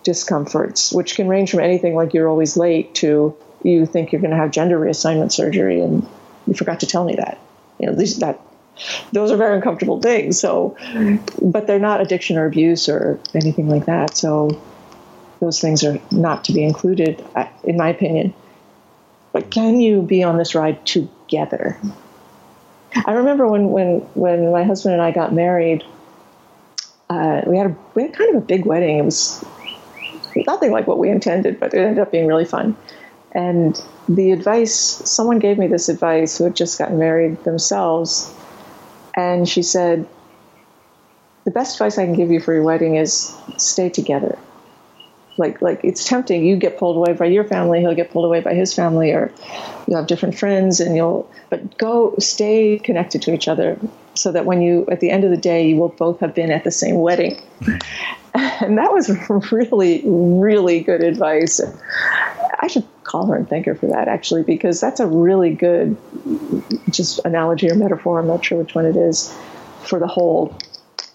discomforts, 0.02 0.92
which 0.92 1.14
can 1.14 1.28
range 1.28 1.50
from 1.50 1.60
anything 1.60 1.94
like 1.94 2.14
you're 2.14 2.28
always 2.28 2.56
late 2.56 2.94
to 2.96 3.36
you 3.62 3.86
think 3.86 4.12
you're 4.12 4.20
going 4.20 4.30
to 4.30 4.36
have 4.36 4.50
gender 4.50 4.78
reassignment 4.78 5.32
surgery 5.32 5.80
and 5.80 6.06
you 6.46 6.54
forgot 6.54 6.80
to 6.80 6.86
tell 6.86 7.04
me 7.04 7.16
that 7.16 7.38
you 7.80 7.86
know, 7.86 7.94
these, 7.94 8.18
that 8.18 8.40
those 9.12 9.30
are 9.30 9.36
very 9.36 9.56
uncomfortable 9.56 10.00
things. 10.00 10.38
So, 10.38 10.76
but 11.40 11.66
they're 11.66 11.78
not 11.78 12.00
addiction 12.00 12.36
or 12.36 12.46
abuse 12.46 12.88
or 12.88 13.18
anything 13.34 13.68
like 13.68 13.86
that. 13.86 14.16
So, 14.16 14.60
those 15.40 15.60
things 15.60 15.82
are 15.84 15.98
not 16.10 16.44
to 16.44 16.52
be 16.52 16.62
included, 16.62 17.24
in 17.64 17.78
my 17.78 17.88
opinion. 17.88 18.34
But 19.32 19.50
can 19.50 19.80
you 19.80 20.02
be 20.02 20.22
on 20.22 20.36
this 20.36 20.54
ride 20.54 20.84
together? 20.84 21.78
I 23.06 23.12
remember 23.12 23.46
when 23.46 23.70
when 23.70 24.00
when 24.14 24.52
my 24.52 24.64
husband 24.64 24.94
and 24.94 25.02
I 25.02 25.10
got 25.12 25.32
married. 25.32 25.84
Uh, 27.08 27.42
we 27.46 27.56
had 27.56 27.70
a 27.70 27.76
we 27.94 28.02
had 28.02 28.12
kind 28.12 28.36
of 28.36 28.42
a 28.42 28.46
big 28.46 28.66
wedding. 28.66 28.98
It 28.98 29.04
was 29.04 29.44
nothing 30.46 30.72
like 30.72 30.86
what 30.86 30.98
we 30.98 31.08
intended, 31.08 31.58
but 31.58 31.72
it 31.72 31.78
ended 31.78 31.98
up 31.98 32.12
being 32.12 32.26
really 32.26 32.44
fun. 32.44 32.76
And 33.32 33.80
the 34.08 34.32
advice 34.32 34.74
someone 34.74 35.38
gave 35.38 35.58
me 35.58 35.68
this 35.68 35.88
advice 35.88 36.36
who 36.36 36.44
had 36.44 36.56
just 36.56 36.78
gotten 36.78 36.98
married 36.98 37.42
themselves, 37.44 38.32
and 39.16 39.48
she 39.48 39.62
said, 39.62 40.06
"The 41.44 41.52
best 41.52 41.76
advice 41.76 41.96
I 41.96 42.06
can 42.06 42.14
give 42.14 42.30
you 42.30 42.40
for 42.40 42.52
your 42.52 42.64
wedding 42.64 42.96
is 42.96 43.34
stay 43.56 43.88
together." 43.88 44.36
Like, 45.36 45.62
like 45.62 45.80
it's 45.84 46.04
tempting. 46.04 46.44
You 46.44 46.56
get 46.56 46.76
pulled 46.76 46.96
away 46.96 47.14
by 47.14 47.26
your 47.26 47.44
family, 47.44 47.80
he'll 47.80 47.94
get 47.94 48.10
pulled 48.10 48.24
away 48.24 48.40
by 48.40 48.52
his 48.52 48.74
family, 48.74 49.12
or 49.12 49.32
you 49.86 49.96
have 49.96 50.06
different 50.06 50.36
friends, 50.36 50.80
and 50.80 50.96
you'll. 50.96 51.30
But 51.50 51.78
go, 51.78 52.14
stay 52.18 52.78
connected 52.78 53.22
to 53.22 53.32
each 53.32 53.46
other, 53.46 53.78
so 54.14 54.32
that 54.32 54.44
when 54.44 54.60
you, 54.60 54.86
at 54.90 55.00
the 55.00 55.10
end 55.10 55.24
of 55.24 55.30
the 55.30 55.36
day, 55.36 55.68
you 55.68 55.76
will 55.76 55.88
both 55.88 56.20
have 56.20 56.34
been 56.34 56.50
at 56.50 56.64
the 56.64 56.70
same 56.70 56.96
wedding. 56.96 57.40
and 58.34 58.76
that 58.76 58.92
was 58.92 59.08
really, 59.52 60.02
really 60.04 60.80
good 60.80 61.02
advice. 61.02 61.60
I 62.60 62.66
should 62.66 62.86
call 63.10 63.26
her 63.26 63.36
and 63.36 63.48
thank 63.48 63.66
her 63.66 63.74
for 63.74 63.88
that 63.88 64.08
actually, 64.08 64.42
because 64.42 64.80
that's 64.80 65.00
a 65.00 65.06
really 65.06 65.54
good 65.54 65.96
just 66.90 67.20
analogy 67.24 67.70
or 67.70 67.74
metaphor. 67.74 68.20
I'm 68.20 68.26
not 68.26 68.44
sure 68.44 68.58
which 68.58 68.74
one 68.74 68.86
it 68.86 68.96
is 68.96 69.34
for 69.82 69.98
the 69.98 70.06
whole 70.06 70.56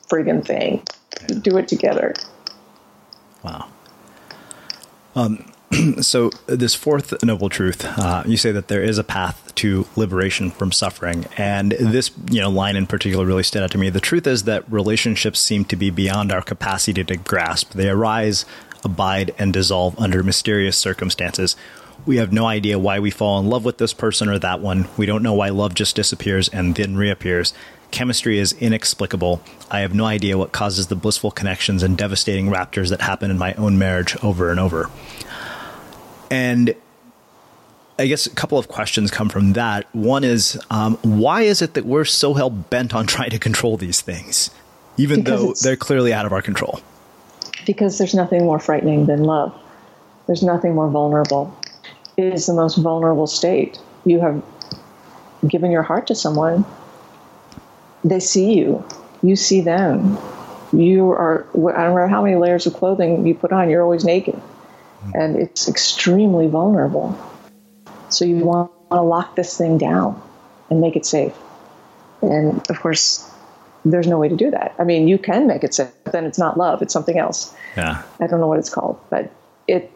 friggin' 0.09 0.45
thing. 0.45 0.83
Do 1.41 1.57
it 1.57 1.67
together. 1.67 2.13
Wow. 3.43 3.67
Um, 5.15 5.51
so 6.01 6.29
this 6.47 6.75
fourth 6.75 7.23
noble 7.23 7.49
truth, 7.49 7.85
uh, 7.97 8.23
you 8.25 8.37
say 8.37 8.51
that 8.51 8.67
there 8.67 8.83
is 8.83 8.97
a 8.97 9.03
path 9.03 9.53
to 9.55 9.87
liberation 9.95 10.51
from 10.51 10.71
suffering, 10.71 11.25
and 11.37 11.71
this 11.71 12.11
you 12.29 12.41
know 12.41 12.49
line 12.49 12.75
in 12.75 12.85
particular 12.87 13.25
really 13.25 13.43
stood 13.43 13.63
out 13.63 13.71
to 13.71 13.77
me. 13.77 13.89
The 13.89 14.01
truth 14.01 14.27
is 14.27 14.43
that 14.43 14.69
relationships 14.71 15.39
seem 15.39 15.65
to 15.65 15.75
be 15.75 15.89
beyond 15.89 16.31
our 16.31 16.41
capacity 16.41 17.03
to 17.05 17.15
grasp. 17.15 17.71
They 17.71 17.89
arise, 17.89 18.45
abide, 18.83 19.33
and 19.37 19.53
dissolve 19.53 19.97
under 19.97 20.23
mysterious 20.23 20.77
circumstances. 20.77 21.55
We 22.05 22.17
have 22.17 22.31
no 22.31 22.45
idea 22.45 22.77
why 22.77 22.99
we 22.99 23.09
fall 23.09 23.39
in 23.39 23.47
love 23.47 23.65
with 23.65 23.77
this 23.77 23.93
person 23.93 24.29
or 24.29 24.37
that 24.39 24.59
one. 24.59 24.87
We 24.97 25.05
don't 25.05 25.23
know 25.23 25.33
why 25.33 25.49
love 25.49 25.73
just 25.73 25.95
disappears 25.95 26.49
and 26.49 26.75
then 26.75 26.95
reappears. 26.95 27.53
Chemistry 27.91 28.39
is 28.39 28.53
inexplicable. 28.53 29.41
I 29.71 29.79
have 29.79 29.93
no 29.93 30.05
idea 30.05 30.37
what 30.37 30.51
causes 30.51 30.87
the 30.87 30.95
blissful 30.95 31.31
connections 31.31 31.81
and 31.83 31.97
devastating 31.97 32.49
raptures 32.49 32.89
that 32.89 33.01
happen 33.01 33.31
in 33.31 33.37
my 33.37 33.53
own 33.53 33.77
marriage 33.77 34.15
over 34.23 34.51
and 34.51 34.59
over. 34.59 34.89
And 36.29 36.75
I 37.97 38.07
guess 38.07 38.25
a 38.25 38.31
couple 38.35 38.57
of 38.57 38.67
questions 38.67 39.09
come 39.11 39.29
from 39.29 39.53
that. 39.53 39.87
One 39.95 40.23
is 40.23 40.59
um, 40.69 40.97
why 41.01 41.43
is 41.43 41.61
it 41.61 41.75
that 41.75 41.85
we're 41.85 42.05
so 42.05 42.33
hell 42.33 42.49
bent 42.49 42.93
on 42.93 43.07
trying 43.07 43.29
to 43.29 43.39
control 43.39 43.77
these 43.77 44.01
things, 44.01 44.49
even 44.97 45.23
Because 45.23 45.61
though 45.61 45.69
they're 45.69 45.77
clearly 45.77 46.13
out 46.13 46.25
of 46.25 46.33
our 46.33 46.41
control? 46.41 46.81
because 47.65 47.97
there's 47.97 48.13
nothing 48.13 48.43
more 48.45 48.59
frightening 48.59 49.07
than 49.07 49.23
love. 49.23 49.51
There's 50.27 50.43
nothing 50.43 50.75
more 50.75 50.87
vulnerable. 50.87 51.55
Is 52.17 52.45
the 52.45 52.53
most 52.53 52.77
vulnerable 52.77 53.27
state. 53.27 53.79
You 54.05 54.19
have 54.21 54.43
given 55.47 55.71
your 55.71 55.83
heart 55.83 56.07
to 56.07 56.15
someone. 56.15 56.65
They 58.03 58.19
see 58.19 58.53
you. 58.53 58.85
You 59.21 59.35
see 59.35 59.61
them. 59.61 60.17
You 60.71 61.11
are, 61.11 61.45
I 61.53 61.83
don't 61.83 61.95
know 61.95 62.07
how 62.07 62.23
many 62.23 62.35
layers 62.35 62.65
of 62.67 62.73
clothing 62.73 63.25
you 63.25 63.35
put 63.35 63.51
on, 63.51 63.69
you're 63.69 63.81
always 63.81 64.03
naked. 64.03 64.39
And 65.13 65.35
it's 65.35 65.69
extremely 65.69 66.47
vulnerable. 66.47 67.17
So 68.09 68.25
you 68.25 68.37
want 68.37 68.71
to 68.91 69.01
lock 69.01 69.35
this 69.35 69.57
thing 69.57 69.77
down 69.77 70.21
and 70.69 70.81
make 70.81 70.95
it 70.95 71.05
safe. 71.05 71.33
And 72.21 72.67
of 72.69 72.79
course, 72.79 73.29
there's 73.83 74.07
no 74.07 74.17
way 74.17 74.29
to 74.29 74.35
do 74.35 74.51
that. 74.51 74.73
I 74.79 74.83
mean, 74.83 75.07
you 75.07 75.17
can 75.17 75.47
make 75.47 75.63
it 75.63 75.73
safe, 75.73 75.91
but 76.03 76.13
then 76.13 76.25
it's 76.25 76.39
not 76.39 76.57
love, 76.57 76.81
it's 76.81 76.93
something 76.93 77.17
else. 77.17 77.53
Yeah. 77.77 78.01
I 78.19 78.27
don't 78.27 78.39
know 78.39 78.47
what 78.47 78.59
it's 78.59 78.69
called, 78.69 78.99
but 79.09 79.31
it, 79.67 79.91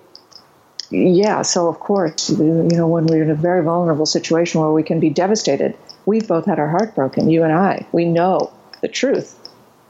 yeah. 0.89 1.41
So 1.41 1.67
of 1.67 1.79
course, 1.79 2.29
you 2.29 2.37
know, 2.45 2.87
when 2.87 3.05
we're 3.05 3.23
in 3.23 3.29
a 3.29 3.35
very 3.35 3.63
vulnerable 3.63 4.05
situation 4.05 4.61
where 4.61 4.71
we 4.71 4.83
can 4.83 4.99
be 4.99 5.09
devastated, 5.09 5.77
we've 6.05 6.27
both 6.27 6.45
had 6.45 6.59
our 6.59 6.69
heart 6.69 6.95
broken. 6.95 7.29
You 7.29 7.43
and 7.43 7.53
I, 7.53 7.85
we 7.91 8.05
know 8.05 8.51
the 8.81 8.87
truth 8.87 9.37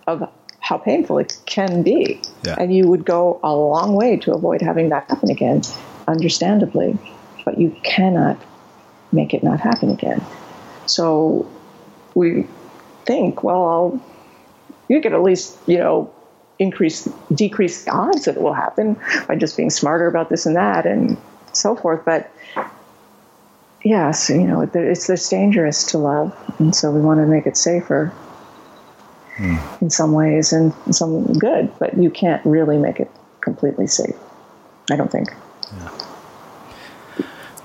of 0.08 0.30
how 0.60 0.78
painful 0.78 1.18
it 1.20 1.38
can 1.46 1.84
be, 1.84 2.22
Yeah. 2.44 2.56
and 2.60 2.74
you 2.76 2.88
would 2.88 3.06
go 3.06 3.40
a 3.44 3.56
long 3.56 3.96
way 3.96 4.18
to 4.18 4.34
avoid 4.34 4.62
having 4.62 4.90
that 4.90 5.10
happen 5.10 5.32
again, 5.32 5.62
understandably, 6.08 6.98
but 7.46 7.58
you 7.58 7.76
cannot 7.84 8.38
make 9.12 9.34
it 9.34 9.44
not 9.44 9.60
happen 9.60 9.90
again. 9.90 10.22
So 10.86 11.50
we 12.14 12.48
think, 13.06 13.44
well, 13.44 13.66
I'll, 13.66 14.06
you 14.88 15.02
could 15.02 15.14
at 15.14 15.24
least, 15.24 15.58
you 15.66 15.78
know, 15.78 16.14
increase, 16.60 17.10
decrease 17.34 17.86
the 17.86 17.92
odds 17.92 18.26
that 18.26 18.36
it 18.36 18.42
will 18.42 18.54
happen 18.54 18.98
by 19.28 19.36
just 19.36 19.58
being 19.58 19.70
smarter 19.70 20.08
about 20.08 20.30
this 20.30 20.46
and 20.46 20.56
that 20.56 20.86
and 20.86 21.18
so 21.54 21.76
forth. 21.76 22.04
But 22.06 22.32
yes, 23.84 24.30
you 24.30 24.46
know, 24.46 24.62
it's, 24.62 25.10
it's 25.10 25.30
dangerous 25.30 25.86
to 25.92 25.98
love. 25.98 26.36
And 26.60 26.76
so 26.76 26.92
we 26.92 27.02
want 27.02 27.20
to 27.20 27.26
make 27.26 27.48
it 27.48 27.58
safer 27.58 28.14
in 29.80 29.90
some 29.90 30.12
ways 30.12 30.52
and 30.52 30.74
some 30.92 31.32
good, 31.34 31.72
but 31.80 31.98
you 31.98 32.10
can't 32.10 32.46
really 32.46 32.78
make 32.78 33.00
it 33.00 33.10
completely 33.40 33.88
safe. 33.88 34.16
I 34.92 34.96
don't 34.96 35.12
think. 35.12 35.30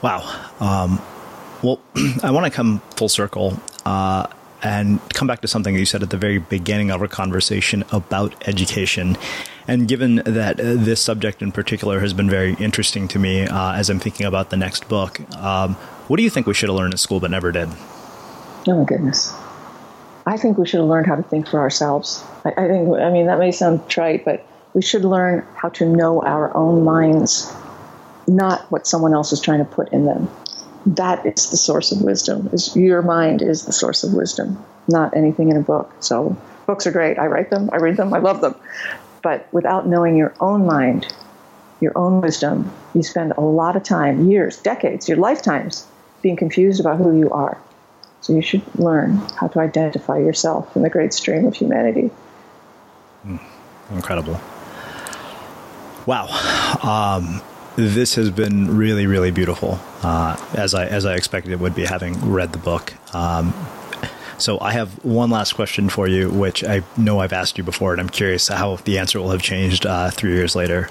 Wow. 0.02 0.20
Um, 0.60 1.00
well, 1.62 1.80
I 2.22 2.30
want 2.30 2.44
to 2.44 2.50
come 2.50 2.80
full 2.96 3.08
circle 3.08 3.58
uh, 3.84 4.26
and 4.64 4.98
come 5.10 5.28
back 5.28 5.42
to 5.42 5.48
something 5.48 5.76
you 5.76 5.84
said 5.84 6.02
at 6.02 6.10
the 6.10 6.16
very 6.16 6.38
beginning 6.38 6.90
of 6.90 7.00
our 7.02 7.06
conversation 7.06 7.84
about 7.92 8.34
education. 8.48 9.16
And 9.68 9.86
given 9.86 10.16
that 10.24 10.58
uh, 10.58 10.74
this 10.74 11.00
subject 11.00 11.42
in 11.42 11.52
particular 11.52 12.00
has 12.00 12.14
been 12.14 12.30
very 12.30 12.54
interesting 12.54 13.06
to 13.08 13.18
me 13.18 13.46
uh, 13.46 13.74
as 13.74 13.90
I'm 13.90 14.00
thinking 14.00 14.26
about 14.26 14.50
the 14.50 14.56
next 14.56 14.88
book, 14.88 15.20
um, 15.36 15.74
what 16.08 16.16
do 16.16 16.22
you 16.22 16.30
think 16.30 16.46
we 16.46 16.54
should 16.54 16.70
have 16.70 16.76
learned 16.76 16.94
in 16.94 16.98
school 16.98 17.20
but 17.20 17.30
never 17.30 17.52
did? 17.52 17.68
Oh 18.66 18.78
my 18.78 18.84
goodness. 18.84 19.32
I 20.26 20.38
think 20.38 20.56
we 20.56 20.66
should 20.66 20.80
have 20.80 20.88
learned 20.88 21.06
how 21.06 21.16
to 21.16 21.22
think 21.22 21.46
for 21.46 21.60
ourselves. 21.60 22.24
I, 22.46 22.50
I 22.56 22.68
think, 22.68 22.88
I 22.98 23.10
mean, 23.10 23.26
that 23.26 23.38
may 23.38 23.52
sound 23.52 23.88
trite, 23.88 24.24
but 24.24 24.46
we 24.72 24.80
should 24.80 25.04
learn 25.04 25.46
how 25.54 25.68
to 25.70 25.86
know 25.86 26.22
our 26.22 26.54
own 26.56 26.84
minds, 26.84 27.54
not 28.26 28.62
what 28.70 28.86
someone 28.86 29.12
else 29.12 29.32
is 29.32 29.40
trying 29.40 29.58
to 29.58 29.66
put 29.66 29.92
in 29.92 30.06
them. 30.06 30.30
That 30.86 31.24
is 31.24 31.50
the 31.50 31.56
source 31.56 31.92
of 31.92 32.02
wisdom. 32.02 32.50
Is 32.52 32.74
your 32.76 33.02
mind 33.02 33.42
is 33.42 33.64
the 33.64 33.72
source 33.72 34.04
of 34.04 34.12
wisdom, 34.12 34.62
not 34.88 35.16
anything 35.16 35.50
in 35.50 35.56
a 35.56 35.62
book. 35.62 35.90
So 36.00 36.36
books 36.66 36.86
are 36.86 36.92
great. 36.92 37.18
I 37.18 37.26
write 37.26 37.50
them, 37.50 37.70
I 37.72 37.76
read 37.76 37.96
them, 37.96 38.12
I 38.12 38.18
love 38.18 38.40
them. 38.40 38.54
But 39.22 39.48
without 39.52 39.86
knowing 39.86 40.16
your 40.16 40.34
own 40.40 40.66
mind, 40.66 41.12
your 41.80 41.92
own 41.96 42.20
wisdom, 42.20 42.70
you 42.94 43.02
spend 43.02 43.32
a 43.32 43.40
lot 43.40 43.76
of 43.76 43.82
time, 43.82 44.28
years, 44.30 44.58
decades, 44.58 45.08
your 45.08 45.18
lifetimes, 45.18 45.86
being 46.22 46.36
confused 46.36 46.80
about 46.80 46.98
who 46.98 47.16
you 47.18 47.30
are. 47.30 47.58
So 48.20 48.32
you 48.32 48.42
should 48.42 48.62
learn 48.78 49.16
how 49.38 49.48
to 49.48 49.60
identify 49.60 50.18
yourself 50.18 50.74
in 50.76 50.82
the 50.82 50.90
great 50.90 51.12
stream 51.12 51.46
of 51.46 51.54
humanity. 51.54 52.10
Incredible. 53.90 54.40
Wow. 56.06 56.26
Um, 56.82 57.42
this 57.76 58.14
has 58.14 58.30
been 58.30 58.76
really, 58.76 59.06
really 59.06 59.30
beautiful, 59.30 59.80
uh, 60.02 60.36
as 60.54 60.74
I 60.74 60.86
as 60.86 61.04
I 61.04 61.14
expected 61.14 61.52
it 61.52 61.60
would 61.60 61.74
be, 61.74 61.84
having 61.84 62.30
read 62.30 62.52
the 62.52 62.58
book. 62.58 62.94
Um, 63.14 63.54
so 64.38 64.60
I 64.60 64.72
have 64.72 64.92
one 65.04 65.30
last 65.30 65.54
question 65.54 65.88
for 65.88 66.08
you, 66.08 66.30
which 66.30 66.64
I 66.64 66.82
know 66.96 67.20
I've 67.20 67.32
asked 67.32 67.56
you 67.58 67.64
before, 67.64 67.92
and 67.92 68.00
I'm 68.00 68.08
curious 68.08 68.48
how 68.48 68.76
the 68.76 68.98
answer 68.98 69.20
will 69.20 69.30
have 69.30 69.42
changed 69.42 69.86
uh, 69.86 70.10
three 70.10 70.32
years 70.32 70.56
later. 70.56 70.88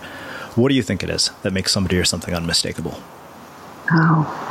What 0.56 0.70
do 0.70 0.76
you 0.76 0.84
think 0.84 1.04
it 1.04 1.10
is 1.10 1.32
that 1.42 1.52
makes 1.52 1.72
somebody 1.72 1.98
or 1.98 2.06
something 2.06 2.34
unmistakable? 2.34 3.02
Oh. 3.92 4.50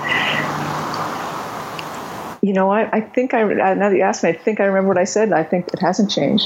You 2.42 2.52
know 2.52 2.66
what? 2.66 2.92
I 2.92 3.00
think 3.00 3.34
I, 3.34 3.44
now 3.44 3.88
that 3.88 3.96
you 3.96 4.02
asked 4.02 4.24
me, 4.24 4.30
I 4.30 4.32
think 4.32 4.58
I 4.58 4.64
remember 4.64 4.88
what 4.88 4.98
I 4.98 5.04
said. 5.04 5.32
I 5.32 5.44
think 5.44 5.68
it 5.68 5.78
hasn't 5.78 6.10
changed. 6.10 6.44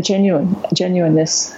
Genuine, 0.00 0.56
genuineness. 0.74 1.56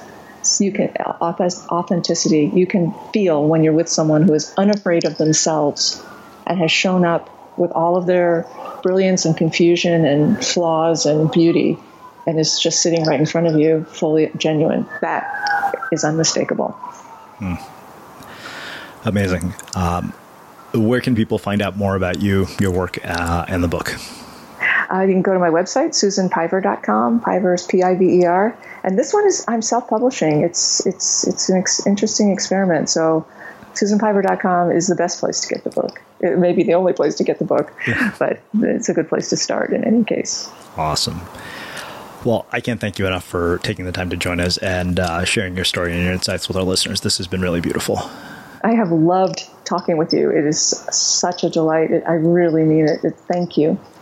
You 0.60 0.72
can, 0.72 0.94
authenticity, 0.98 2.50
you 2.54 2.66
can 2.66 2.94
feel 3.12 3.46
when 3.46 3.62
you're 3.62 3.72
with 3.72 3.88
someone 3.88 4.22
who 4.22 4.34
is 4.34 4.52
unafraid 4.56 5.04
of 5.04 5.18
themselves 5.18 6.02
and 6.46 6.58
has 6.58 6.72
shown 6.72 7.04
up 7.04 7.28
with 7.58 7.70
all 7.72 7.96
of 7.96 8.06
their 8.06 8.46
brilliance 8.82 9.24
and 9.24 9.36
confusion 9.36 10.04
and 10.04 10.44
flaws 10.44 11.06
and 11.06 11.30
beauty 11.30 11.78
and 12.26 12.38
is 12.38 12.58
just 12.58 12.82
sitting 12.82 13.04
right 13.04 13.18
in 13.18 13.26
front 13.26 13.46
of 13.46 13.58
you, 13.58 13.84
fully 13.84 14.30
genuine. 14.36 14.86
That 15.00 15.74
is 15.90 16.04
unmistakable. 16.04 16.70
Hmm. 17.38 17.54
Amazing. 19.04 19.54
Um, 19.74 20.12
where 20.72 21.00
can 21.00 21.14
people 21.14 21.38
find 21.38 21.60
out 21.60 21.76
more 21.76 21.96
about 21.96 22.20
you, 22.20 22.46
your 22.60 22.70
work, 22.70 22.98
uh, 23.04 23.44
and 23.48 23.62
the 23.62 23.68
book? 23.68 23.94
Uh, 24.92 25.00
you 25.00 25.14
can 25.14 25.22
go 25.22 25.32
to 25.32 25.38
my 25.38 25.48
website, 25.48 25.90
susanpiver.com. 25.90 27.20
Piver 27.22 27.54
is 27.54 27.66
P-I-V-E-R. 27.66 28.58
And 28.84 28.98
this 28.98 29.14
one 29.14 29.26
is, 29.26 29.44
I'm 29.48 29.62
self-publishing. 29.62 30.42
It's, 30.42 30.84
it's, 30.86 31.26
it's 31.26 31.48
an 31.48 31.58
ex- 31.58 31.86
interesting 31.86 32.30
experiment. 32.30 32.90
So 32.90 33.26
susanpiver.com 33.74 34.70
is 34.70 34.88
the 34.88 34.94
best 34.94 35.18
place 35.20 35.40
to 35.40 35.54
get 35.54 35.64
the 35.64 35.70
book. 35.70 36.02
It 36.20 36.38
may 36.38 36.52
be 36.52 36.62
the 36.62 36.74
only 36.74 36.92
place 36.92 37.14
to 37.16 37.24
get 37.24 37.38
the 37.38 37.44
book, 37.44 37.72
but 38.18 38.40
it's 38.58 38.88
a 38.88 38.94
good 38.94 39.08
place 39.08 39.30
to 39.30 39.36
start 39.36 39.72
in 39.72 39.82
any 39.84 40.04
case. 40.04 40.50
Awesome. 40.76 41.22
Well, 42.24 42.46
I 42.52 42.60
can't 42.60 42.80
thank 42.80 42.98
you 42.98 43.06
enough 43.06 43.24
for 43.24 43.58
taking 43.58 43.84
the 43.86 43.92
time 43.92 44.10
to 44.10 44.16
join 44.16 44.40
us 44.40 44.58
and 44.58 45.00
uh, 45.00 45.24
sharing 45.24 45.56
your 45.56 45.64
story 45.64 45.92
and 45.92 46.02
your 46.02 46.12
insights 46.12 46.48
with 46.48 46.56
our 46.56 46.62
listeners. 46.62 47.00
This 47.00 47.16
has 47.16 47.26
been 47.26 47.40
really 47.40 47.60
beautiful. 47.60 47.98
I 48.62 48.74
have 48.74 48.92
loved 48.92 49.48
talking 49.64 49.96
with 49.96 50.12
you. 50.12 50.30
It 50.30 50.44
is 50.44 50.60
such 50.60 51.42
a 51.42 51.50
delight. 51.50 51.90
I 52.06 52.12
really 52.12 52.62
mean 52.62 52.88
it. 52.88 53.00
Thank 53.26 53.56
you. 53.56 53.80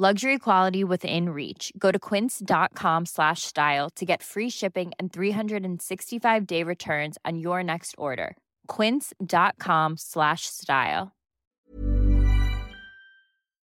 Luxury 0.00 0.38
quality 0.38 0.84
within 0.84 1.30
reach. 1.30 1.72
Go 1.76 1.90
to 1.90 1.98
quince.com 1.98 3.04
slash 3.06 3.42
style 3.42 3.90
to 3.96 4.06
get 4.06 4.22
free 4.22 4.48
shipping 4.48 4.92
and 4.96 5.12
365 5.12 6.46
day 6.46 6.62
returns 6.62 7.18
on 7.24 7.40
your 7.40 7.64
next 7.64 7.96
order. 7.98 8.36
Quince.com 8.68 9.96
slash 9.96 10.42
style. 10.42 11.16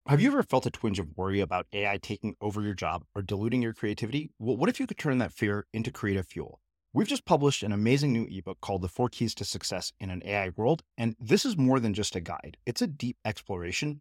Have 0.09 0.21
you 0.21 0.27
ever 0.27 0.43
felt 0.43 0.67
a 0.67 0.73
twinge 0.73 0.99
of 0.99 1.17
worry 1.17 1.39
about 1.39 1.69
AI 1.73 1.99
taking 1.99 2.35
over 2.41 2.63
your 2.63 2.75
job 2.75 3.05
or 3.15 3.23
diluting 3.23 3.63
your 3.63 3.73
creativity? 3.73 4.33
Well, 4.41 4.57
what 4.57 4.69
if 4.69 4.81
you 4.81 4.89
could 4.89 4.99
turn 4.99 5.19
that 5.19 5.33
fear 5.33 5.67
into 5.73 5.93
creative 5.93 6.27
fuel? 6.27 6.61
We've 6.93 7.07
just 7.07 7.27
published 7.27 7.63
an 7.63 7.71
amazing 7.71 8.13
new 8.13 8.27
ebook 8.29 8.61
called 8.61 8.83
The 8.83 8.89
Four 8.89 9.09
Keys 9.09 9.37
to 9.37 9.45
Success 9.45 9.93
in 10.01 10.11
an 10.11 10.23
AI 10.25 10.51
World. 10.57 10.83
And 10.97 11.15
this 11.21 11.45
is 11.45 11.57
more 11.57 11.79
than 11.79 11.95
just 11.95 12.17
a 12.17 12.21
guide, 12.21 12.57
it's 12.67 12.83
a 12.83 12.89
deep 12.89 13.19
exploration 13.25 14.01